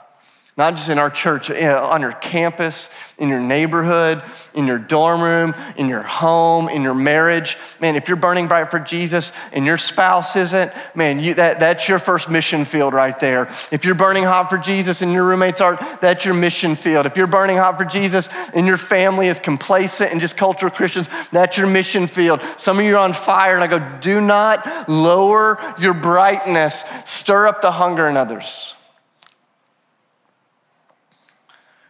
not 0.57 0.77
just 0.77 0.87
in 0.87 0.97
our 0.97 1.09
church, 1.09 1.51
on 1.51 1.99
your 1.99 2.13
campus, 2.13 2.89
in 3.17 3.27
your 3.27 3.41
neighborhood, 3.41 4.23
in 4.53 4.65
your 4.65 4.77
dorm 4.77 5.21
room, 5.21 5.53
in 5.75 5.89
your 5.89 6.01
home, 6.01 6.69
in 6.69 6.81
your 6.81 6.93
marriage. 6.93 7.57
Man, 7.81 7.97
if 7.97 8.07
you're 8.07 8.15
burning 8.15 8.47
bright 8.47 8.71
for 8.71 8.79
Jesus 8.79 9.33
and 9.51 9.65
your 9.65 9.77
spouse 9.77 10.37
isn't, 10.37 10.71
man, 10.95 11.19
you, 11.19 11.33
that, 11.33 11.59
that's 11.59 11.89
your 11.89 11.99
first 11.99 12.29
mission 12.29 12.63
field 12.63 12.93
right 12.93 13.19
there. 13.19 13.49
If 13.69 13.83
you're 13.83 13.95
burning 13.95 14.23
hot 14.23 14.49
for 14.49 14.57
Jesus 14.57 15.01
and 15.01 15.11
your 15.11 15.25
roommates 15.25 15.59
aren't, 15.59 15.81
that's 15.99 16.23
your 16.23 16.33
mission 16.33 16.75
field. 16.75 17.05
If 17.05 17.17
you're 17.17 17.27
burning 17.27 17.57
hot 17.57 17.77
for 17.77 17.85
Jesus 17.85 18.29
and 18.53 18.65
your 18.65 18.77
family 18.77 19.27
is 19.27 19.39
complacent 19.39 20.11
and 20.11 20.21
just 20.21 20.37
cultural 20.37 20.71
Christians, 20.71 21.09
that's 21.33 21.57
your 21.57 21.67
mission 21.67 22.07
field. 22.07 22.41
Some 22.55 22.79
of 22.79 22.85
you 22.85 22.95
are 22.95 22.99
on 22.99 23.11
fire, 23.11 23.55
and 23.55 23.63
I 23.63 23.67
go, 23.67 23.99
do 23.99 24.21
not 24.21 24.87
lower 24.87 25.59
your 25.77 25.93
brightness, 25.93 26.85
stir 27.03 27.47
up 27.47 27.61
the 27.61 27.71
hunger 27.71 28.07
in 28.07 28.15
others. 28.15 28.75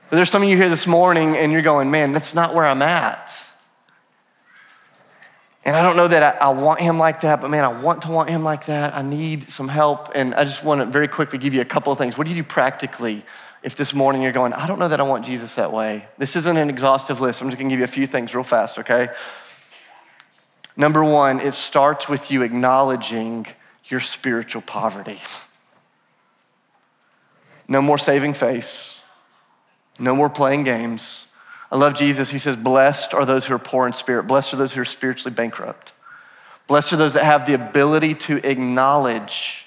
But 0.09 0.17
there's 0.17 0.29
some 0.29 0.43
of 0.43 0.49
you 0.49 0.55
here 0.55 0.69
this 0.69 0.85
morning 0.85 1.35
and 1.35 1.51
you're 1.51 1.61
going, 1.61 1.89
man, 1.89 2.11
that's 2.11 2.35
not 2.35 2.53
where 2.53 2.65
I'm 2.65 2.81
at. 2.81 3.35
And 5.65 5.75
I 5.75 5.81
don't 5.81 5.97
know 5.97 6.07
that 6.07 6.41
I, 6.41 6.45
I, 6.45 6.49
want 6.49 6.79
him 6.79 6.99
like 6.99 7.21
that, 7.21 7.41
but 7.41 7.49
man, 7.49 7.63
I 7.63 7.81
want 7.81 8.03
to 8.03 8.11
want 8.11 8.29
him 8.29 8.43
like 8.43 8.65
that. 8.65 8.93
I 8.93 9.01
need 9.01 9.49
some 9.49 9.67
help. 9.67 10.11
And 10.13 10.35
I 10.35 10.43
just 10.43 10.63
want 10.63 10.81
to 10.81 10.85
very 10.85 11.07
quickly 11.07 11.39
give 11.39 11.55
you 11.55 11.61
a 11.61 11.65
couple 11.65 11.91
of 11.91 11.97
things. 11.97 12.19
What 12.19 12.25
do 12.25 12.29
you 12.29 12.43
do 12.43 12.47
practically 12.47 13.25
if 13.63 13.75
this 13.75 13.91
morning 13.91 14.21
you're 14.21 14.31
going, 14.31 14.53
I 14.53 14.67
don't 14.67 14.77
know 14.77 14.87
that 14.87 14.99
I 14.99 15.03
want 15.03 15.25
Jesus 15.25 15.55
that 15.55 15.73
way? 15.73 16.05
This 16.19 16.35
isn't 16.35 16.55
an 16.55 16.69
exhaustive 16.69 17.19
list. 17.19 17.41
I'm 17.41 17.47
just 17.47 17.57
going 17.57 17.67
to 17.67 17.73
give 17.73 17.79
you 17.79 17.85
a 17.85 17.87
few 17.87 18.05
things 18.05 18.35
real 18.35 18.43
fast, 18.43 18.77
okay? 18.77 19.07
Number 20.77 21.03
one, 21.03 21.39
it 21.39 21.55
starts 21.55 22.07
with 22.07 22.29
you 22.29 22.43
acknowledging 22.43 23.47
your 23.85 24.01
spiritual 24.01 24.61
poverty. 24.61 25.19
No 27.67 27.81
more 27.81 27.97
saving 27.97 28.35
face. 28.35 29.04
No 29.99 30.15
more 30.15 30.29
playing 30.29 30.63
games. 30.63 31.27
I 31.71 31.77
love 31.77 31.95
Jesus. 31.95 32.29
He 32.29 32.37
says, 32.37 32.57
Blessed 32.57 33.13
are 33.13 33.25
those 33.25 33.45
who 33.45 33.55
are 33.55 33.59
poor 33.59 33.87
in 33.87 33.93
spirit. 33.93 34.23
Blessed 34.23 34.53
are 34.53 34.57
those 34.57 34.73
who 34.73 34.81
are 34.81 34.85
spiritually 34.85 35.33
bankrupt. 35.33 35.93
Blessed 36.67 36.93
are 36.93 36.97
those 36.97 37.13
that 37.13 37.23
have 37.23 37.45
the 37.45 37.53
ability 37.53 38.15
to 38.15 38.37
acknowledge 38.47 39.65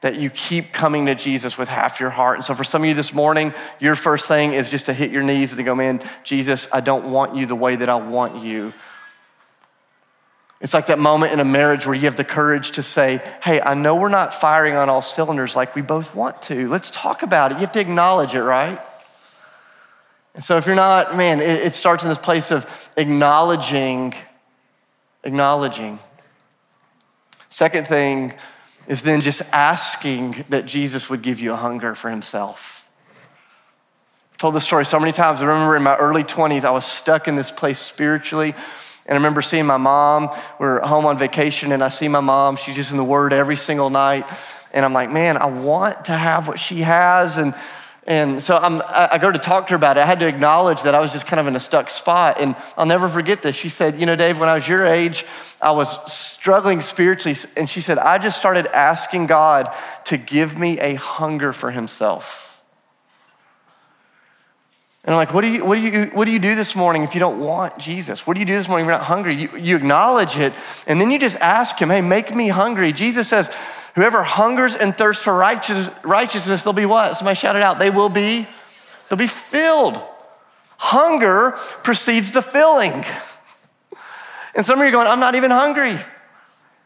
that 0.00 0.20
you 0.20 0.30
keep 0.30 0.72
coming 0.72 1.06
to 1.06 1.14
Jesus 1.14 1.58
with 1.58 1.68
half 1.68 1.98
your 1.98 2.10
heart. 2.10 2.36
And 2.36 2.44
so, 2.44 2.54
for 2.54 2.64
some 2.64 2.82
of 2.82 2.88
you 2.88 2.94
this 2.94 3.12
morning, 3.12 3.52
your 3.80 3.96
first 3.96 4.28
thing 4.28 4.52
is 4.52 4.68
just 4.68 4.86
to 4.86 4.92
hit 4.92 5.10
your 5.10 5.22
knees 5.22 5.50
and 5.50 5.58
to 5.58 5.64
go, 5.64 5.74
Man, 5.74 6.00
Jesus, 6.24 6.68
I 6.72 6.80
don't 6.80 7.10
want 7.10 7.34
you 7.34 7.46
the 7.46 7.56
way 7.56 7.76
that 7.76 7.88
I 7.88 7.96
want 7.96 8.42
you. 8.42 8.72
It's 10.60 10.74
like 10.74 10.86
that 10.86 10.98
moment 10.98 11.32
in 11.32 11.38
a 11.38 11.44
marriage 11.44 11.86
where 11.86 11.94
you 11.94 12.02
have 12.02 12.16
the 12.16 12.24
courage 12.24 12.72
to 12.72 12.82
say, 12.82 13.20
Hey, 13.42 13.60
I 13.60 13.74
know 13.74 13.96
we're 13.96 14.08
not 14.08 14.34
firing 14.34 14.76
on 14.76 14.88
all 14.88 15.02
cylinders 15.02 15.56
like 15.56 15.74
we 15.74 15.82
both 15.82 16.14
want 16.14 16.42
to. 16.42 16.68
Let's 16.68 16.90
talk 16.90 17.22
about 17.22 17.52
it. 17.52 17.54
You 17.56 17.60
have 17.60 17.72
to 17.72 17.80
acknowledge 17.80 18.34
it, 18.34 18.42
right? 18.42 18.80
And 20.38 20.44
so 20.44 20.56
if 20.56 20.66
you're 20.66 20.76
not, 20.76 21.16
man, 21.16 21.40
it, 21.40 21.66
it 21.66 21.74
starts 21.74 22.04
in 22.04 22.08
this 22.10 22.16
place 22.16 22.52
of 22.52 22.92
acknowledging, 22.96 24.14
acknowledging. 25.24 25.98
Second 27.50 27.88
thing 27.88 28.34
is 28.86 29.02
then 29.02 29.20
just 29.20 29.42
asking 29.52 30.44
that 30.48 30.64
Jesus 30.64 31.10
would 31.10 31.22
give 31.22 31.40
you 31.40 31.54
a 31.54 31.56
hunger 31.56 31.96
for 31.96 32.08
himself. 32.08 32.88
I've 34.30 34.38
told 34.38 34.54
this 34.54 34.62
story 34.62 34.84
so 34.84 35.00
many 35.00 35.10
times. 35.10 35.42
I 35.42 35.44
remember 35.44 35.74
in 35.74 35.82
my 35.82 35.96
early 35.96 36.22
20s, 36.22 36.62
I 36.62 36.70
was 36.70 36.86
stuck 36.86 37.26
in 37.26 37.34
this 37.34 37.50
place 37.50 37.80
spiritually. 37.80 38.54
And 39.06 39.14
I 39.14 39.14
remember 39.14 39.42
seeing 39.42 39.66
my 39.66 39.76
mom. 39.76 40.30
We 40.60 40.66
are 40.68 40.86
home 40.86 41.04
on 41.04 41.18
vacation, 41.18 41.72
and 41.72 41.82
I 41.82 41.88
see 41.88 42.06
my 42.06 42.20
mom. 42.20 42.54
She's 42.54 42.76
just 42.76 42.92
in 42.92 42.96
the 42.96 43.02
Word 43.02 43.32
every 43.32 43.56
single 43.56 43.90
night. 43.90 44.24
And 44.72 44.84
I'm 44.84 44.92
like, 44.92 45.10
man, 45.10 45.36
I 45.36 45.46
want 45.46 46.04
to 46.04 46.12
have 46.12 46.46
what 46.46 46.60
she 46.60 46.82
has. 46.82 47.38
And 47.38 47.56
and 48.08 48.42
so 48.42 48.56
I'm, 48.56 48.80
I 48.88 49.18
go 49.18 49.30
to 49.30 49.38
talk 49.38 49.66
to 49.66 49.72
her 49.72 49.76
about 49.76 49.98
it. 49.98 50.00
I 50.00 50.06
had 50.06 50.20
to 50.20 50.26
acknowledge 50.26 50.84
that 50.84 50.94
I 50.94 51.00
was 51.00 51.12
just 51.12 51.26
kind 51.26 51.38
of 51.38 51.46
in 51.46 51.54
a 51.54 51.60
stuck 51.60 51.90
spot. 51.90 52.40
And 52.40 52.56
I'll 52.78 52.86
never 52.86 53.06
forget 53.06 53.42
this. 53.42 53.54
She 53.54 53.68
said, 53.68 54.00
You 54.00 54.06
know, 54.06 54.16
Dave, 54.16 54.40
when 54.40 54.48
I 54.48 54.54
was 54.54 54.66
your 54.66 54.86
age, 54.86 55.26
I 55.60 55.72
was 55.72 56.10
struggling 56.10 56.80
spiritually. 56.80 57.38
And 57.54 57.68
she 57.68 57.82
said, 57.82 57.98
I 57.98 58.16
just 58.16 58.38
started 58.38 58.66
asking 58.68 59.26
God 59.26 59.70
to 60.06 60.16
give 60.16 60.58
me 60.58 60.80
a 60.80 60.94
hunger 60.94 61.52
for 61.52 61.70
Himself. 61.70 62.62
And 65.04 65.14
I'm 65.14 65.18
like, 65.18 65.34
what 65.34 65.42
do, 65.42 65.48
you, 65.48 65.64
what, 65.64 65.74
do 65.76 65.82
you, 65.82 66.04
what 66.06 66.24
do 66.24 66.32
you 66.32 66.38
do 66.38 66.54
this 66.54 66.74
morning 66.74 67.02
if 67.02 67.14
you 67.14 67.20
don't 67.20 67.40
want 67.40 67.76
Jesus? 67.78 68.26
What 68.26 68.34
do 68.34 68.40
you 68.40 68.46
do 68.46 68.54
this 68.54 68.68
morning 68.68 68.86
if 68.86 68.90
you're 68.90 68.98
not 68.98 69.06
hungry? 69.06 69.34
You, 69.34 69.56
you 69.56 69.76
acknowledge 69.76 70.38
it, 70.38 70.54
and 70.86 70.98
then 70.98 71.10
you 71.10 71.18
just 71.18 71.36
ask 71.36 71.78
Him, 71.78 71.90
Hey, 71.90 72.00
make 72.00 72.34
me 72.34 72.48
hungry. 72.48 72.90
Jesus 72.92 73.28
says, 73.28 73.54
Whoever 73.98 74.22
hungers 74.22 74.76
and 74.76 74.96
thirsts 74.96 75.24
for 75.24 75.34
righteous, 75.34 75.90
righteousness, 76.04 76.62
they'll 76.62 76.72
be 76.72 76.86
what? 76.86 77.16
Somebody 77.16 77.34
shout 77.34 77.56
it 77.56 77.62
out. 77.62 77.80
They 77.80 77.90
will 77.90 78.08
be, 78.08 78.46
they'll 79.08 79.18
be 79.18 79.26
filled. 79.26 80.00
Hunger 80.76 81.56
precedes 81.82 82.30
the 82.30 82.40
filling. 82.40 83.04
And 84.54 84.64
some 84.64 84.78
of 84.78 84.84
you 84.84 84.90
are 84.90 84.92
going, 84.92 85.08
I'm 85.08 85.18
not 85.18 85.34
even 85.34 85.50
hungry. 85.50 85.98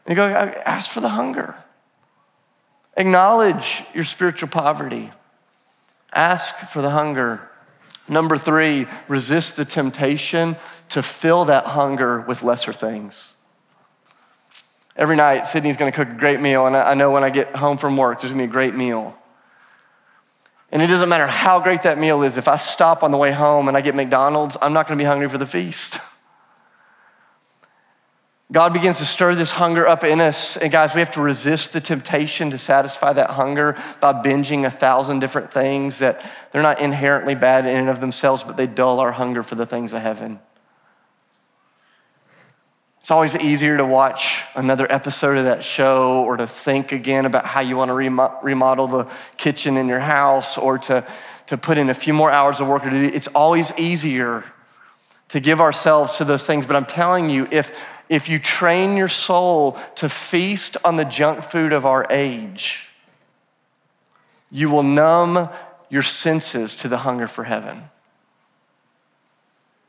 you 0.09 0.15
go, 0.15 0.27
ask 0.27 0.89
for 0.89 1.01
the 1.01 1.09
hunger. 1.09 1.53
Acknowledge 2.97 3.83
your 3.93 4.05
spiritual 4.05 4.49
poverty. 4.49 5.11
Ask 6.11 6.55
for 6.71 6.81
the 6.81 6.89
hunger. 6.89 7.47
Number 8.07 8.39
three, 8.39 8.87
resist 9.07 9.55
the 9.55 9.65
temptation 9.65 10.55
to 10.89 11.03
fill 11.03 11.45
that 11.45 11.65
hunger 11.67 12.21
with 12.21 12.41
lesser 12.41 12.73
things. 12.73 13.35
Every 14.95 15.15
night, 15.15 15.47
Sydney's 15.47 15.77
gonna 15.77 15.91
cook 15.91 16.09
a 16.09 16.13
great 16.13 16.39
meal, 16.39 16.67
and 16.67 16.77
I 16.77 16.93
know 16.93 17.11
when 17.11 17.23
I 17.23 17.29
get 17.29 17.55
home 17.55 17.77
from 17.77 17.97
work, 17.97 18.21
there's 18.21 18.31
gonna 18.31 18.43
be 18.43 18.49
a 18.49 18.51
great 18.51 18.75
meal. 18.75 19.15
And 20.71 20.81
it 20.81 20.87
doesn't 20.87 21.09
matter 21.09 21.27
how 21.27 21.59
great 21.59 21.83
that 21.83 21.97
meal 21.97 22.23
is, 22.23 22.37
if 22.37 22.47
I 22.47 22.57
stop 22.57 23.03
on 23.03 23.11
the 23.11 23.17
way 23.17 23.31
home 23.31 23.67
and 23.67 23.77
I 23.77 23.81
get 23.81 23.95
McDonald's, 23.95 24.57
I'm 24.61 24.73
not 24.73 24.87
gonna 24.87 24.97
be 24.97 25.03
hungry 25.03 25.29
for 25.29 25.37
the 25.37 25.45
feast. 25.45 25.99
God 28.51 28.71
begins 28.71 28.99
to 28.99 29.05
stir 29.05 29.33
this 29.33 29.51
hunger 29.51 29.87
up 29.87 30.03
in 30.03 30.21
us. 30.21 30.57
And 30.57 30.71
guys, 30.71 30.93
we 30.93 30.99
have 30.99 31.09
to 31.11 31.21
resist 31.21 31.73
the 31.73 31.81
temptation 31.81 32.51
to 32.51 32.59
satisfy 32.59 33.11
that 33.13 33.31
hunger 33.31 33.75
by 33.99 34.13
binging 34.13 34.63
a 34.63 34.69
thousand 34.69 35.19
different 35.19 35.51
things 35.51 35.97
that 35.99 36.23
they're 36.51 36.61
not 36.61 36.79
inherently 36.79 37.33
bad 37.33 37.65
in 37.65 37.77
and 37.77 37.89
of 37.89 37.99
themselves, 37.99 38.43
but 38.43 38.55
they 38.55 38.67
dull 38.67 38.99
our 38.99 39.11
hunger 39.11 39.41
for 39.41 39.55
the 39.55 39.65
things 39.65 39.91
of 39.91 40.03
heaven. 40.03 40.39
It's 43.03 43.11
always 43.11 43.35
easier 43.35 43.75
to 43.75 43.85
watch 43.85 44.43
another 44.55 44.89
episode 44.89 45.37
of 45.37 45.43
that 45.43 45.61
show 45.61 46.23
or 46.23 46.37
to 46.37 46.47
think 46.47 46.93
again 46.93 47.25
about 47.25 47.45
how 47.45 47.59
you 47.59 47.75
want 47.75 47.89
to 47.89 47.93
remodel 48.41 48.87
the 48.87 49.11
kitchen 49.35 49.75
in 49.75 49.89
your 49.89 49.99
house 49.99 50.57
or 50.57 50.77
to, 50.77 51.05
to 51.47 51.57
put 51.57 51.77
in 51.77 51.89
a 51.89 51.93
few 51.93 52.13
more 52.13 52.31
hours 52.31 52.61
of 52.61 52.69
work. 52.69 52.83
It's 52.85 53.27
always 53.27 53.77
easier 53.77 54.45
to 55.27 55.41
give 55.41 55.59
ourselves 55.59 56.15
to 56.19 56.23
those 56.23 56.45
things. 56.45 56.65
But 56.65 56.77
I'm 56.77 56.85
telling 56.85 57.29
you, 57.29 57.45
if, 57.51 57.77
if 58.07 58.29
you 58.29 58.39
train 58.39 58.95
your 58.95 59.09
soul 59.09 59.77
to 59.95 60.07
feast 60.07 60.77
on 60.85 60.95
the 60.95 61.03
junk 61.03 61.43
food 61.43 61.73
of 61.73 61.85
our 61.85 62.07
age, 62.09 62.87
you 64.49 64.69
will 64.69 64.81
numb 64.81 65.49
your 65.89 66.03
senses 66.03 66.73
to 66.77 66.87
the 66.87 66.99
hunger 66.99 67.27
for 67.27 67.43
heaven. 67.43 67.89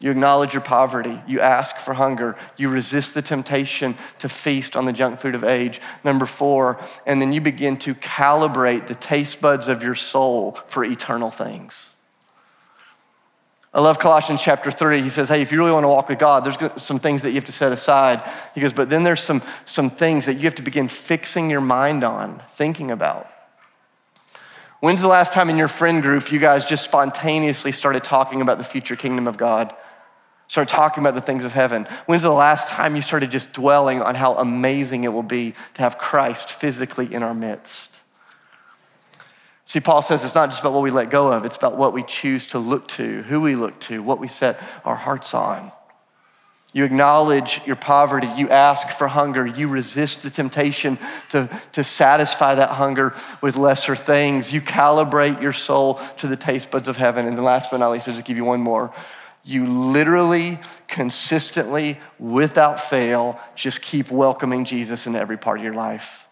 You 0.05 0.11
acknowledge 0.11 0.53
your 0.53 0.61
poverty. 0.61 1.19
You 1.27 1.41
ask 1.41 1.77
for 1.77 1.95
hunger. 1.95 2.37
You 2.59 2.69
resist 2.69 3.15
the 3.15 3.23
temptation 3.23 3.97
to 4.19 4.29
feast 4.29 4.77
on 4.77 4.85
the 4.85 4.93
junk 4.93 5.19
food 5.19 5.35
of 5.35 5.45
age. 5.45 5.81
Number 6.05 6.27
four, 6.27 6.79
and 7.07 7.23
then 7.23 7.33
you 7.33 7.41
begin 7.41 7.79
to 7.79 7.95
calibrate 7.95 8.87
the 8.87 8.95
taste 8.95 9.41
buds 9.41 9.67
of 9.67 9.83
your 9.83 9.95
soul 9.95 10.59
for 10.69 10.85
eternal 10.85 11.31
things. 11.31 11.97
I 13.73 13.81
love 13.81 13.99
Colossians 13.99 14.43
chapter 14.43 14.71
3. 14.71 15.01
He 15.01 15.09
says, 15.09 15.31
Hey, 15.31 15.41
if 15.41 15.51
you 15.51 15.57
really 15.57 15.73
want 15.73 15.85
to 15.85 15.89
walk 15.89 16.11
with 16.11 16.19
God, 16.19 16.45
there's 16.45 16.59
some 16.83 16.99
things 16.99 17.23
that 17.23 17.31
you 17.31 17.37
have 17.37 17.47
to 17.47 17.53
set 17.53 17.73
aside. 17.73 18.31
He 18.55 18.61
goes, 18.61 18.75
But 18.75 18.91
then 18.91 19.05
there's 19.05 19.23
some, 19.23 19.41
some 19.65 19.89
things 19.89 20.27
that 20.27 20.35
you 20.35 20.43
have 20.43 20.55
to 20.57 20.63
begin 20.63 20.87
fixing 20.87 21.49
your 21.49 21.63
mind 21.63 22.05
on, 22.05 22.43
thinking 22.51 22.91
about. 22.91 23.27
When's 24.81 25.01
the 25.01 25.09
last 25.09 25.33
time 25.33 25.49
in 25.49 25.57
your 25.57 25.69
friend 25.69 26.03
group 26.03 26.31
you 26.31 26.39
guys 26.39 26.67
just 26.67 26.85
spontaneously 26.85 27.73
started 27.73 28.05
talking 28.05 28.43
about 28.43 28.59
the 28.59 28.65
future 28.65 28.97
kingdom 28.97 29.27
of 29.27 29.39
God? 29.39 29.75
Start 30.47 30.69
talking 30.69 31.03
about 31.03 31.15
the 31.15 31.21
things 31.21 31.45
of 31.45 31.53
heaven. 31.53 31.87
When's 32.07 32.23
the 32.23 32.31
last 32.31 32.69
time 32.69 32.97
you 32.97 33.03
started 33.03 33.31
just 33.31 33.53
dwelling 33.53 34.03
on 34.03 34.15
how 34.15 34.35
amazing 34.35 35.05
it 35.05 35.13
will 35.13 35.23
be 35.23 35.55
to 35.75 35.83
have 35.83 35.99
Christ 35.99 36.51
physically 36.51 37.13
in 37.13 37.23
our 37.23 37.35
midst? 37.35 38.01
See, 39.65 39.81
Paul 39.81 40.03
says 40.03 40.25
it's 40.25 40.35
not 40.35 40.51
just 40.51 40.61
about 40.61 40.75
what 40.75 40.83
we 40.83 40.91
let 40.91 41.11
go 41.11 41.33
of, 41.33 41.45
it's 41.45 41.57
about 41.57 41.79
what 41.79 41.95
we 41.95 42.03
choose 42.03 42.47
to 42.49 42.59
look 42.59 42.87
to, 42.89 43.23
who 43.23 43.41
we 43.41 43.57
look 43.57 43.81
to, 43.81 44.03
what 44.03 44.21
we 44.21 44.29
set 44.29 44.61
our 44.85 44.97
hearts 44.97 45.33
on. 45.33 45.73
You 46.75 46.85
acknowledge 46.85 47.61
your 47.67 47.77
poverty. 47.77 48.27
You 48.37 48.51
ask 48.51 48.89
for 48.89 49.07
hunger. 49.07 49.47
You 49.47 49.69
resist 49.69 50.25
the 50.25 50.31
temptation 50.31 50.99
to, 51.31 51.49
to 51.71 51.85
satisfy 51.85 52.57
that 52.57 52.71
hunger 52.71 53.15
with 53.41 53.57
lesser 53.57 53.95
things. 53.95 54.53
You 54.53 54.61
calibrate 54.61 55.41
your 55.41 55.53
soul 55.53 56.01
to 56.19 56.27
the 56.27 56.35
taste 56.35 56.73
buds 56.73 56.89
of 56.89 56.97
heaven. 56.97 57.27
And 57.27 57.39
the 57.39 57.43
last 57.43 57.71
but 57.71 57.77
not 57.77 57.93
least, 57.93 58.09
I'll 58.09 58.15
just 58.15 58.27
give 58.27 58.37
you 58.37 58.45
one 58.45 58.61
more 58.61 58.93
you 59.45 59.67
literally, 59.67 60.59
consistently, 60.89 62.01
without 62.19 62.81
fail, 62.81 63.39
just 63.55 63.83
keep 63.83 64.11
welcoming 64.11 64.65
Jesus 64.65 65.07
into 65.07 65.21
every 65.21 65.37
part 65.37 65.59
of 65.59 65.65
your 65.65 65.75
life. 65.75 66.24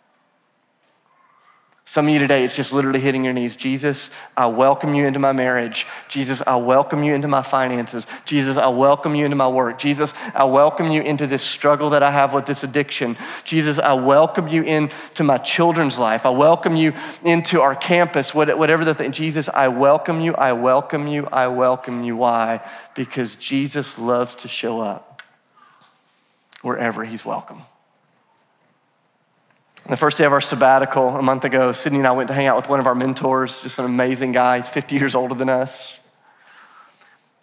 Some 1.93 2.07
of 2.07 2.14
you 2.14 2.20
today, 2.20 2.43
it's 2.43 2.57
just 2.57 2.72
literally 2.72 3.01
hitting 3.01 3.22
your 3.22 3.34
knees. 3.34 3.55
Jesus, 3.55 4.11
I 4.34 4.47
welcome 4.47 4.95
you 4.95 5.05
into 5.05 5.18
my 5.18 5.32
marriage. 5.32 5.86
Jesus, 6.09 6.40
I 6.47 6.57
welcome 6.57 7.05
you 7.05 7.12
into 7.12 7.28
my 7.28 7.43
finances. 7.43 8.07
Jesus, 8.24 8.57
I 8.57 8.68
welcome 8.68 9.14
you 9.14 9.26
into 9.26 9.36
my 9.36 9.49
work. 9.49 9.78
Jesus, 9.78 10.14
I 10.34 10.45
welcome 10.45 10.90
you 10.90 11.03
into 11.03 11.26
this 11.26 11.43
struggle 11.43 11.90
that 11.90 12.03
I 12.03 12.11
have 12.11 12.32
with 12.32 12.47
this 12.47 12.64
addiction. 12.64 13.18
Jesus, 13.45 13.78
I 13.78 13.93
welcome 13.93 14.49
you 14.49 14.62
into 14.62 15.22
my 15.22 15.36
children's 15.36 15.99
life. 15.99 16.24
I 16.24 16.30
welcome 16.30 16.76
you 16.76 16.95
into 17.24 17.61
our 17.61 17.74
campus, 17.74 18.34
whatever 18.34 18.86
the 18.86 18.95
thing. 18.95 19.12
Jesus, 19.12 19.51
I 19.51 19.68
welcome 19.68 20.22
you. 20.22 20.34
I 20.34 20.55
welcome 20.55 21.07
you. 21.07 21.28
I 21.30 21.49
welcome 21.49 22.05
you. 22.05 22.16
Why? 22.16 22.66
Because 22.95 23.36
Jesus 23.36 23.99
loves 23.99 24.34
to 24.36 24.49
show 24.49 24.80
up 24.80 25.22
wherever 26.62 27.05
he's 27.05 27.26
welcome. 27.26 27.61
The 29.89 29.97
first 29.97 30.16
day 30.16 30.24
of 30.24 30.33
our 30.33 30.41
sabbatical 30.41 31.09
a 31.09 31.22
month 31.22 31.45
ago, 31.45 31.72
Sydney 31.72 31.99
and 31.99 32.07
I 32.07 32.12
went 32.12 32.28
to 32.28 32.35
hang 32.35 32.47
out 32.47 32.55
with 32.55 32.68
one 32.68 32.78
of 32.78 32.87
our 32.87 32.95
mentors, 32.95 33.62
just 33.62 33.80
an 33.80 33.85
amazing 33.85 34.30
guy. 34.30 34.59
He's 34.59 34.68
50 34.68 34.95
years 34.95 35.16
older 35.16 35.35
than 35.35 35.49
us. 35.49 36.01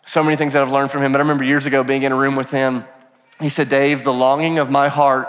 So 0.06 0.24
many 0.24 0.38
things 0.38 0.54
that 0.54 0.62
I've 0.62 0.72
learned 0.72 0.90
from 0.90 1.04
him. 1.04 1.12
But 1.12 1.20
I 1.20 1.22
remember 1.22 1.44
years 1.44 1.66
ago 1.66 1.84
being 1.84 2.04
in 2.04 2.14
a 2.14 2.16
room 2.16 2.38
with 2.38 2.50
him. 2.50 2.86
He 3.42 3.50
said, 3.50 3.70
Dave, 3.70 4.06
the 4.06 4.14
longing 4.14 4.58
of 4.58 4.72
my 4.72 4.88
heart 4.88 5.28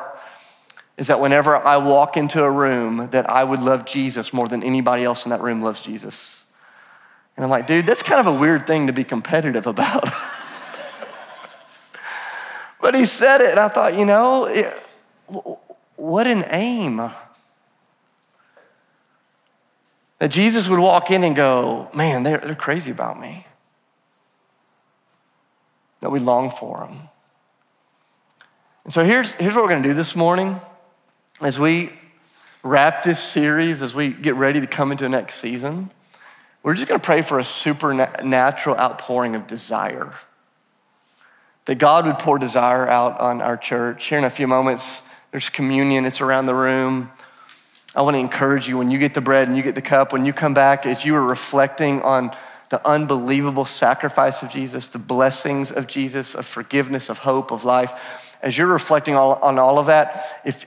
is 0.96 1.08
that 1.08 1.20
whenever 1.20 1.56
I 1.56 1.78
walk 1.78 2.16
into 2.16 2.44
a 2.44 2.50
room, 2.50 3.08
that 3.10 3.28
I 3.28 3.42
would 3.42 3.60
love 3.60 3.86
Jesus 3.86 4.32
more 4.32 4.46
than 4.46 4.62
anybody 4.62 5.02
else 5.02 5.26
in 5.26 5.30
that 5.30 5.40
room 5.40 5.62
loves 5.62 5.82
Jesus. 5.82 6.44
And 7.36 7.44
I'm 7.44 7.50
like, 7.50 7.66
dude, 7.66 7.86
that's 7.86 8.02
kind 8.02 8.20
of 8.20 8.32
a 8.32 8.38
weird 8.38 8.68
thing 8.68 8.86
to 8.86 8.92
be 8.92 9.02
competitive 9.02 9.66
about. 9.66 10.04
but 12.80 12.94
he 12.94 13.04
said 13.04 13.40
it, 13.40 13.50
and 13.50 13.58
I 13.58 13.68
thought, 13.68 13.98
you 13.98 14.04
know, 14.04 14.44
it, 14.44 14.72
what 16.00 16.26
an 16.26 16.44
aim. 16.50 17.10
That 20.18 20.28
Jesus 20.28 20.68
would 20.68 20.80
walk 20.80 21.10
in 21.10 21.24
and 21.24 21.34
go, 21.34 21.90
man, 21.94 22.22
they're, 22.22 22.38
they're 22.38 22.54
crazy 22.54 22.90
about 22.90 23.20
me. 23.20 23.46
That 26.00 26.10
we 26.10 26.18
long 26.18 26.50
for 26.50 26.78
them. 26.78 27.08
And 28.84 28.92
so 28.92 29.04
here's, 29.04 29.34
here's 29.34 29.54
what 29.54 29.62
we're 29.62 29.70
going 29.70 29.82
to 29.82 29.88
do 29.88 29.94
this 29.94 30.16
morning 30.16 30.60
as 31.40 31.58
we 31.58 31.92
wrap 32.62 33.02
this 33.02 33.22
series, 33.22 33.82
as 33.82 33.94
we 33.94 34.08
get 34.08 34.34
ready 34.34 34.60
to 34.60 34.66
come 34.66 34.92
into 34.92 35.04
the 35.04 35.10
next 35.10 35.36
season. 35.36 35.90
We're 36.62 36.74
just 36.74 36.88
going 36.88 37.00
to 37.00 37.04
pray 37.04 37.22
for 37.22 37.38
a 37.38 37.44
supernatural 37.44 38.76
outpouring 38.76 39.34
of 39.34 39.46
desire. 39.46 40.12
That 41.66 41.76
God 41.76 42.06
would 42.06 42.18
pour 42.18 42.38
desire 42.38 42.86
out 42.88 43.20
on 43.20 43.40
our 43.40 43.56
church. 43.56 44.06
Here 44.06 44.18
in 44.18 44.24
a 44.24 44.30
few 44.30 44.46
moments, 44.46 45.08
there's 45.30 45.48
communion, 45.48 46.06
it's 46.06 46.20
around 46.20 46.46
the 46.46 46.54
room. 46.54 47.10
I 47.94 48.02
want 48.02 48.14
to 48.14 48.20
encourage 48.20 48.68
you 48.68 48.78
when 48.78 48.90
you 48.90 48.98
get 48.98 49.14
the 49.14 49.20
bread 49.20 49.48
and 49.48 49.56
you 49.56 49.62
get 49.62 49.74
the 49.74 49.82
cup, 49.82 50.12
when 50.12 50.24
you 50.24 50.32
come 50.32 50.54
back, 50.54 50.86
as 50.86 51.04
you 51.04 51.14
are 51.16 51.24
reflecting 51.24 52.02
on 52.02 52.34
the 52.68 52.86
unbelievable 52.86 53.64
sacrifice 53.64 54.42
of 54.42 54.50
Jesus, 54.50 54.88
the 54.88 54.98
blessings 54.98 55.72
of 55.72 55.88
Jesus, 55.88 56.34
of 56.34 56.46
forgiveness, 56.46 57.08
of 57.08 57.18
hope, 57.18 57.50
of 57.50 57.64
life, 57.64 58.38
as 58.42 58.56
you're 58.56 58.68
reflecting 58.68 59.16
on 59.16 59.58
all 59.58 59.78
of 59.78 59.86
that, 59.86 60.40
if 60.44 60.64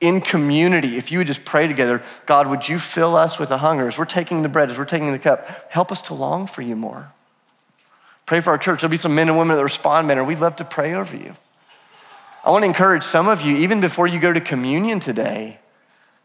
in 0.00 0.20
community, 0.20 0.96
if 0.96 1.12
you 1.12 1.18
would 1.18 1.28
just 1.28 1.44
pray 1.44 1.68
together, 1.68 2.02
God, 2.26 2.48
would 2.48 2.68
you 2.68 2.78
fill 2.78 3.14
us 3.14 3.38
with 3.38 3.52
a 3.52 3.58
hunger 3.58 3.86
as 3.86 3.96
we're 3.98 4.04
taking 4.04 4.42
the 4.42 4.48
bread, 4.48 4.68
as 4.70 4.76
we're 4.76 4.84
taking 4.84 5.12
the 5.12 5.18
cup, 5.18 5.70
help 5.70 5.92
us 5.92 6.02
to 6.02 6.14
long 6.14 6.48
for 6.48 6.60
you 6.60 6.74
more. 6.74 7.12
Pray 8.26 8.40
for 8.40 8.50
our 8.50 8.58
church. 8.58 8.80
There'll 8.80 8.90
be 8.90 8.96
some 8.96 9.14
men 9.14 9.28
and 9.28 9.38
women 9.38 9.56
that 9.56 9.62
respond 9.62 10.08
better. 10.08 10.24
We'd 10.24 10.40
love 10.40 10.56
to 10.56 10.64
pray 10.64 10.94
over 10.94 11.16
you. 11.16 11.34
I 12.44 12.50
want 12.50 12.62
to 12.62 12.66
encourage 12.66 13.04
some 13.04 13.28
of 13.28 13.42
you, 13.42 13.56
even 13.58 13.80
before 13.80 14.06
you 14.06 14.18
go 14.18 14.32
to 14.32 14.40
communion 14.40 14.98
today, 14.98 15.60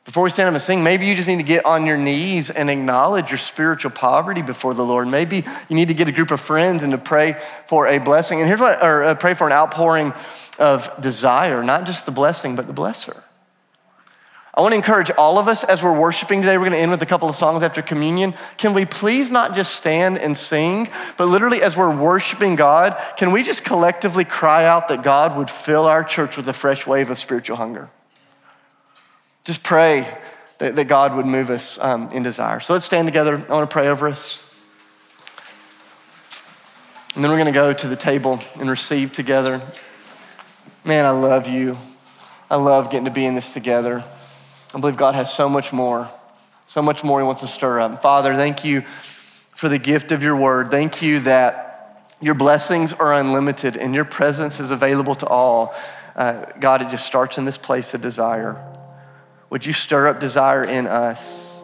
before 0.03 0.24
we 0.24 0.30
stand 0.30 0.47
up 0.47 0.53
and 0.53 0.61
sing, 0.61 0.84
maybe 0.84 1.05
you 1.05 1.15
just 1.15 1.28
need 1.28 1.36
to 1.36 1.43
get 1.43 1.65
on 1.65 1.86
your 1.86 1.97
knees 1.97 2.49
and 2.49 2.70
acknowledge 2.70 3.30
your 3.30 3.38
spiritual 3.38 3.91
poverty 3.91 4.41
before 4.41 4.74
the 4.74 4.84
Lord. 4.84 5.07
Maybe 5.09 5.43
you 5.70 5.76
need 5.76 5.89
to 5.89 5.93
get 5.93 6.07
a 6.07 6.13
group 6.13 6.32
of 6.32 6.39
friends 6.39 6.82
and 6.82 6.93
to 6.93 6.97
pray 6.97 7.36
for 7.68 7.88
a 7.88 7.97
blessing. 7.97 8.39
And 8.39 8.47
here's 8.47 8.61
what, 8.61 8.82
or 8.82 9.03
uh, 9.03 9.15
pray 9.15 9.34
for 9.34 9.47
an 9.47 9.53
outpouring 9.53 10.13
of 10.57 10.89
desire, 11.01 11.61
not 11.61 11.86
just 11.86 12.05
the 12.05 12.13
blessing, 12.13 12.55
but 12.55 12.68
the 12.68 12.74
blesser. 12.74 13.22
I 14.57 14.61
want 14.61 14.71
to 14.71 14.75
encourage 14.77 15.11
all 15.11 15.37
of 15.37 15.47
us 15.47 15.63
as 15.63 15.83
we're 15.83 15.97
worshiping 15.97 16.41
today. 16.41 16.57
We're 16.57 16.63
going 16.63 16.71
to 16.71 16.79
end 16.79 16.89
with 16.89 17.03
a 17.03 17.05
couple 17.05 17.29
of 17.29 17.35
songs 17.35 17.61
after 17.61 17.83
communion. 17.83 18.33
Can 18.57 18.73
we 18.73 18.85
please 18.85 19.29
not 19.29 19.53
just 19.53 19.75
stand 19.75 20.17
and 20.17 20.35
sing, 20.35 20.89
but 21.15 21.27
literally 21.27 21.61
as 21.61 21.77
we're 21.77 21.95
worshiping 21.95 22.55
God, 22.55 22.99
can 23.17 23.31
we 23.31 23.43
just 23.43 23.63
collectively 23.63 24.25
cry 24.25 24.65
out 24.65 24.87
that 24.87 25.03
God 25.03 25.37
would 25.37 25.51
fill 25.51 25.85
our 25.85 26.03
church 26.03 26.37
with 26.37 26.49
a 26.49 26.53
fresh 26.53 26.87
wave 26.87 27.11
of 27.11 27.19
spiritual 27.19 27.57
hunger? 27.57 27.91
Just 29.43 29.61
pray 29.61 30.11
that, 30.57 30.75
that 30.75 30.85
God 30.85 31.15
would 31.15 31.27
move 31.27 31.51
us 31.51 31.77
um, 31.77 32.11
in 32.11 32.23
desire. 32.23 32.59
So 32.59 32.73
let's 32.73 32.85
stand 32.85 33.07
together. 33.07 33.35
I 33.47 33.53
want 33.53 33.69
to 33.69 33.71
pray 33.71 33.87
over 33.87 34.07
us. 34.07 34.43
And 37.13 37.23
then 37.23 37.29
we're 37.29 37.37
going 37.37 37.45
to 37.45 37.51
go 37.51 37.73
to 37.73 37.87
the 37.87 37.95
table 37.95 38.39
and 38.59 38.71
receive 38.71 39.13
together. 39.13 39.61
Man, 40.83 41.05
I 41.05 41.11
love 41.11 41.47
you. 41.47 41.77
I 42.49 42.55
love 42.55 42.89
getting 42.89 43.05
to 43.05 43.11
be 43.11 43.23
in 43.23 43.35
this 43.35 43.53
together. 43.53 44.03
I 44.74 44.80
believe 44.80 44.97
God 44.97 45.15
has 45.15 45.34
so 45.34 45.47
much 45.47 45.72
more, 45.72 46.09
so 46.68 46.82
much 46.82 47.03
more 47.03 47.20
He 47.20 47.26
wants 47.26 47.41
to 47.41 47.47
stir 47.47 47.80
up. 47.80 48.01
Father, 48.01 48.36
thank 48.36 48.65
you 48.65 48.82
for 49.55 49.70
the 49.70 49.80
gift 49.80 50.11
of 50.11 50.22
your 50.22 50.36
word. 50.36 50.70
Thank 50.70 51.01
you 51.01 51.22
that 51.22 52.13
your 52.22 52.36
blessings 52.36 52.93
are 52.93 53.13
unlimited 53.13 53.78
and 53.78 53.93
your 53.95 54.05
presence 54.05 54.59
is 54.59 54.72
available 54.72 55.15
to 55.15 55.28
all. 55.28 55.74
Uh, 56.15 56.45
God, 56.59 56.82
it 56.82 56.89
just 56.89 57.05
starts 57.05 57.38
in 57.38 57.45
this 57.45 57.57
place 57.57 57.93
of 57.93 58.01
desire. 58.01 58.63
Would 59.49 59.65
you 59.65 59.74
stir 59.74 60.07
up 60.07 60.20
desire 60.20 60.63
in 60.63 60.88
us? 60.88 61.63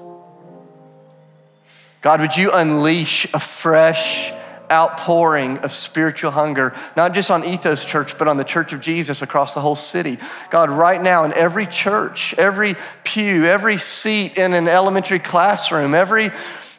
God, 2.01 2.21
would 2.21 2.35
you 2.37 2.51
unleash 2.51 3.33
a 3.33 3.39
fresh, 3.39 4.33
outpouring 4.71 5.59
of 5.59 5.71
spiritual 5.71 6.31
hunger, 6.31 6.73
not 6.95 7.13
just 7.13 7.31
on 7.31 7.45
Ethos 7.45 7.85
Church, 7.85 8.17
but 8.17 8.27
on 8.27 8.37
the 8.37 8.43
Church 8.43 8.73
of 8.73 8.81
Jesus 8.81 9.21
across 9.21 9.53
the 9.53 9.61
whole 9.61 9.75
city. 9.75 10.17
God, 10.49 10.69
right 10.69 11.01
now 11.01 11.23
in 11.23 11.33
every 11.33 11.65
church, 11.67 12.33
every 12.37 12.75
pew, 13.03 13.45
every 13.45 13.77
seat 13.77 14.37
in 14.37 14.53
an 14.53 14.67
elementary 14.67 15.19
classroom, 15.19 15.93
every 15.93 16.31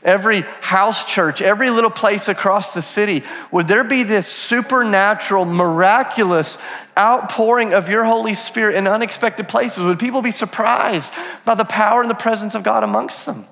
every 0.05 0.43
house 0.61 1.11
church, 1.11 1.41
every 1.41 1.71
little 1.71 1.91
place 1.91 2.29
across 2.29 2.75
the 2.75 2.83
city, 2.83 3.25
would 3.51 3.67
there 3.67 3.85
be 3.85 4.03
this 4.03 4.29
supernatural, 4.29 5.47
miraculous 5.47 6.59
outpouring 6.97 7.73
of 7.73 7.89
your 7.89 8.05
Holy 8.05 8.35
Spirit 8.35 8.77
in 8.77 8.87
unexpected 8.87 9.49
places? 9.49 9.83
Would 9.83 9.99
people 9.99 10.21
be 10.21 10.31
surprised 10.31 11.13
by 11.45 11.55
the 11.55 11.65
power 11.65 12.03
and 12.03 12.11
the 12.11 12.15
presence 12.15 12.55
of 12.55 12.63
God 12.63 12.85
amongst 12.85 13.25
them? 13.25 13.47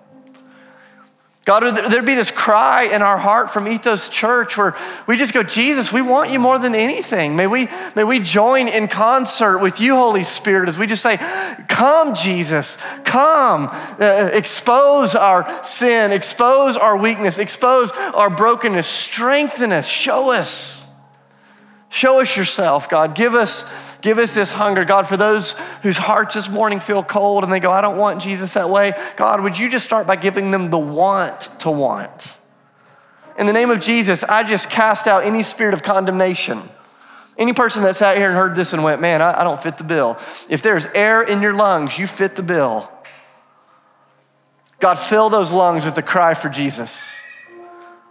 God, 1.45 1.63
there'd 1.63 2.07
be 2.07 2.15
this 2.15 2.31
cry 2.31 2.85
in 2.85 3.03
our 3.03 3.19
heart 3.19 3.51
from 3.51 3.67
Ethos 3.67 4.09
Church 4.09 4.57
where 4.57 4.77
we 5.09 5.17
just 5.17 5.35
go, 5.35 5.43
Jesus, 5.43 5.93
we 5.93 6.01
want 6.01 6.31
you 6.31 6.39
more 6.39 6.57
than 6.61 6.77
anything. 6.77 7.35
May 7.35 7.49
we, 7.49 7.69
may 7.97 8.05
we 8.05 8.21
join 8.21 8.69
in 8.69 8.87
concert 8.87 9.59
with 9.59 9.81
you, 9.81 9.97
Holy 9.97 10.23
Spirit, 10.23 10.69
as 10.69 10.79
we 10.79 10.87
just 10.87 11.03
say, 11.03 11.17
Come, 11.69 12.15
Jesus, 12.15 12.79
come. 13.03 13.69
Uh, 14.01 14.31
expose 14.33 15.17
our 15.17 15.65
sin, 15.65 16.13
expose 16.13 16.77
our 16.77 16.97
weakness, 16.97 17.39
expose 17.39 17.91
our 17.91 18.31
brokenness, 18.31 18.87
strengthen 18.87 19.73
us, 19.73 19.89
show 19.89 20.33
us. 20.33 20.87
Show 21.89 22.21
us 22.21 22.37
yourself, 22.37 22.89
God. 22.89 23.17
Give 23.17 23.35
us 23.35 23.69
Give 24.03 24.19
us 24.19 24.35
this 24.35 24.51
hunger, 24.51 24.85
God, 24.85 25.07
for 25.07 25.17
those 25.17 25.57
whose 25.83 25.97
hearts 25.97 26.35
this 26.35 26.49
morning 26.49 26.81
feel 26.81 27.05
cold 27.05 27.45
and 27.45 27.53
they 27.53 27.61
go, 27.61 27.71
I 27.71 27.81
don't 27.81 27.97
want 27.97 28.21
Jesus 28.21 28.55
that 28.55 28.69
way. 28.69 28.93
God, 29.17 29.41
would 29.41 29.57
you 29.57 29.71
just 29.71 29.85
start 29.85 30.09
by 30.09 30.17
giving 30.17 30.51
them 30.51 30.71
the 30.71 30.79
want 30.79 31.49
to 31.61 31.71
want? 31.71 32.37
In 33.39 33.47
the 33.47 33.53
name 33.53 33.71
of 33.71 33.81
Jesus, 33.81 34.25
I 34.25 34.43
just 34.43 34.69
cast 34.71 35.07
out 35.07 35.25
any 35.25 35.45
spirit 35.45 35.73
of 35.73 35.85
condemnation. 35.85 36.61
Any 37.39 37.55
person 37.55 37.85
that 37.85 37.95
sat 37.95 38.19
here 38.19 38.27
and 38.27 38.37
heard 38.37 38.57
this 38.57 38.73
and 38.73 38.85
went, 38.85 39.01
Man, 39.01 39.23
I, 39.23 39.41
I 39.41 39.45
don't 39.45 39.63
fit 39.63 39.79
the 39.79 39.85
bill. 39.85 40.19
If 40.51 40.63
there's 40.63 40.85
air 40.87 41.23
in 41.23 41.41
your 41.41 41.55
lungs, 41.55 41.99
you 41.99 42.07
fit 42.07 42.37
the 42.37 42.43
bill. 42.43 42.91
God, 44.81 44.97
fill 44.97 45.31
those 45.31 45.53
lungs 45.53 45.85
with 45.85 45.95
the 45.95 46.03
cry 46.03 46.35
for 46.35 46.49
Jesus. 46.49 47.23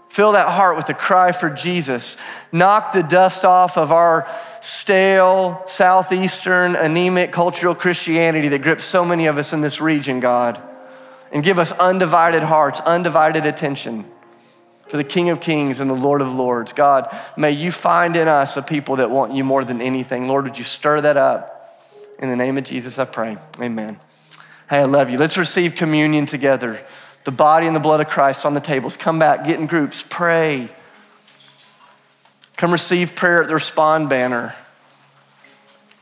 Fill 0.10 0.32
that 0.32 0.48
heart 0.48 0.76
with 0.76 0.90
a 0.90 0.94
cry 0.94 1.32
for 1.34 1.50
Jesus. 1.50 2.18
Knock 2.52 2.94
the 2.94 3.04
dust 3.04 3.46
off 3.46 3.78
of 3.78 3.92
our 3.92 4.28
stale, 4.62 5.62
southeastern, 5.66 6.76
anemic 6.76 7.32
cultural 7.32 7.76
Christianity 7.76 8.48
that 8.50 8.62
grips 8.62 8.86
so 8.86 9.04
many 9.04 9.26
of 9.26 9.38
us 9.38 9.52
in 9.52 9.62
this 9.62 9.82
region, 9.82 10.20
God. 10.20 10.62
And 11.32 11.44
give 11.44 11.60
us 11.60 11.72
undivided 11.74 12.44
hearts, 12.44 12.80
undivided 12.82 13.46
attention 13.46 14.10
for 14.88 14.98
the 14.98 15.04
King 15.04 15.30
of 15.30 15.40
Kings 15.40 15.80
and 15.80 15.90
the 15.90 15.96
Lord 15.96 16.22
of 16.22 16.34
Lords. 16.34 16.74
God, 16.74 17.14
may 17.38 17.52
you 17.52 17.72
find 17.72 18.16
in 18.16 18.28
us 18.28 18.58
a 18.58 18.62
people 18.62 18.98
that 18.98 19.10
want 19.10 19.34
you 19.34 19.44
more 19.44 19.64
than 19.64 19.82
anything. 19.82 20.28
Lord, 20.28 20.44
would 20.44 20.58
you 20.58 20.64
stir 20.64 21.02
that 21.02 21.18
up? 21.18 21.58
In 22.20 22.30
the 22.30 22.36
name 22.36 22.58
of 22.58 22.66
Jesus, 22.66 23.00
I 23.00 23.06
pray. 23.06 23.38
Amen. 23.60 23.98
Hey, 24.70 24.80
I 24.80 24.84
love 24.84 25.10
you. 25.10 25.18
Let's 25.18 25.38
receive 25.38 25.76
communion 25.76 26.26
together 26.26 26.80
the 27.24 27.32
body 27.32 27.68
and 27.68 27.76
the 27.76 27.80
blood 27.80 28.02
of 28.02 28.10
Christ 28.10 28.46
on 28.46 28.54
the 28.54 28.60
tables. 28.60 28.98
Come 28.98 29.20
back, 29.20 29.46
get 29.46 29.60
in 29.60 29.68
groups, 29.68 30.04
pray. 30.08 30.70
Come 32.58 32.72
receive 32.72 33.16
prayer 33.16 33.42
at 33.42 33.48
the 33.48 33.54
Respond 33.54 34.10
banner. 34.10 34.56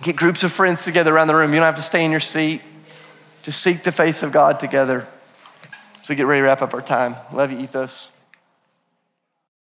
Get 0.01 0.15
groups 0.15 0.43
of 0.43 0.51
friends 0.51 0.83
together 0.83 1.13
around 1.13 1.27
the 1.27 1.35
room. 1.35 1.51
You 1.51 1.57
don't 1.57 1.65
have 1.65 1.75
to 1.75 1.81
stay 1.81 2.05
in 2.05 2.11
your 2.11 2.19
seat. 2.19 2.61
Just 3.43 3.61
seek 3.61 3.83
the 3.83 3.91
face 3.91 4.23
of 4.23 4.31
God 4.31 4.59
together. 4.59 5.07
So 6.01 6.13
we 6.13 6.15
get 6.15 6.25
ready 6.25 6.41
to 6.41 6.45
wrap 6.45 6.61
up 6.61 6.73
our 6.73 6.81
time. 6.81 7.15
Love 7.33 7.51
you, 7.51 7.59
Ethos. 7.59 8.09